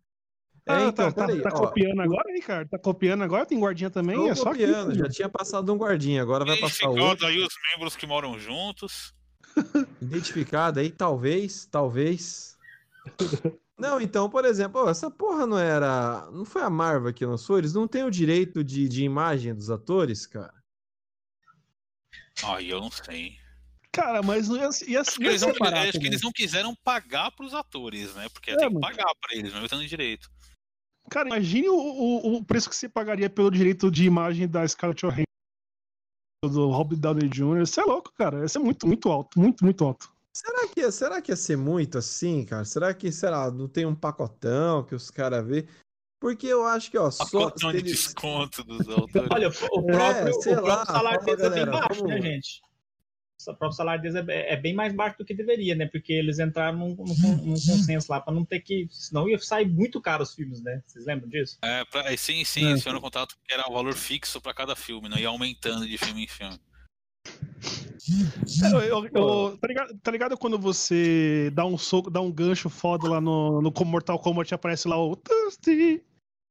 É, 0.67 0.73
Ah, 0.73 0.83
então, 0.85 1.11
tá, 1.11 1.13
tá, 1.13 1.27
peraí, 1.27 1.43
tá 1.43 1.51
ó, 1.53 1.67
copiando 1.67 2.01
agora, 2.01 2.33
Ricardo? 2.33 2.69
Tá 2.71 2.79
copiando 2.79 3.23
agora? 3.25 3.45
Tem 3.47 3.59
guardinha 3.59 3.91
também? 3.91 4.17
tô 4.17 4.29
é 4.29 4.35
só 4.35 4.51
aqui, 4.51 4.61
copiando, 4.65 4.95
já 4.95 5.03
filho. 5.05 5.11
tinha 5.11 5.29
passado 5.29 5.73
um 5.73 5.77
guardinha, 5.77 6.23
agora 6.23 6.45
vai 6.45 6.57
passar 6.57 6.89
outro. 6.89 7.03
Identificado 7.03 7.27
aí 7.27 7.39
os 7.41 7.55
membros 7.73 7.97
que 7.97 8.07
moram 8.07 8.39
juntos. 8.39 9.13
Identificado 10.01 10.81
aí, 10.81 10.91
talvez, 10.91 11.67
talvez. 11.67 12.54
Não, 13.77 14.01
então, 14.01 14.31
por 14.31 14.45
exemplo, 14.45 14.89
essa 14.89 15.11
porra 15.11 15.47
não 15.47 15.59
era. 15.59 16.31
Não 16.31 16.45
foi 16.45 16.63
a 16.63 16.71
Marvel 16.71 17.13
que 17.13 17.27
lançou? 17.27 17.59
Eles 17.59 17.75
não 17.75 17.89
têm 17.89 18.05
o 18.05 18.11
direito 18.11 18.63
de, 18.63 18.89
de 18.89 19.03
imagem 19.03 19.55
dos 19.55 19.69
atores, 19.69 20.27
cara? 20.27 20.55
Ai, 22.45 22.73
eu 22.73 22.81
não 22.81 22.91
sei. 22.91 23.37
Cara, 23.91 24.23
mas 24.23 24.49
não 24.49 24.57
ia, 24.57 24.69
ia, 24.87 25.01
Acho 25.01 25.17
que, 25.17 25.23
ia 25.23 25.31
eles 25.31 25.43
não, 25.43 25.53
barato, 25.53 25.89
acho 25.89 25.93
que 25.93 25.99
né? 26.01 26.07
eles 26.07 26.23
não 26.23 26.33
quiseram 26.33 26.75
pagar 26.75 27.31
pros 27.33 27.55
atores, 27.55 28.15
né? 28.15 28.29
Porque 28.29 28.51
É, 28.51 28.57
tem 28.57 28.69
que 28.69 28.81
pagar 28.81 29.13
pra 29.21 29.37
eles, 29.37 29.53
mesmo 29.53 29.69
tendo 29.69 29.87
direito. 29.87 30.31
Cara, 31.11 31.29
imagine 31.29 31.69
o, 31.69 31.77
o, 31.77 32.37
o 32.37 32.45
preço 32.45 32.69
que 32.69 32.77
você 32.77 32.89
pagaria 32.89 33.29
pelo 33.29 33.51
direito 33.51 33.91
de 33.91 34.05
imagem 34.05 34.49
da 34.49 34.67
Scarlett 34.67 35.05
Johansson, 35.05 35.25
do 36.45 36.71
Robert 36.71 36.99
Downey 36.99 37.29
Jr. 37.29 37.63
Isso 37.63 37.81
é 37.81 37.85
louco, 37.85 38.13
cara. 38.13 38.41
Ia 38.41 38.49
ser 38.49 38.59
muito, 38.59 38.87
muito 38.87 39.11
alto. 39.11 39.39
Muito, 39.39 39.65
muito 39.65 39.85
alto. 39.85 40.14
Será 40.37 40.69
que, 40.69 40.91
será 40.91 41.23
que 41.23 41.31
ia 41.33 41.37
ser 41.37 41.57
muito 41.57 41.97
assim, 41.99 42.45
cara? 42.45 42.65
Será 42.65 42.93
que, 42.93 43.13
sei 43.13 43.31
lá, 43.31 43.51
não 43.51 43.69
tem 43.69 43.87
um 43.87 43.95
pacotão 43.95 44.83
que 44.85 44.95
os 44.95 45.09
caras 45.11 45.47
vê? 45.47 45.67
Porque 46.21 46.47
eu 46.47 46.67
acho 46.67 46.91
que, 46.91 46.99
ó, 46.99 47.11
só. 47.11 47.25
Pacotão 47.25 47.71
se 47.71 47.77
de 47.77 47.83
eles- 47.83 47.93
desconto 47.93 48.65
dos 48.65 48.89
autores. 48.89 49.29
Olha, 49.31 49.49
o 49.49 49.53
É, 49.53 49.93
próprio, 49.93 50.43
sei 50.43 50.53
o 50.55 50.57
próprio 50.63 50.67
lá, 50.67 50.87
salário 50.87 51.25
deles 51.25 51.45
é 51.45 51.51
bem 51.51 51.67
baixo, 51.67 52.01
vamos- 52.01 52.09
né, 52.11 52.21
gente? 52.21 52.63
O 53.47 53.55
próprio 53.55 53.73
salário 53.77 54.03
deles 54.03 54.17
é, 54.29 54.55
é 54.55 54.57
bem 54.57 54.75
mais 54.75 54.95
baixo 54.95 55.19
do 55.19 55.25
que 55.25 55.35
deveria, 55.35 55.75
né? 55.75 55.87
Porque 55.87 56.13
eles 56.15 56.39
entraram 56.39 56.79
num, 56.79 56.95
num, 56.97 57.37
num 57.45 57.55
consenso 58.01 58.11
lá 58.11 58.19
pra 58.21 58.33
não 58.33 58.43
ter 58.45 58.61
que. 58.61 58.89
Senão 58.91 59.29
ia 59.29 59.39
sair 59.39 59.69
muito 59.69 60.01
caro 60.01 60.23
os 60.23 60.35
filmes, 60.35 60.63
né? 60.63 60.83
Vocês 60.87 61.05
lembram 61.05 61.29
disso? 61.29 61.59
É, 61.63 61.85
pra, 61.85 62.11
é, 62.13 62.17
sim, 62.17 62.43
sim, 62.45 62.65
É. 62.67 62.71
eles 62.71 62.81
tiveram 62.81 63.01
contato 63.03 63.37
que 63.47 63.53
era 63.55 63.69
o 63.69 63.73
valor 63.75 63.93
fixo 63.95 64.41
pra 64.41 64.55
cada 64.55 64.75
filme, 64.75 65.09
não 65.11 65.19
ia 65.19 65.29
aumentando 65.29 65.87
de 65.87 65.99
filme 65.99 66.25
em 66.25 66.29
filme. 66.29 66.59
Eu- 68.73 68.81
eu- 68.81 69.09
eu- 69.15 69.59
tá, 69.59 69.67
ligado, 69.69 69.99
tá 70.03 70.11
ligado 70.11 70.37
quando 70.37 70.59
você 70.59 71.51
dá 71.55 71.65
um 71.65 71.79
soco, 71.79 72.11
dá 72.11 72.21
um 72.21 72.31
gancho 72.31 72.69
foda 72.69 73.09
lá 73.09 73.21
no, 73.21 73.63
no 73.63 73.73
Mortal 73.85 74.19
Kombat 74.19 74.53
e 74.53 74.55
aparece 74.55 74.87
lá 74.89 74.97
o? 74.99 75.17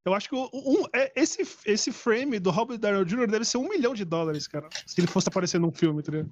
Eu 0.06 0.14
acho 0.14 0.28
que 0.28 0.36
um, 0.36 0.84
é, 0.94 1.14
esse, 1.16 1.48
esse 1.66 1.92
frame 1.92 2.40
do 2.40 2.52
Robert 2.52 2.78
Downey 2.78 3.06
Jr. 3.06 3.28
deve 3.28 3.46
ser 3.46 3.58
um 3.58 3.70
milhão 3.70 3.94
de 3.94 4.04
dólares, 4.04 4.48
cara. 4.48 4.68
Se 4.86 5.00
ele 5.00 5.08
fosse 5.08 5.30
aparecer 5.30 5.60
num 5.60 5.72
filme, 5.72 6.02
tá 6.04 6.12
ligado? 6.12 6.32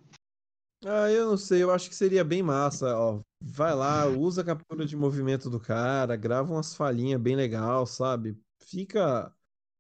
Ah, 0.84 1.12
eu 1.12 1.30
não 1.30 1.38
sei, 1.38 1.62
eu 1.62 1.72
acho 1.72 1.88
que 1.90 1.96
seria 1.96 2.24
bem 2.24 2.42
massa, 2.42 2.98
ó. 2.98 3.20
Vai 3.42 3.74
lá, 3.76 4.08
usa 4.08 4.42
a 4.42 4.46
captura 4.46 4.86
de 4.86 4.98
movimento 4.98 5.50
do 5.50 5.60
cara, 5.60 6.16
grava 6.16 6.52
umas 6.52 6.76
falhinhas 6.76 7.22
bem 7.22 7.36
legal, 7.36 7.86
sabe? 7.86 8.38
Fica. 8.64 9.32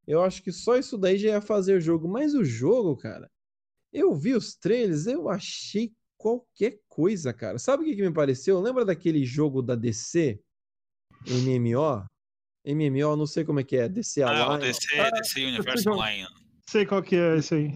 Eu 0.07 0.23
acho 0.23 0.41
que 0.43 0.51
só 0.51 0.77
isso 0.77 0.97
daí 0.97 1.17
já 1.17 1.29
ia 1.29 1.41
fazer 1.41 1.77
o 1.77 1.81
jogo. 1.81 2.07
Mas 2.07 2.33
o 2.33 2.43
jogo, 2.43 2.95
cara, 2.95 3.29
eu 3.91 4.15
vi 4.15 4.33
os 4.33 4.55
trailers, 4.55 5.07
eu 5.07 5.29
achei 5.29 5.93
qualquer 6.17 6.79
coisa, 6.87 7.33
cara. 7.33 7.57
Sabe 7.57 7.83
o 7.83 7.85
que 7.85 7.95
que 7.95 8.01
me 8.01 8.13
pareceu? 8.13 8.59
Lembra 8.59 8.85
daquele 8.85 9.25
jogo 9.25 9.61
da 9.61 9.75
DC? 9.75 10.39
MMO? 11.27 12.05
MMO, 12.65 13.15
não 13.15 13.25
sei 13.25 13.43
como 13.43 13.59
é 13.59 13.63
que 13.63 13.75
é, 13.75 13.89
DC 13.89 14.21
Ah, 14.21 14.27
o 14.47 14.51
Alliance. 14.51 14.79
DC, 14.79 15.11
DC 15.11 15.45
Universe 15.45 15.85
não. 15.85 15.93
Online. 15.93 16.27
Sei 16.69 16.85
qual 16.85 17.01
que 17.01 17.15
é 17.15 17.37
esse 17.37 17.55
aí. 17.55 17.67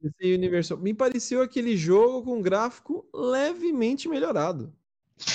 DC 0.00 0.34
Universe. 0.34 0.76
Me 0.76 0.92
pareceu 0.92 1.40
aquele 1.40 1.76
jogo 1.76 2.24
com 2.24 2.42
gráfico 2.42 3.08
levemente 3.14 4.08
melhorado. 4.08 4.74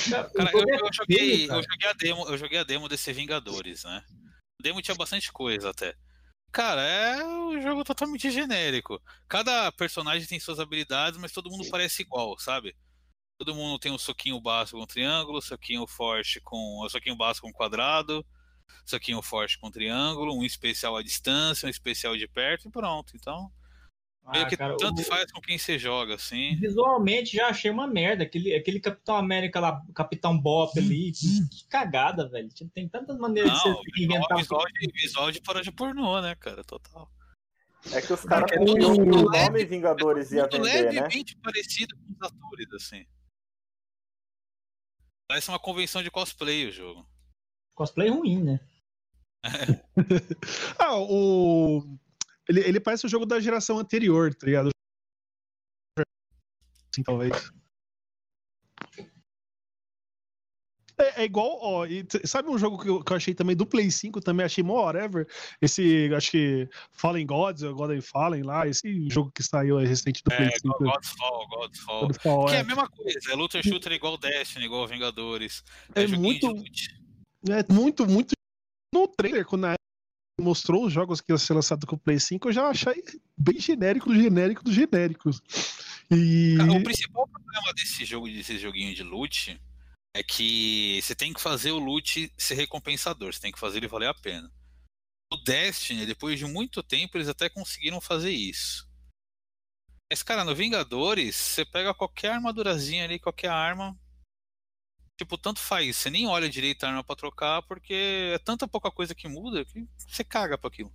Cara, 0.10 0.30
eu, 0.36 0.60
é 0.60 0.76
eu 0.76 0.94
joguei, 0.94 1.50
eu 1.50 1.64
joguei 1.64 1.88
a 1.88 1.94
demo, 1.94 2.28
eu 2.28 2.38
joguei 2.38 2.60
a 2.60 2.64
demo 2.64 2.90
desse 2.90 3.14
Vingadores, 3.14 3.86
né? 3.86 4.04
A 4.60 4.64
demo 4.64 4.82
tinha 4.82 4.96
bastante 4.96 5.32
coisa 5.32 5.70
até. 5.70 5.96
Cara, 6.52 6.82
é 6.82 7.24
um 7.26 7.62
jogo 7.62 7.84
totalmente 7.84 8.32
genérico. 8.32 9.02
Cada 9.28 9.72
personagem 9.72 10.28
tem 10.28 10.40
suas 10.40 10.60
habilidades, 10.60 11.20
mas 11.20 11.32
todo 11.32 11.50
mundo 11.50 11.70
parece 11.70 12.02
igual, 12.02 12.38
sabe? 12.40 12.76
Todo 13.38 13.56
mundo 13.56 13.80
tem 13.80 13.92
um 13.92 13.98
soquinho 13.98 14.42
básico 14.42 14.80
com 14.80 14.86
triângulo, 14.86 15.42
soquinho 15.42 15.88
forte 15.88 16.42
com. 16.42 16.84
um 16.86 16.90
soquinho 16.90 17.16
básico 17.16 17.48
com 17.48 17.54
quadrado, 17.54 18.26
soquinho 18.86 19.22
forte 19.22 19.60
com 19.60 19.72
triângulo, 19.72 20.36
um 20.36 20.44
especial 20.44 20.98
à 20.98 21.04
distância, 21.04 21.68
um 21.68 21.70
especial 21.70 22.18
de 22.18 22.28
perto 22.28 22.68
e 22.68 22.72
pronto. 22.72 23.16
Então, 23.16 23.52
meio 24.30 24.46
Ah, 24.46 24.48
que 24.48 24.58
cara, 24.58 24.78
tanto 24.78 25.02
o- 25.02 25.06
faz 25.06 25.32
com 25.32 25.42
quem 25.42 25.58
você 25.58 25.78
joga, 25.78 26.16
assim. 26.16 26.56
Visualmente 26.58 27.36
já 27.38 27.48
achei 27.48 27.70
uma 27.72 27.88
merda. 27.88 28.24
Aquele, 28.24 28.54
aquele 28.56 28.80
Capitão 28.80 29.16
América 29.16 29.60
lá, 29.60 29.82
Capitão 29.94 30.38
Bop 30.40 30.78
ali. 30.80 31.12
Que, 31.12 31.48
que 31.50 31.68
cagada, 31.68 32.28
velho. 32.30 32.50
Tem 32.74 32.88
tantas 32.88 33.18
maneiras 33.18 33.52
Não, 33.52 33.82
de 33.82 33.92
você 33.92 34.04
inventar 34.04 34.38
visual 34.38 34.66
de, 34.80 34.92
visual 34.94 35.32
de 35.32 35.42
paródia 35.42 35.72
pornô, 35.72 36.22
né, 36.22 36.36
cara? 36.36 36.64
Total. 36.64 37.10
É 37.94 38.02
que 38.02 38.12
os 38.12 38.24
caras 38.24 38.52
É 38.52 38.58
confiam 38.58 38.94
que 38.96 39.02
o 39.02 39.30
nome 39.32 39.66
Vingadores 39.66 40.32
ia 40.32 40.42
muito 40.42 40.58
vender, 40.58 40.84
né? 40.84 40.92
levemente 40.92 41.36
parecido 41.38 41.96
com 41.98 42.12
os 42.14 42.22
atores, 42.22 42.68
assim. 42.74 43.06
Parece 45.28 45.50
uma 45.50 45.60
convenção 45.60 46.02
de 46.04 46.10
cosplay 46.12 46.68
o 46.68 46.72
jogo. 46.72 47.08
cosplay 47.76 48.10
ruim, 48.10 48.44
né? 48.44 48.60
Ah, 50.78 50.98
o. 50.98 51.98
Ele, 52.50 52.62
ele 52.62 52.80
parece 52.80 53.06
o 53.06 53.10
jogo 53.10 53.28
da 53.28 53.40
geração 53.40 53.78
anterior, 53.78 54.34
tá 54.34 54.48
ligado? 54.48 54.70
Assim, 56.92 57.04
talvez. 57.04 57.52
É, 60.98 61.22
é 61.22 61.26
igual, 61.26 61.58
ó, 61.62 61.86
e 61.86 62.06
sabe 62.26 62.50
um 62.50 62.58
jogo 62.58 62.78
que 62.78 62.90
eu, 62.90 63.02
que 63.02 63.14
eu 63.14 63.16
achei 63.16 63.34
também 63.34 63.56
do 63.56 63.66
Play 63.66 63.90
5, 63.90 64.20
também 64.20 64.46
achei 64.46 64.64
mó 64.64 64.84
whatever? 64.84 65.26
Esse, 65.62 66.12
acho 66.14 66.32
que 66.32 66.68
Fallen 66.92 67.26
Gods, 67.26 67.62
ou 67.62 67.74
God 67.74 67.92
of 67.92 68.02
Fallen 68.02 68.42
lá, 68.44 68.68
esse 68.68 69.08
jogo 69.10 69.32
que 69.34 69.42
saiu 69.42 69.78
aí 69.78 69.86
recente 69.86 70.22
do 70.24 70.36
Play 70.36 70.50
É, 70.50 70.60
5. 70.60 70.78
Godfall, 70.78 71.48
Godfall. 71.48 72.08
Godfall, 72.08 72.46
Que 72.48 72.54
é 72.54 72.58
é. 72.58 72.60
a 72.62 72.64
mesma 72.66 72.90
coisa, 72.90 73.32
é 73.32 73.36
looter 73.36 73.64
shooter 73.64 73.94
igual 73.94 74.18
Destiny, 74.18 74.66
igual 74.66 74.88
Vingadores. 74.88 75.64
É 75.96 76.02
joguinho 76.02 76.22
muito-. 76.22 76.64
É 77.48 77.74
muito, 77.74 78.06
muito. 78.06 78.34
No 78.94 79.08
trailer, 79.08 79.46
quando 79.46 79.68
a 79.68 79.76
mostrou 80.40 80.86
os 80.86 80.94
jogos 80.94 81.22
que 81.22 81.32
iam 81.32 81.38
ser 81.38 81.54
lançados 81.54 81.86
com 81.86 81.96
o 81.96 82.00
Play 82.00 82.20
5, 82.20 82.48
eu 82.48 82.54
já 82.54 82.68
achei 82.68 83.04
bem 83.38 83.60
genérico 83.60 84.10
do 84.10 84.16
genérico 84.16 84.64
dos 84.64 84.74
genéricos. 84.74 85.42
E. 86.12 86.58
O 86.60 86.84
principal 86.84 87.28
problema 87.28 87.74
desse 87.74 88.06
jogo, 88.06 88.28
desse 88.28 88.58
joguinho 88.58 88.96
de 88.96 89.04
loot, 89.04 89.60
é 90.16 90.24
que 90.24 91.00
você 91.02 91.14
tem 91.14 91.34
que 91.34 91.42
fazer 91.42 91.72
o 91.72 91.80
loot 91.80 92.32
ser 92.38 92.56
recompensador, 92.56 93.34
você 93.34 93.40
tem 93.40 93.52
que 93.52 93.60
fazer 93.60 93.78
ele 93.78 93.88
valer 93.88 94.10
a 94.10 94.14
pena. 94.14 94.52
O 95.32 95.38
Destiny, 95.38 96.06
depois 96.06 96.40
de 96.40 96.46
muito 96.46 96.82
tempo, 96.82 97.18
eles 97.18 97.28
até 97.28 97.50
conseguiram 97.50 98.02
fazer 98.02 98.32
isso. 98.32 98.90
Mas, 100.12 100.24
cara, 100.24 100.44
no 100.44 100.56
Vingadores, 100.56 101.36
você 101.36 101.64
pega 101.64 101.94
qualquer 101.94 102.32
armadurazinha 102.32 103.04
ali, 103.04 103.20
qualquer 103.20 103.50
arma. 103.50 103.96
Tipo, 105.20 105.38
tanto 105.38 105.60
faz. 105.60 105.98
Você 105.98 106.10
nem 106.10 106.28
olha 106.30 106.48
direito 106.50 106.86
a 106.86 106.88
arma 106.88 107.04
pra 107.04 107.14
trocar, 107.14 107.62
porque 107.64 108.32
é 108.34 108.40
tanta 108.40 108.66
pouca 108.66 108.90
coisa 108.90 109.14
que 109.14 109.28
muda 109.28 109.66
que 109.66 109.86
você 110.08 110.24
caga 110.24 110.58
pra 110.58 110.70
aquilo. 110.70 110.90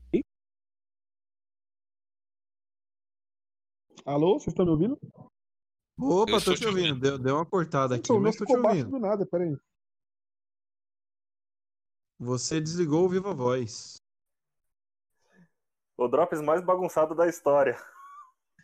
Alô, 4.07 4.39
vocês 4.39 4.49
estão 4.49 4.65
me 4.65 4.71
ouvindo? 4.73 4.99
Opa, 5.99 6.33
Eu 6.33 6.43
tô 6.43 6.55
te 6.55 6.61
te 6.61 6.67
ouvindo. 6.67 6.89
ouvindo. 6.89 7.01
Deu, 7.01 7.19
deu 7.19 7.35
uma 7.37 7.45
cortada 7.45 7.97
aqui, 7.97 8.05
Então, 8.05 8.19
mas 8.19 8.35
não 8.41 8.47
tô 8.47 8.53
te 8.55 8.59
ouvindo. 8.67 8.91
do 8.93 8.99
nada, 8.99 9.27
peraí. 9.27 9.55
Você 12.19 12.63
desligou 12.63 13.05
o 13.05 13.09
Viva 13.11 13.35
Voz. 13.35 13.97
O 15.99 16.09
Drops 16.09 16.41
mais 16.41 16.65
bagunçado 16.65 17.15
da 17.15 17.29
história. 17.29 17.77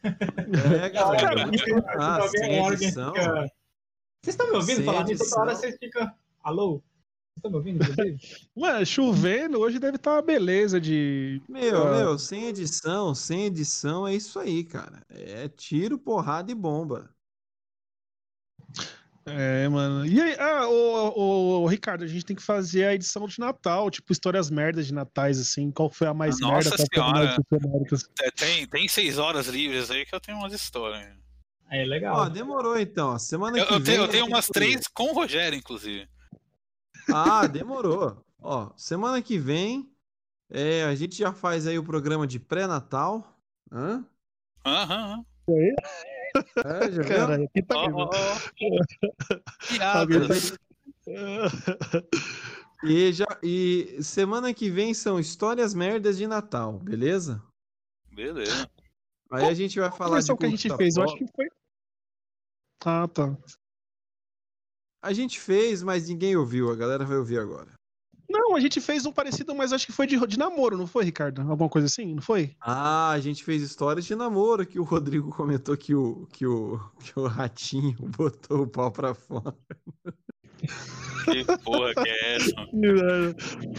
É, 0.03 0.89
galera. 0.89 1.45
Ah, 1.99 2.27
sem 2.29 2.67
edição. 2.73 3.13
fica- 3.13 3.60
Vocês 4.23 4.35
estão 4.35 4.51
me 4.51 4.57
ouvindo 4.57 4.85
falar 4.85 5.05
nisso? 5.05 5.29
Toda 5.31 5.41
hora 5.43 5.55
vocês 5.55 5.77
ficam. 5.79 6.11
Alô? 6.43 6.73
Vocês 6.75 7.37
estão 7.39 7.51
me 7.51 7.57
ouvindo, 7.57 7.83
inclusive? 7.83 8.19
Ué, 8.57 8.85
chovendo, 8.85 9.59
hoje 9.61 9.79
deve 9.79 9.97
estar 9.97 10.13
uma 10.13 10.23
beleza 10.23 10.79
de. 10.81 11.41
Meu, 11.49 11.87
Ah. 11.87 11.99
meu, 11.99 12.19
sem 12.19 12.47
edição, 12.47 13.15
sem 13.15 13.47
edição 13.47 14.07
é 14.07 14.15
isso 14.15 14.39
aí, 14.39 14.63
cara. 14.65 15.03
É 15.09 15.49
tiro, 15.49 15.99
porrada 15.99 16.53
e 16.53 16.55
bomba. 16.55 17.09
É, 19.25 19.69
mano. 19.69 20.05
E 20.07 20.21
aí, 20.21 20.35
ah, 20.39 20.67
ô, 20.69 21.63
ô, 21.63 21.67
Ricardo, 21.67 22.05
a 22.05 22.07
gente 22.07 22.25
tem 22.25 22.35
que 22.37 22.43
fazer 22.43 22.85
a 22.85 22.95
edição 22.95 23.27
de 23.27 23.39
Natal, 23.39 23.91
tipo, 23.91 24.13
histórias 24.13 24.51
merdas 24.51 24.87
de 24.87 24.93
natais, 24.95 25.39
assim. 25.39 25.71
Qual 25.71 25.89
foi 25.91 26.09
a 26.09 26.15
mais 26.15 26.41
Nossa 26.41 26.71
merda? 26.71 26.87
Senhora. 26.93 27.37
É, 28.23 28.31
Tem, 28.33 28.67
tem 28.67 28.89
seis 28.89 29.19
horas 29.19 29.47
livres 29.47 29.91
aí 29.91 30.05
que 30.05 30.15
eu 30.15 30.21
tenho 30.21 30.39
umas 30.39 30.53
histórias. 30.53 31.07
É 31.71 31.85
legal. 31.85 32.17
Ó, 32.17 32.29
demorou 32.29 32.79
então. 32.79 33.19
Semana 33.19 33.59
Eu, 33.59 33.67
que 33.67 33.73
eu 33.75 33.77
vem. 33.79 33.85
tenho, 33.87 33.99
eu 34.01 34.05
a 34.05 34.09
tenho 34.09 34.25
gente- 34.25 34.33
umas 34.35 34.47
três 34.49 34.87
com 34.89 35.05
o 35.11 35.13
Rogério, 35.15 35.57
inclusive. 35.57 36.09
Ah, 37.13 37.47
demorou. 37.47 38.25
Ó, 38.41 38.71
semana 38.77 39.23
que 39.23 39.39
vem 39.39 39.89
é, 40.51 40.83
a 40.85 40.95
gente 40.95 41.17
já 41.17 41.33
faz 41.33 41.67
aí 41.67 41.79
o 41.79 41.85
programa 41.85 42.27
de 42.27 42.41
pré-natal. 42.41 43.39
Hã? 43.71 44.05
Aham. 44.67 45.25
aham. 45.49 45.75
É, 46.65 46.91
já 46.93 47.03
viu? 47.03 47.17
Cara, 47.17 47.35
aqui 47.45 47.63
tá. 47.63 47.77
Piadas. 49.69 50.51
tá- 50.51 52.03
E, 52.85 53.13
já, 53.13 53.27
e 53.43 53.99
semana 54.03 54.55
que 54.55 54.71
vem 54.71 54.95
são 54.95 55.21
histórias 55.21 55.75
merdas 55.75 56.17
de 56.17 56.27
Natal, 56.27 56.79
beleza? 56.79 57.43
Beleza. 58.11 58.69
Aí 59.31 59.45
a 59.47 59.55
gente 59.55 59.79
vai 59.79 59.89
Qual 59.91 59.99
falar 59.99 60.11
de 60.11 60.15
versão 60.27 60.37
que 60.37 60.47
a 60.47 60.49
gente 60.49 60.77
fez? 60.77 60.97
Eu 60.97 61.03
acho 61.05 61.15
que 61.17 61.27
foi. 61.35 61.47
Ah, 62.85 63.07
tá. 63.09 63.37
A 65.03 65.13
gente 65.13 65.41
fez, 65.41 65.83
mas 65.83 66.09
ninguém 66.09 66.37
ouviu. 66.37 66.71
A 66.71 66.77
galera 66.77 67.05
vai 67.05 67.17
ouvir 67.17 67.39
agora. 67.39 67.73
Não, 68.29 68.55
a 68.55 68.61
gente 68.61 68.81
fez 68.81 69.05
um 69.05 69.13
parecido, 69.13 69.55
mas 69.57 69.73
acho 69.73 69.87
que 69.87 69.93
foi 69.93 70.07
de, 70.07 70.17
de 70.27 70.39
namoro, 70.39 70.79
não 70.79 70.87
foi, 70.87 71.05
Ricardo? 71.05 71.41
Alguma 71.41 71.69
coisa 71.69 71.87
assim, 71.87 72.15
não 72.15 72.23
foi? 72.23 72.55
Ah, 72.61 73.11
a 73.11 73.19
gente 73.19 73.43
fez 73.43 73.61
histórias 73.61 74.05
de 74.05 74.15
namoro 74.15 74.65
que 74.65 74.79
o 74.79 74.85
Rodrigo 74.85 75.31
comentou 75.31 75.77
que 75.77 75.95
o, 75.97 76.29
que 76.33 76.47
o, 76.47 76.79
que 77.01 77.19
o 77.19 77.27
ratinho 77.27 77.97
botou 78.17 78.63
o 78.63 78.69
pau 78.69 78.93
pra 78.93 79.15
fora. 79.15 79.57
Que 81.25 81.45
porra 81.65 81.95
que 81.95 82.09
é 82.09 82.37
essa? 82.37 82.51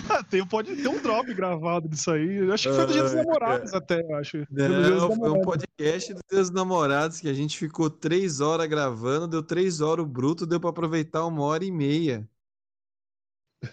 Ah, 0.09 0.23
tem, 0.23 0.45
pode 0.45 0.75
ter 0.75 0.87
um 0.87 1.01
drop 1.01 1.33
gravado 1.33 1.89
disso 1.89 2.11
aí. 2.11 2.37
Eu 2.37 2.53
acho 2.53 2.69
que 2.69 2.75
foi 2.75 2.85
do 2.85 2.93
Dia 2.93 3.03
dos 3.03 3.13
Ai, 3.13 3.25
Namorados 3.25 3.73
até, 3.73 4.01
eu 4.01 4.15
acho. 4.15 4.31
Foi 4.31 4.45
do 4.45 4.55
Dia 4.55 4.91
dos 4.91 5.01
Não, 5.01 5.15
foi 5.15 5.29
um 5.31 5.41
podcast 5.41 6.13
dos 6.13 6.23
Deus 6.29 6.49
Namorados 6.51 7.19
que 7.19 7.29
a 7.29 7.33
gente 7.33 7.57
ficou 7.57 7.89
três 7.89 8.39
horas 8.39 8.67
gravando, 8.67 9.27
deu 9.27 9.43
três 9.43 9.81
horas 9.81 10.05
o 10.05 10.07
bruto, 10.07 10.45
deu 10.45 10.59
pra 10.59 10.69
aproveitar 10.69 11.25
uma 11.25 11.43
hora 11.43 11.65
e 11.65 11.71
meia. 11.71 12.27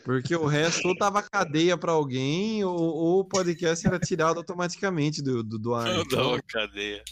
Porque 0.04 0.36
o 0.36 0.44
resto 0.44 0.86
ou 0.88 0.96
tava 0.96 1.22
cadeia 1.22 1.76
pra 1.78 1.92
alguém 1.92 2.62
ou, 2.62 2.76
ou 2.76 3.20
o 3.20 3.24
podcast 3.24 3.86
era 3.86 3.98
tirado 3.98 4.36
automaticamente 4.36 5.22
do, 5.22 5.42
do, 5.42 5.58
do 5.58 5.74
ar. 5.74 5.86
Não 5.86 6.02
Então, 6.02 6.38
cadeia. 6.46 7.02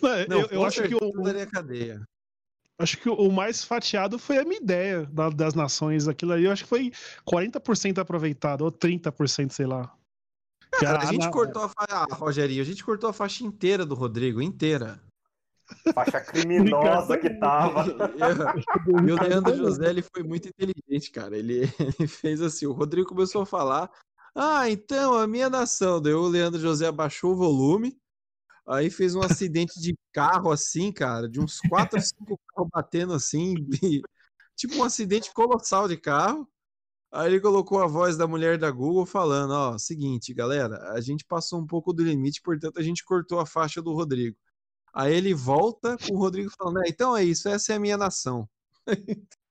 Não, 0.00 0.10
não, 0.28 0.40
eu, 0.40 0.46
eu 0.50 0.66
acho 0.66 0.82
que 0.82 0.94
o, 0.94 1.22
daria 1.22 1.46
cadeia. 1.46 2.02
Acho 2.78 2.98
que 2.98 3.08
o 3.08 3.30
mais 3.30 3.62
fatiado 3.64 4.18
foi 4.18 4.38
a 4.38 4.44
minha 4.44 4.60
ideia 4.60 5.06
da- 5.06 5.30
das 5.30 5.54
nações. 5.54 6.08
Aquilo 6.08 6.32
aí, 6.32 6.44
eu 6.44 6.52
acho 6.52 6.64
que 6.64 6.68
foi 6.68 6.92
40% 7.24 7.98
aproveitado, 8.00 8.62
ou 8.62 8.70
30%, 8.72 9.52
sei 9.52 9.66
lá. 9.66 9.94
Cara, 10.80 11.02
a 11.02 11.04
gente 11.04 11.26
na- 11.26 11.30
cortou 11.30 11.62
a 11.62 11.68
faixa. 11.68 12.06
Ah, 12.10 12.14
Rogerinho, 12.14 12.62
a 12.62 12.64
gente 12.64 12.82
cortou 12.84 13.10
a 13.10 13.12
faixa 13.12 13.44
inteira 13.44 13.84
do 13.84 13.94
Rodrigo, 13.94 14.40
inteira. 14.40 15.02
Faixa 15.94 16.20
criminosa 16.20 17.16
que 17.18 17.30
tava. 17.30 17.84
E 19.06 19.12
o 19.12 19.22
Leandro 19.22 19.56
José 19.56 19.88
ele 19.90 20.02
foi 20.02 20.22
muito 20.22 20.48
inteligente, 20.48 21.10
cara. 21.10 21.36
Ele, 21.36 21.62
ele 21.98 22.08
fez 22.08 22.40
assim: 22.42 22.66
o 22.66 22.72
Rodrigo 22.72 23.08
começou 23.08 23.42
a 23.42 23.46
falar. 23.46 23.90
Ah, 24.34 24.68
então, 24.68 25.14
a 25.14 25.26
minha 25.26 25.48
nação. 25.50 26.00
Daí 26.00 26.14
o 26.14 26.26
Leandro 26.26 26.60
José 26.60 26.86
abaixou 26.86 27.32
o 27.32 27.36
volume. 27.36 27.96
Aí 28.66 28.90
fez 28.90 29.14
um 29.14 29.22
acidente 29.22 29.80
de 29.80 29.96
carro 30.12 30.50
assim, 30.50 30.92
cara, 30.92 31.28
de 31.28 31.40
uns 31.40 31.58
4 31.68 31.98
ou 31.98 32.02
5 32.02 32.40
carros 32.48 32.70
batendo 32.72 33.12
assim, 33.12 33.54
tipo 34.56 34.76
um 34.76 34.84
acidente 34.84 35.32
colossal 35.32 35.88
de 35.88 35.96
carro. 35.96 36.48
Aí 37.10 37.28
ele 37.30 37.40
colocou 37.40 37.82
a 37.82 37.86
voz 37.86 38.16
da 38.16 38.26
mulher 38.26 38.56
da 38.56 38.70
Google 38.70 39.04
falando: 39.04 39.52
Ó, 39.52 39.78
seguinte, 39.78 40.32
galera, 40.32 40.92
a 40.92 41.00
gente 41.00 41.24
passou 41.24 41.60
um 41.60 41.66
pouco 41.66 41.92
do 41.92 42.02
limite, 42.02 42.40
portanto 42.40 42.78
a 42.78 42.82
gente 42.82 43.04
cortou 43.04 43.38
a 43.40 43.46
faixa 43.46 43.82
do 43.82 43.92
Rodrigo. 43.92 44.36
Aí 44.94 45.14
ele 45.14 45.34
volta 45.34 45.96
com 45.98 46.14
o 46.14 46.18
Rodrigo 46.18 46.50
falando: 46.56 46.84
é, 46.84 46.88
então 46.88 47.16
é 47.16 47.24
isso, 47.24 47.48
essa 47.48 47.72
é 47.72 47.76
a 47.76 47.80
minha 47.80 47.96
nação. 47.96 48.48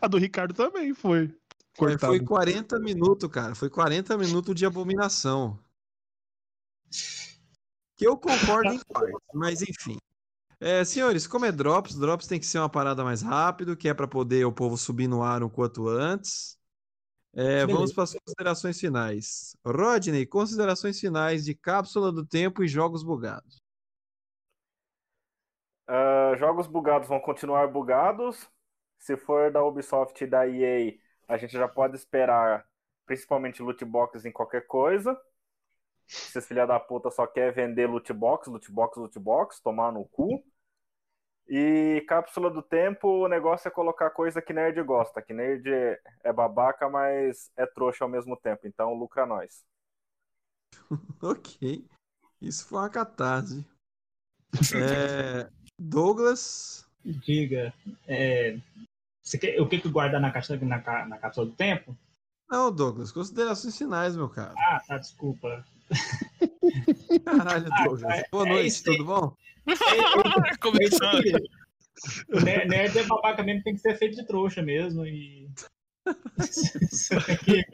A 0.00 0.06
do 0.08 0.18
Ricardo 0.18 0.54
também 0.54 0.94
foi. 0.94 1.34
Cortado. 1.76 2.12
foi 2.12 2.24
40 2.24 2.78
minutos, 2.78 3.30
cara. 3.30 3.54
Foi 3.54 3.68
40 3.68 4.16
minutos 4.16 4.54
de 4.54 4.64
abominação. 4.64 5.58
Que 7.96 8.06
eu 8.06 8.16
concordo 8.16 8.72
em 8.72 8.80
parte, 8.92 9.12
mas 9.32 9.62
enfim. 9.62 9.98
É, 10.60 10.84
senhores, 10.84 11.26
como 11.26 11.44
é 11.44 11.52
Drops, 11.52 11.96
Drops 11.96 12.26
tem 12.26 12.40
que 12.40 12.46
ser 12.46 12.58
uma 12.58 12.68
parada 12.68 13.04
mais 13.04 13.22
rápido, 13.22 13.76
que 13.76 13.88
é 13.88 13.94
para 13.94 14.08
poder 14.08 14.44
o 14.44 14.52
povo 14.52 14.76
subir 14.76 15.06
no 15.06 15.22
ar 15.22 15.42
o 15.42 15.50
quanto 15.50 15.88
antes. 15.88 16.58
É, 17.34 17.66
vamos 17.66 17.92
para 17.92 18.04
as 18.04 18.14
considerações 18.14 18.80
finais. 18.80 19.54
Rodney, 19.64 20.24
considerações 20.24 20.98
finais 20.98 21.44
de 21.44 21.54
Cápsula 21.54 22.10
do 22.10 22.24
Tempo 22.24 22.64
e 22.64 22.68
Jogos 22.68 23.02
Bugados. 23.02 23.58
Ah, 25.86 26.34
jogos 26.36 26.66
bugados 26.66 27.08
vão 27.08 27.20
continuar 27.20 27.68
bugados. 27.68 28.50
Se 28.98 29.16
for 29.16 29.52
da 29.52 29.62
Ubisoft 29.62 30.24
e 30.24 30.26
da 30.26 30.48
EA, 30.48 30.94
a 31.28 31.36
gente 31.36 31.52
já 31.52 31.68
pode 31.68 31.96
esperar 31.96 32.66
principalmente 33.04 33.62
loot 33.62 33.84
boxes 33.84 34.24
em 34.24 34.32
qualquer 34.32 34.66
coisa. 34.66 35.16
Esses 36.08 36.46
filha 36.46 36.66
da 36.66 36.78
puta 36.78 37.10
só 37.10 37.26
quer 37.26 37.52
vender 37.52 37.86
loot 37.86 38.12
box, 38.12 38.48
loot 38.48 38.70
box, 38.70 38.96
loot 38.98 39.18
box, 39.18 39.60
tomar 39.60 39.92
no 39.92 40.04
cu. 40.04 40.44
E 41.48 42.04
cápsula 42.08 42.50
do 42.50 42.60
tempo, 42.62 43.08
o 43.24 43.28
negócio 43.28 43.68
é 43.68 43.70
colocar 43.70 44.10
coisa 44.10 44.42
que 44.42 44.52
nerd 44.52 44.82
gosta, 44.82 45.22
que 45.22 45.32
nerd 45.32 45.68
é- 46.24 46.32
babaca, 46.32 46.88
mas 46.88 47.50
é 47.56 47.64
trouxa 47.66 48.04
ao 48.04 48.10
mesmo 48.10 48.36
tempo, 48.36 48.66
então 48.66 48.94
lucra 48.94 49.24
nós. 49.26 49.64
Ok. 51.22 51.86
Isso 52.40 52.66
foi 52.68 52.78
uma 52.78 52.90
catarse. 52.90 53.64
É, 54.74 55.48
Douglas. 55.78 56.86
Diga. 57.04 57.72
É, 58.06 58.58
você 59.22 59.38
quer, 59.38 59.60
o 59.60 59.68
que 59.68 59.80
que 59.80 59.88
guardar 59.88 60.20
na, 60.20 60.30
caixa, 60.32 60.56
na, 60.56 60.80
ca- 60.80 61.06
na 61.06 61.18
cápsula 61.18 61.46
do 61.46 61.52
tempo? 61.54 61.96
Não, 62.48 62.70
Douglas, 62.72 63.10
considerações 63.10 63.76
finais, 63.76 64.16
meu 64.16 64.28
cara. 64.28 64.54
Ah, 64.56 64.80
tá, 64.86 64.98
desculpa. 64.98 65.64
Caralho, 67.24 67.68
Ah, 67.72 67.84
Douglas. 67.84 68.22
Boa 68.30 68.46
é 68.48 68.52
noite, 68.52 68.82
tudo 68.82 69.04
bom? 69.04 69.36
Começando. 70.60 71.22
nerd 72.66 72.98
é 72.98 73.02
babaca 73.04 73.42
mesmo, 73.42 73.62
tem 73.62 73.74
que 73.74 73.80
ser 73.80 73.96
feito 73.96 74.16
de 74.16 74.26
trouxa 74.26 74.62
mesmo. 74.62 75.04
E. 75.06 75.48
tem 77.26 77.36
que, 77.38 77.52
tem 77.52 77.64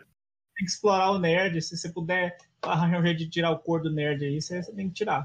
que 0.57 0.65
explorar 0.65 1.11
o 1.13 1.19
nerd. 1.19 1.61
Se 1.61 1.77
você 1.77 1.93
puder 1.93 2.37
arranjar 2.63 3.01
um 3.01 3.05
jeito 3.05 3.19
de 3.19 3.29
tirar 3.29 3.51
o 3.51 3.59
cor 3.59 3.83
do 3.83 3.91
nerd 3.93 4.25
aí, 4.25 4.41
você, 4.41 4.63
você 4.63 4.73
tem 4.75 4.89
que 4.89 4.95
tirar. 4.95 5.23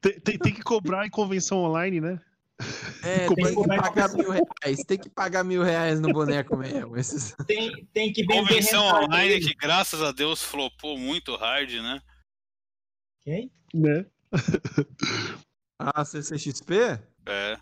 Tem, 0.00 0.18
tem- 0.20 0.38
tem 0.38 0.54
que 0.54 0.62
cobrar 0.62 1.06
em 1.06 1.10
convenção 1.10 1.58
online, 1.58 2.00
né? 2.00 2.20
É, 3.02 3.28
tem 3.34 3.46
é 3.46 3.54
que 3.54 3.66
pagar 3.68 4.08
mil 4.12 4.30
reais. 4.30 4.84
Tem 4.86 4.98
que 4.98 5.10
pagar 5.10 5.44
mil 5.44 5.62
reais 5.62 6.00
no 6.00 6.12
boneco 6.12 6.56
mesmo. 6.56 6.96
Esses... 6.96 7.34
Tem, 7.46 7.84
tem 7.92 8.12
que 8.12 8.22
vender 8.22 8.48
Convenção 8.48 8.84
online 9.04 9.40
que, 9.40 9.54
graças 9.54 10.02
a 10.02 10.12
Deus, 10.12 10.42
flopou 10.42 10.98
muito 10.98 11.36
hard, 11.36 11.70
né? 11.74 12.00
Quem? 13.22 13.50
né? 13.74 14.06
Ah, 15.84 16.04
CCXP? 16.04 17.00
É. 17.26 17.58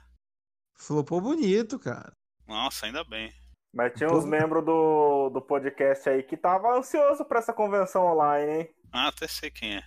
Flopou 0.76 1.22
bonito, 1.22 1.78
cara. 1.78 2.12
Nossa, 2.46 2.84
ainda 2.84 3.02
bem. 3.02 3.32
Mas 3.72 3.94
tinha 3.94 4.12
uns 4.12 4.26
membros 4.26 4.62
do, 4.62 5.30
do 5.30 5.40
podcast 5.40 6.06
aí 6.06 6.22
que 6.22 6.36
tava 6.36 6.76
ansioso 6.76 7.24
pra 7.24 7.38
essa 7.38 7.54
convenção 7.54 8.04
online, 8.04 8.58
hein? 8.58 8.74
Ah, 8.92 9.08
até 9.08 9.26
sei 9.26 9.50
quem 9.50 9.76
é. 9.76 9.84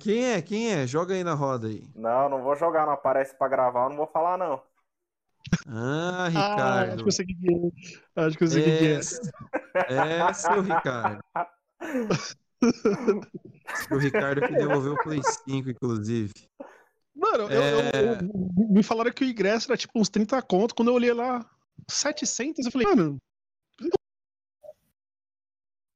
Quem 0.00 0.24
é? 0.24 0.42
Quem 0.42 0.72
é? 0.72 0.86
Joga 0.86 1.14
aí 1.14 1.22
na 1.22 1.34
roda 1.34 1.68
aí. 1.68 1.84
Não, 1.94 2.28
não 2.28 2.42
vou 2.42 2.56
jogar, 2.56 2.86
não 2.86 2.92
aparece 2.94 3.34
pra 3.36 3.48
gravar, 3.48 3.84
eu 3.84 3.90
não 3.90 3.96
vou 3.96 4.06
falar, 4.06 4.36
não. 4.38 4.62
Ah, 5.66 6.24
Ah, 6.24 6.26
acho 6.26 6.36
Ricardo. 6.38 7.02
que 7.02 7.08
eu 7.08 7.12
sei 7.12 7.26
quem 7.26 7.72
é. 8.16 8.20
Acho 8.22 8.38
que 8.38 8.44
eu 8.44 8.48
sei 8.48 8.62
quem 8.62 8.72
é. 8.86 9.00
É, 9.88 10.20
é 10.20 10.32
seu 10.32 10.60
Ricardo. 10.62 11.20
o 13.90 13.96
Ricardo 13.98 14.40
que 14.46 14.54
devolveu 14.54 14.94
o 14.94 15.02
Play 15.02 15.20
5, 15.22 15.70
inclusive. 15.70 16.32
Mano, 17.14 17.44
eu- 17.44 17.62
eu- 17.62 17.80
É. 17.80 18.18
eu- 18.22 18.68
me 18.70 18.82
falaram 18.82 19.12
que 19.12 19.24
o 19.24 19.28
ingresso 19.28 19.70
era 19.70 19.76
tipo 19.76 19.98
uns 19.98 20.08
30 20.08 20.40
conto. 20.42 20.74
Quando 20.74 20.88
eu 20.88 20.94
olhei 20.94 21.12
lá, 21.12 21.44
700, 21.90 22.64
eu 22.66 22.72
falei, 22.72 22.86
mano, 22.88 23.18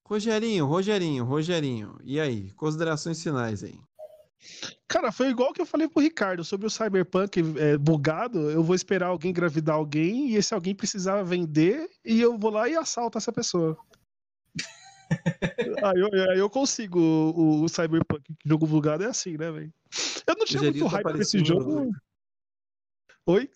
Rogerinho, 0.06 0.66
Rogerinho, 0.66 1.24
Rogerinho. 1.24 1.98
E 2.02 2.20
aí? 2.20 2.50
Considerações 2.52 3.22
finais 3.22 3.64
aí. 3.64 3.78
Cara, 4.88 5.10
foi 5.12 5.28
igual 5.28 5.52
que 5.52 5.60
eu 5.60 5.66
falei 5.66 5.88
pro 5.88 6.02
Ricardo 6.02 6.44
sobre 6.44 6.66
o 6.66 6.70
Cyberpunk 6.70 7.40
é, 7.58 7.76
bugado. 7.76 8.50
Eu 8.50 8.62
vou 8.62 8.74
esperar 8.74 9.06
alguém 9.08 9.30
engravidar 9.30 9.76
alguém 9.76 10.30
e 10.30 10.36
esse 10.36 10.54
alguém 10.54 10.74
precisar 10.74 11.22
vender 11.22 11.88
e 12.04 12.20
eu 12.20 12.38
vou 12.38 12.50
lá 12.50 12.68
e 12.68 12.76
assalto 12.76 13.18
essa 13.18 13.32
pessoa. 13.32 13.76
aí, 15.84 16.00
eu, 16.00 16.30
aí 16.30 16.38
eu 16.38 16.48
consigo 16.50 16.98
o, 16.98 17.62
o 17.64 17.68
Cyberpunk. 17.68 18.22
Jogo 18.44 18.66
bugado 18.66 19.04
é 19.04 19.06
assim, 19.08 19.36
né, 19.36 19.50
velho? 19.50 19.72
Eu 20.26 20.36
não 20.36 20.44
tinha 20.44 20.60
Rogerinho 20.60 20.84
muito 20.84 20.90
tá 20.90 20.96
hype 20.96 21.02
pra 21.02 21.22
esse 21.22 21.36
parecendo- 21.38 21.64
jogo. 21.64 21.92
Oi? 23.26 23.50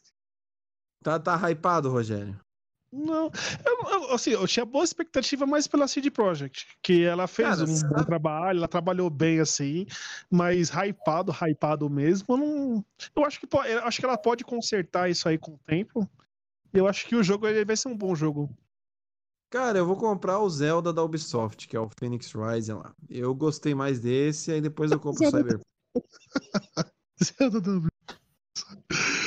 Tá, 1.02 1.18
tá 1.18 1.50
hypado, 1.50 1.90
Rogério? 1.90 2.38
Não, 2.90 3.30
eu, 3.66 3.90
eu- 3.90 4.14
assim, 4.14 4.30
eu 4.30 4.46
tinha 4.48 4.64
boa 4.64 4.82
expectativa 4.84 5.46
mais 5.46 5.66
pela 5.66 5.86
CD 5.86 6.10
Projekt, 6.10 6.66
que 6.82 7.04
ela 7.04 7.26
fez 7.26 7.48
Cara, 7.48 7.64
um 7.64 7.66
bom 7.66 7.74
sabe- 7.74 8.06
trabalho, 8.06 8.56
ela 8.58 8.68
trabalhou 8.68 9.10
bem 9.10 9.40
assim, 9.40 9.84
mas 10.30 10.70
hypado, 10.70 11.30
hypado 11.30 11.90
mesmo, 11.90 12.24
eu 12.30 12.36
não, 12.38 12.84
eu 13.14 13.24
acho 13.26 13.38
que 13.40 13.46
po- 13.46 13.62
eu 13.64 13.80
acho 13.84 13.98
que 14.00 14.06
ela 14.06 14.16
pode 14.16 14.42
consertar 14.42 15.10
isso 15.10 15.28
aí 15.28 15.36
com 15.36 15.52
o 15.52 15.60
tempo. 15.66 16.08
Eu 16.72 16.86
acho 16.88 17.06
que 17.06 17.14
o 17.16 17.22
jogo 17.22 17.46
ele 17.46 17.64
vai 17.64 17.76
ser 17.76 17.88
um 17.88 17.96
bom 17.96 18.14
jogo. 18.14 18.48
Cara, 19.50 19.78
eu 19.78 19.86
vou 19.86 19.96
comprar 19.96 20.38
o 20.38 20.48
Zelda 20.50 20.92
da 20.92 21.02
Ubisoft, 21.02 21.66
que 21.68 21.76
é 21.76 21.80
o 21.80 21.88
Phoenix 21.98 22.32
Rising 22.34 22.72
lá. 22.74 22.94
Eu 23.08 23.34
gostei 23.34 23.74
mais 23.74 23.98
desse, 24.00 24.52
aí 24.52 24.60
depois 24.60 24.90
eu 24.90 25.00
compro 25.00 25.26
o 25.26 25.30
Zelda- 25.30 25.60
Cyberpunk. 27.18 27.18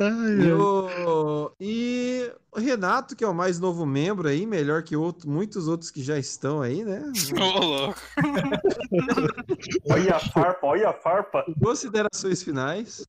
Ai, 0.00 0.46
E 0.46 0.52
o, 0.52 1.54
e 1.60 2.34
o 2.50 2.58
Renato, 2.58 3.14
que 3.14 3.22
é 3.22 3.28
o 3.28 3.34
mais 3.34 3.60
novo 3.60 3.84
membro 3.84 4.28
aí, 4.28 4.46
melhor 4.46 4.82
que 4.82 4.96
outro, 4.96 5.28
muitos 5.28 5.68
outros 5.68 5.90
que 5.90 6.02
já 6.02 6.18
estão 6.18 6.62
aí, 6.62 6.82
né? 6.82 7.00
Ô, 7.38 7.58
louco. 7.60 8.00
Olha 9.90 10.16
a 10.16 10.20
farpa, 10.20 10.66
olha 10.66 10.88
a 10.88 10.94
farpa. 10.94 11.44
Considerações 11.62 12.42
finais. 12.42 13.06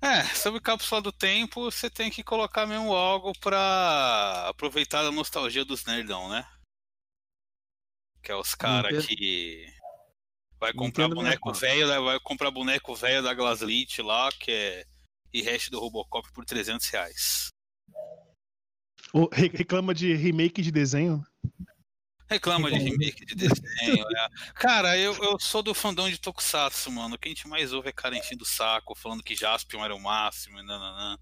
É, 0.00 0.22
sobre 0.22 0.60
cápsula 0.60 1.00
do 1.00 1.10
tempo, 1.10 1.62
você 1.62 1.90
tem 1.90 2.10
que 2.10 2.22
colocar 2.22 2.66
mesmo 2.66 2.94
algo 2.94 3.32
pra 3.40 4.46
aproveitar 4.48 5.04
a 5.04 5.10
nostalgia 5.10 5.64
dos 5.64 5.84
nerdão, 5.84 6.28
né? 6.28 6.46
Que 8.22 8.30
é 8.30 8.36
os 8.36 8.54
caras 8.54 9.06
que 9.06 9.66
vai 10.60 10.72
comprar 10.72 11.08
boneco 11.08 11.52
64. 11.52 11.60
velho, 11.60 11.88
né? 11.88 12.00
vai 12.00 12.20
comprar 12.20 12.50
boneco 12.50 12.94
velho 12.94 13.22
da 13.22 13.34
Glaslit 13.34 14.00
lá, 14.02 14.30
que 14.30 14.52
é 14.52 14.84
e 15.32 15.42
resto 15.42 15.70
do 15.70 15.78
Robocop 15.80 16.30
por 16.32 16.44
300 16.44 16.86
reais. 16.88 17.48
O- 19.12 19.28
re- 19.32 19.48
reclama 19.52 19.94
de 19.94 20.14
remake 20.14 20.60
de 20.62 20.70
desenho. 20.70 21.22
Reclama 22.28 22.70
de 22.70 22.78
remake 22.78 23.24
de 23.24 23.34
desenho. 23.34 24.04
é. 24.16 24.28
Cara, 24.54 24.98
eu, 24.98 25.14
eu 25.22 25.40
sou 25.40 25.62
do 25.62 25.72
fandom 25.72 26.10
de 26.10 26.18
Tokusatsu, 26.20 26.90
mano. 26.92 27.14
O 27.14 27.18
que 27.18 27.28
a 27.28 27.30
gente 27.30 27.48
mais 27.48 27.72
ouve 27.72 27.88
é 27.88 27.92
cara 27.92 28.16
enchendo 28.18 28.42
o 28.42 28.46
saco, 28.46 28.94
falando 28.94 29.22
que 29.22 29.34
Jaspion 29.34 29.82
era 29.82 29.94
o 29.94 30.00
máximo, 30.00 30.58
e 30.58 30.62
nananã. 30.62 31.16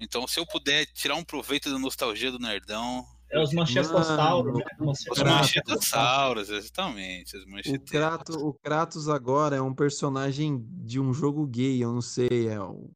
Então, 0.00 0.26
se 0.26 0.40
eu 0.40 0.46
puder 0.46 0.86
tirar 0.86 1.16
um 1.16 1.24
proveito 1.24 1.70
da 1.70 1.78
nostalgia 1.78 2.30
do 2.32 2.38
nerdão, 2.38 3.04
É 3.30 3.38
os 3.38 3.52
manchetosauros, 3.52 4.56
né? 4.56 4.64
os 4.80 5.22
manchetosauros, 5.22 6.48
exatamente, 6.48 7.36
os 7.36 7.44
O. 7.44 7.80
Kratos, 7.80 8.36
o 8.36 8.54
Kratos 8.54 9.08
agora 9.10 9.56
é 9.56 9.60
um 9.60 9.74
personagem 9.74 10.64
de 10.86 10.98
um 10.98 11.12
jogo 11.12 11.46
gay, 11.46 11.82
eu 11.84 11.92
não 11.92 12.00
sei, 12.00 12.48
é 12.48 12.58
o 12.58 12.90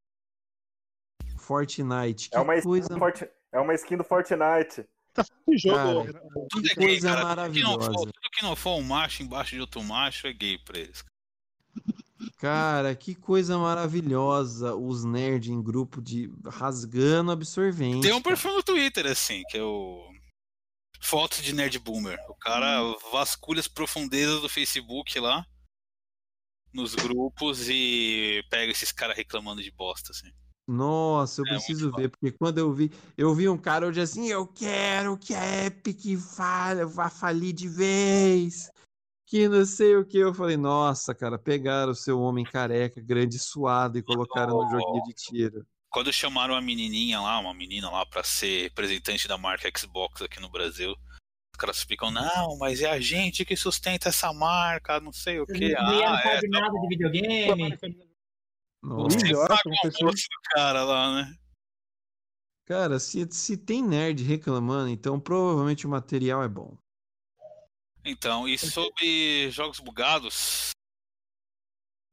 Fortnite. 1.52 2.30
Que 2.30 2.36
É 2.36 2.40
uma, 2.40 2.60
coisa, 2.62 2.86
skin 2.86 2.98
Forti- 2.98 3.30
é 3.52 3.60
uma 3.60 3.74
skin 3.74 3.96
do 3.96 4.04
Fortnite. 4.04 4.84
Que 5.44 5.58
jogo. 5.58 6.06
Cara, 6.06 6.22
Tudo 6.50 6.62
que 6.62 6.72
é 6.72 6.74
gay, 6.74 6.86
coisa 6.86 7.14
cara. 7.14 7.44
Tudo 7.46 7.52
que, 7.54 7.62
não 7.62 7.70
for, 7.72 7.78
maravilhosa. 7.78 7.92
tudo 8.12 8.30
que 8.32 8.42
não 8.42 8.56
for 8.56 8.76
um 8.78 8.82
macho 8.82 9.22
embaixo 9.22 9.54
de 9.54 9.60
outro 9.60 9.82
macho 9.84 10.26
é 10.26 10.32
gay 10.32 10.58
pra 10.58 10.78
eles. 10.78 11.04
Cara, 12.38 12.94
que 12.94 13.14
coisa 13.14 13.58
maravilhosa. 13.58 14.74
Os 14.74 15.04
nerds 15.04 15.50
em 15.50 15.62
grupo 15.62 16.00
de 16.00 16.30
rasgando 16.46 17.30
absorvente. 17.32 18.02
Tem 18.02 18.12
um 18.12 18.22
perfil 18.22 18.54
no 18.54 18.62
Twitter, 18.62 19.06
assim, 19.06 19.42
que 19.48 19.58
é 19.58 19.62
o. 19.62 20.10
Fotos 21.00 21.42
de 21.42 21.52
Nerd 21.52 21.78
Boomer. 21.80 22.16
O 22.28 22.34
cara 22.36 22.80
vasculha 23.10 23.58
as 23.60 23.66
profundezas 23.68 24.40
do 24.40 24.48
Facebook 24.48 25.18
lá. 25.18 25.44
Nos 26.72 26.94
grupos 26.94 27.68
e 27.68 28.42
pega 28.48 28.70
esses 28.72 28.92
caras 28.92 29.16
reclamando 29.16 29.62
de 29.62 29.70
bosta, 29.72 30.12
assim. 30.12 30.30
Nossa, 30.66 31.40
eu 31.40 31.46
É, 31.46 31.48
preciso 31.50 31.92
ver, 31.92 32.08
porque 32.08 32.30
quando 32.30 32.58
eu 32.58 32.72
vi, 32.72 32.90
eu 33.16 33.34
vi 33.34 33.48
um 33.48 33.58
cara 33.58 33.86
hoje 33.86 34.00
assim, 34.00 34.28
eu 34.28 34.46
quero 34.46 35.18
que 35.18 35.34
a 35.34 35.66
Epic 35.66 36.16
falha, 36.18 36.86
vá 36.86 37.10
falir 37.10 37.52
de 37.52 37.68
vez. 37.68 38.70
Que 39.26 39.48
não 39.48 39.64
sei 39.64 39.96
o 39.96 40.04
que. 40.04 40.18
Eu 40.18 40.34
falei, 40.34 40.56
nossa, 40.56 41.14
cara, 41.14 41.38
pegaram 41.38 41.92
o 41.92 41.96
seu 41.96 42.20
homem 42.20 42.44
careca, 42.44 43.00
grande 43.00 43.36
e 43.36 43.40
suado 43.40 43.98
e 43.98 44.02
colocaram 44.02 44.56
no 44.58 44.70
joguinho 44.70 45.02
de 45.04 45.14
tiro. 45.14 45.66
Quando 45.90 46.12
chamaram 46.12 46.54
a 46.54 46.60
menininha 46.60 47.20
lá, 47.20 47.38
uma 47.38 47.52
menina 47.52 47.90
lá, 47.90 48.06
pra 48.06 48.22
ser 48.22 48.62
representante 48.62 49.26
da 49.26 49.36
marca 49.36 49.70
Xbox 49.76 50.22
aqui 50.22 50.40
no 50.40 50.50
Brasil, 50.50 50.92
os 50.92 51.58
caras 51.58 51.82
ficam, 51.82 52.10
não, 52.10 52.56
mas 52.58 52.80
é 52.80 52.90
a 52.90 53.00
gente 53.00 53.44
que 53.44 53.56
sustenta 53.56 54.08
essa 54.08 54.32
marca, 54.32 55.00
não 55.00 55.12
sei 55.12 55.40
o 55.40 55.46
que. 55.46 55.72
Não 55.72 55.78
Ah, 55.78 56.20
é, 56.24 56.34
sabe 56.34 56.48
nada 56.48 56.78
de 56.78 56.88
videogame. 56.88 57.78
Nossa. 58.82 59.16
uma 59.16 59.22
pessoa- 59.22 59.48
almoço 60.00 60.26
do 60.28 60.40
cara 60.54 60.84
lá, 60.84 61.14
né? 61.14 61.38
Cara, 62.66 62.98
se, 62.98 63.26
se 63.30 63.56
tem 63.56 63.82
nerd 63.82 64.22
reclamando, 64.22 64.88
então 64.88 65.20
provavelmente 65.20 65.86
o 65.86 65.90
material 65.90 66.42
é 66.42 66.48
bom. 66.48 66.76
Então, 68.04 68.48
e 68.48 68.58
sobre 68.58 69.50
jogos 69.50 69.78
bugados, 69.78 70.70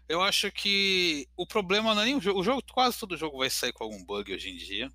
eu 0.08 0.22
acho 0.22 0.52
que 0.52 1.28
o 1.36 1.46
problema 1.48 1.96
não 1.96 2.02
é 2.02 2.06
nem 2.06 2.16
o 2.16 2.22
jogo. 2.22 2.40
O 2.40 2.44
jogo, 2.44 2.64
quase 2.72 3.00
todo 3.00 3.18
jogo 3.18 3.38
vai 3.40 3.50
sair 3.50 3.74
com 3.74 3.84
algum 3.84 4.04
bug 4.04 4.34
hoje 4.34 4.50
em 4.50 4.58
dia. 4.58 4.92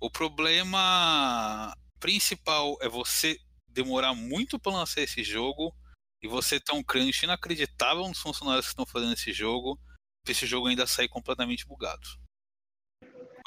O 0.00 0.10
problema 0.10 1.76
principal 1.98 2.76
é 2.80 2.88
você 2.88 3.38
demorar 3.68 4.14
muito 4.14 4.58
para 4.58 4.72
lançar 4.72 5.02
esse 5.02 5.22
jogo 5.22 5.74
e 6.22 6.28
você 6.28 6.58
ter 6.58 6.72
um 6.72 6.82
crunch 6.82 7.24
inacreditável 7.24 8.06
nos 8.08 8.18
funcionários 8.18 8.66
que 8.66 8.72
estão 8.72 8.86
fazendo 8.86 9.12
esse 9.12 9.32
jogo, 9.32 9.78
esse 10.26 10.46
jogo 10.46 10.66
ainda 10.66 10.86
sair 10.86 11.08
completamente 11.08 11.66
bugado. 11.66 12.06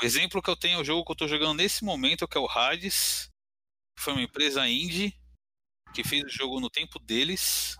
O 0.01 0.05
exemplo 0.05 0.41
que 0.41 0.49
eu 0.49 0.55
tenho 0.55 0.79
é 0.79 0.81
o 0.81 0.83
jogo 0.83 1.05
que 1.05 1.11
eu 1.11 1.13
estou 1.13 1.27
jogando 1.27 1.57
nesse 1.57 1.83
momento, 1.83 2.27
que 2.27 2.37
é 2.37 2.41
o 2.41 2.49
Hades. 2.49 3.29
Foi 3.97 4.13
uma 4.13 4.23
empresa 4.23 4.67
indie 4.67 5.17
que 5.93 6.03
fez 6.03 6.23
o 6.23 6.29
jogo 6.29 6.59
no 6.59 6.69
tempo 6.69 6.97
deles, 6.97 7.77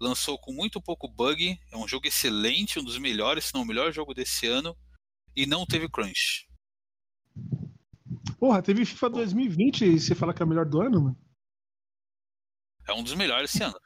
lançou 0.00 0.38
com 0.38 0.52
muito 0.52 0.80
pouco 0.80 1.08
bug, 1.08 1.58
é 1.70 1.76
um 1.76 1.88
jogo 1.88 2.06
excelente, 2.06 2.78
um 2.78 2.84
dos 2.84 2.96
melhores, 2.96 3.46
se 3.46 3.54
não 3.54 3.62
o 3.62 3.66
melhor 3.66 3.92
jogo 3.92 4.14
desse 4.14 4.46
ano, 4.46 4.76
e 5.34 5.44
não 5.44 5.66
teve 5.66 5.88
crunch. 5.88 6.48
Porra, 8.38 8.62
teve 8.62 8.84
FIFA 8.84 9.10
2020 9.10 9.84
e 9.84 10.00
você 10.00 10.14
fala 10.14 10.32
que 10.32 10.42
é 10.42 10.44
o 10.44 10.48
melhor 10.48 10.64
do 10.64 10.80
ano, 10.80 11.02
mano? 11.02 11.18
É 12.86 12.92
um 12.92 13.02
dos 13.02 13.14
melhores 13.14 13.52
esse 13.52 13.62
ano. 13.62 13.78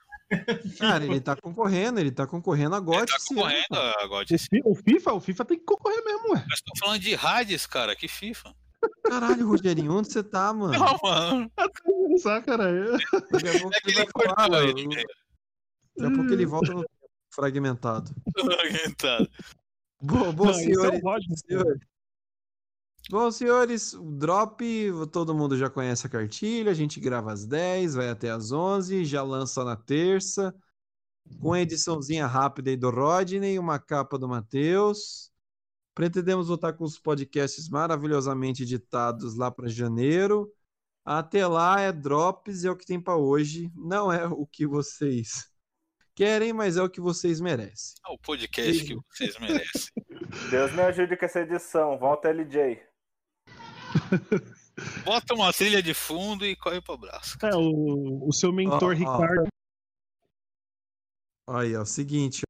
Cara, 0.79 1.05
ele 1.05 1.21
tá 1.21 1.35
concorrendo, 1.37 1.99
ele 2.01 2.11
tá 2.11 2.27
concorrendo 2.27 2.75
a 2.75 2.79
Ele 2.79 2.85
GOT 2.87 3.07
tá 3.07 3.17
esse 3.17 3.33
ano, 3.33 3.43
concorrendo 3.43 3.67
a 3.99 4.07
God. 4.07 4.31
O, 4.31 4.39
Fi- 4.39 4.63
o 4.65 4.75
FIFA, 4.75 5.13
o 5.15 5.21
FIFA 5.21 5.45
tem 5.45 5.59
que 5.59 5.65
concorrer 5.65 6.05
mesmo, 6.05 6.33
ué. 6.35 6.45
Mas 6.49 6.61
tô 6.61 6.73
falando 6.79 7.01
de 7.01 7.15
Hades, 7.15 7.67
cara. 7.67 7.97
Que 7.97 8.07
FIFA? 8.09 8.55
Caralho, 9.05 9.49
Rogerinho, 9.49 9.93
onde 9.93 10.13
você 10.13 10.23
tá, 10.23 10.53
mano? 10.53 10.73
Não, 10.79 10.99
mano. 11.03 11.51
Saca, 12.23 12.57
cara. 12.59 12.71
Daqui 13.31 13.49
a 13.49 13.61
pouco 13.61 13.75
É 13.75 13.81
que 13.81 13.91
ele 13.91 13.99
ele 14.01 14.05
vai 14.13 14.35
falar, 14.37 14.63
ele, 14.65 14.87
né? 14.87 15.03
Daqui 15.97 16.13
a 16.13 16.17
pouco 16.17 16.33
ele 16.33 16.47
volta 16.47 16.73
no 16.75 16.81
tempo 16.83 16.93
fragmentado. 17.35 18.11
Fragmentado. 18.39 19.29
Bom, 20.01 20.33
bom 20.33 20.45
Não, 20.45 20.51
é 20.53 20.55
senhores. 20.55 21.01
Bom, 23.11 23.31
senhores, 23.31 23.95
o 23.95 24.13
drop, 24.13 24.63
todo 25.11 25.35
mundo 25.35 25.57
já 25.57 25.71
conhece 25.71 26.07
a 26.07 26.11
cartilha, 26.11 26.71
a 26.71 26.75
gente 26.75 27.01
grava 27.01 27.33
às 27.33 27.47
10, 27.47 27.95
vai 27.95 28.11
até 28.11 28.31
às 28.31 28.53
11, 28.53 29.03
já 29.07 29.23
lança 29.23 29.65
na 29.65 29.77
terça, 29.77 30.55
com 31.41 31.55
a 31.55 31.61
ediçãozinha 31.61 32.27
rápida 32.27 32.69
aí 32.69 32.77
do 32.77 32.91
Rodney, 32.91 33.59
uma 33.59 33.79
capa 33.79 34.19
do 34.19 34.29
Matheus. 34.29 35.33
Pretendemos 35.95 36.49
voltar 36.49 36.75
com 36.75 36.85
os 36.85 36.99
podcasts 36.99 37.71
maravilhosamente 37.71 38.63
editados 38.63 39.35
lá 39.37 39.51
para 39.51 39.69
janeiro. 39.69 40.53
Até 41.03 41.47
lá 41.47 41.81
é 41.81 41.91
drops 41.91 42.63
e 42.63 42.67
é 42.67 42.71
o 42.71 42.77
que 42.77 42.85
tem 42.85 43.01
para 43.01 43.17
hoje. 43.17 43.73
Não 43.75 44.13
é 44.13 44.27
o 44.27 44.47
que 44.47 44.67
vocês 44.67 45.51
querem, 46.15 46.53
mas 46.53 46.77
é 46.77 46.83
o 46.83 46.91
que 46.91 47.01
vocês 47.01 47.41
merecem. 47.41 47.95
É 48.07 48.13
o 48.13 48.19
podcast 48.19 48.85
que 48.85 48.95
vocês 49.11 49.39
merecem. 49.39 49.91
Deus 50.51 50.73
me 50.73 50.83
ajude 50.83 51.17
com 51.17 51.25
essa 51.25 51.41
edição. 51.41 51.99
Volta 51.99 52.29
LJ. 52.29 52.88
Bota 55.05 55.35
uma 55.35 55.53
trilha 55.53 55.83
de 55.83 55.93
fundo 55.93 56.47
e 56.47 56.55
corre 56.55 56.81
pro 56.81 56.95
abraço. 56.95 57.37
É, 57.43 57.55
o, 57.55 58.29
o 58.29 58.33
seu 58.33 58.53
mentor. 58.53 58.95
Ricardo. 58.95 59.49
Aí, 61.49 61.75
ó, 61.75 61.85
seguinte, 61.85 62.43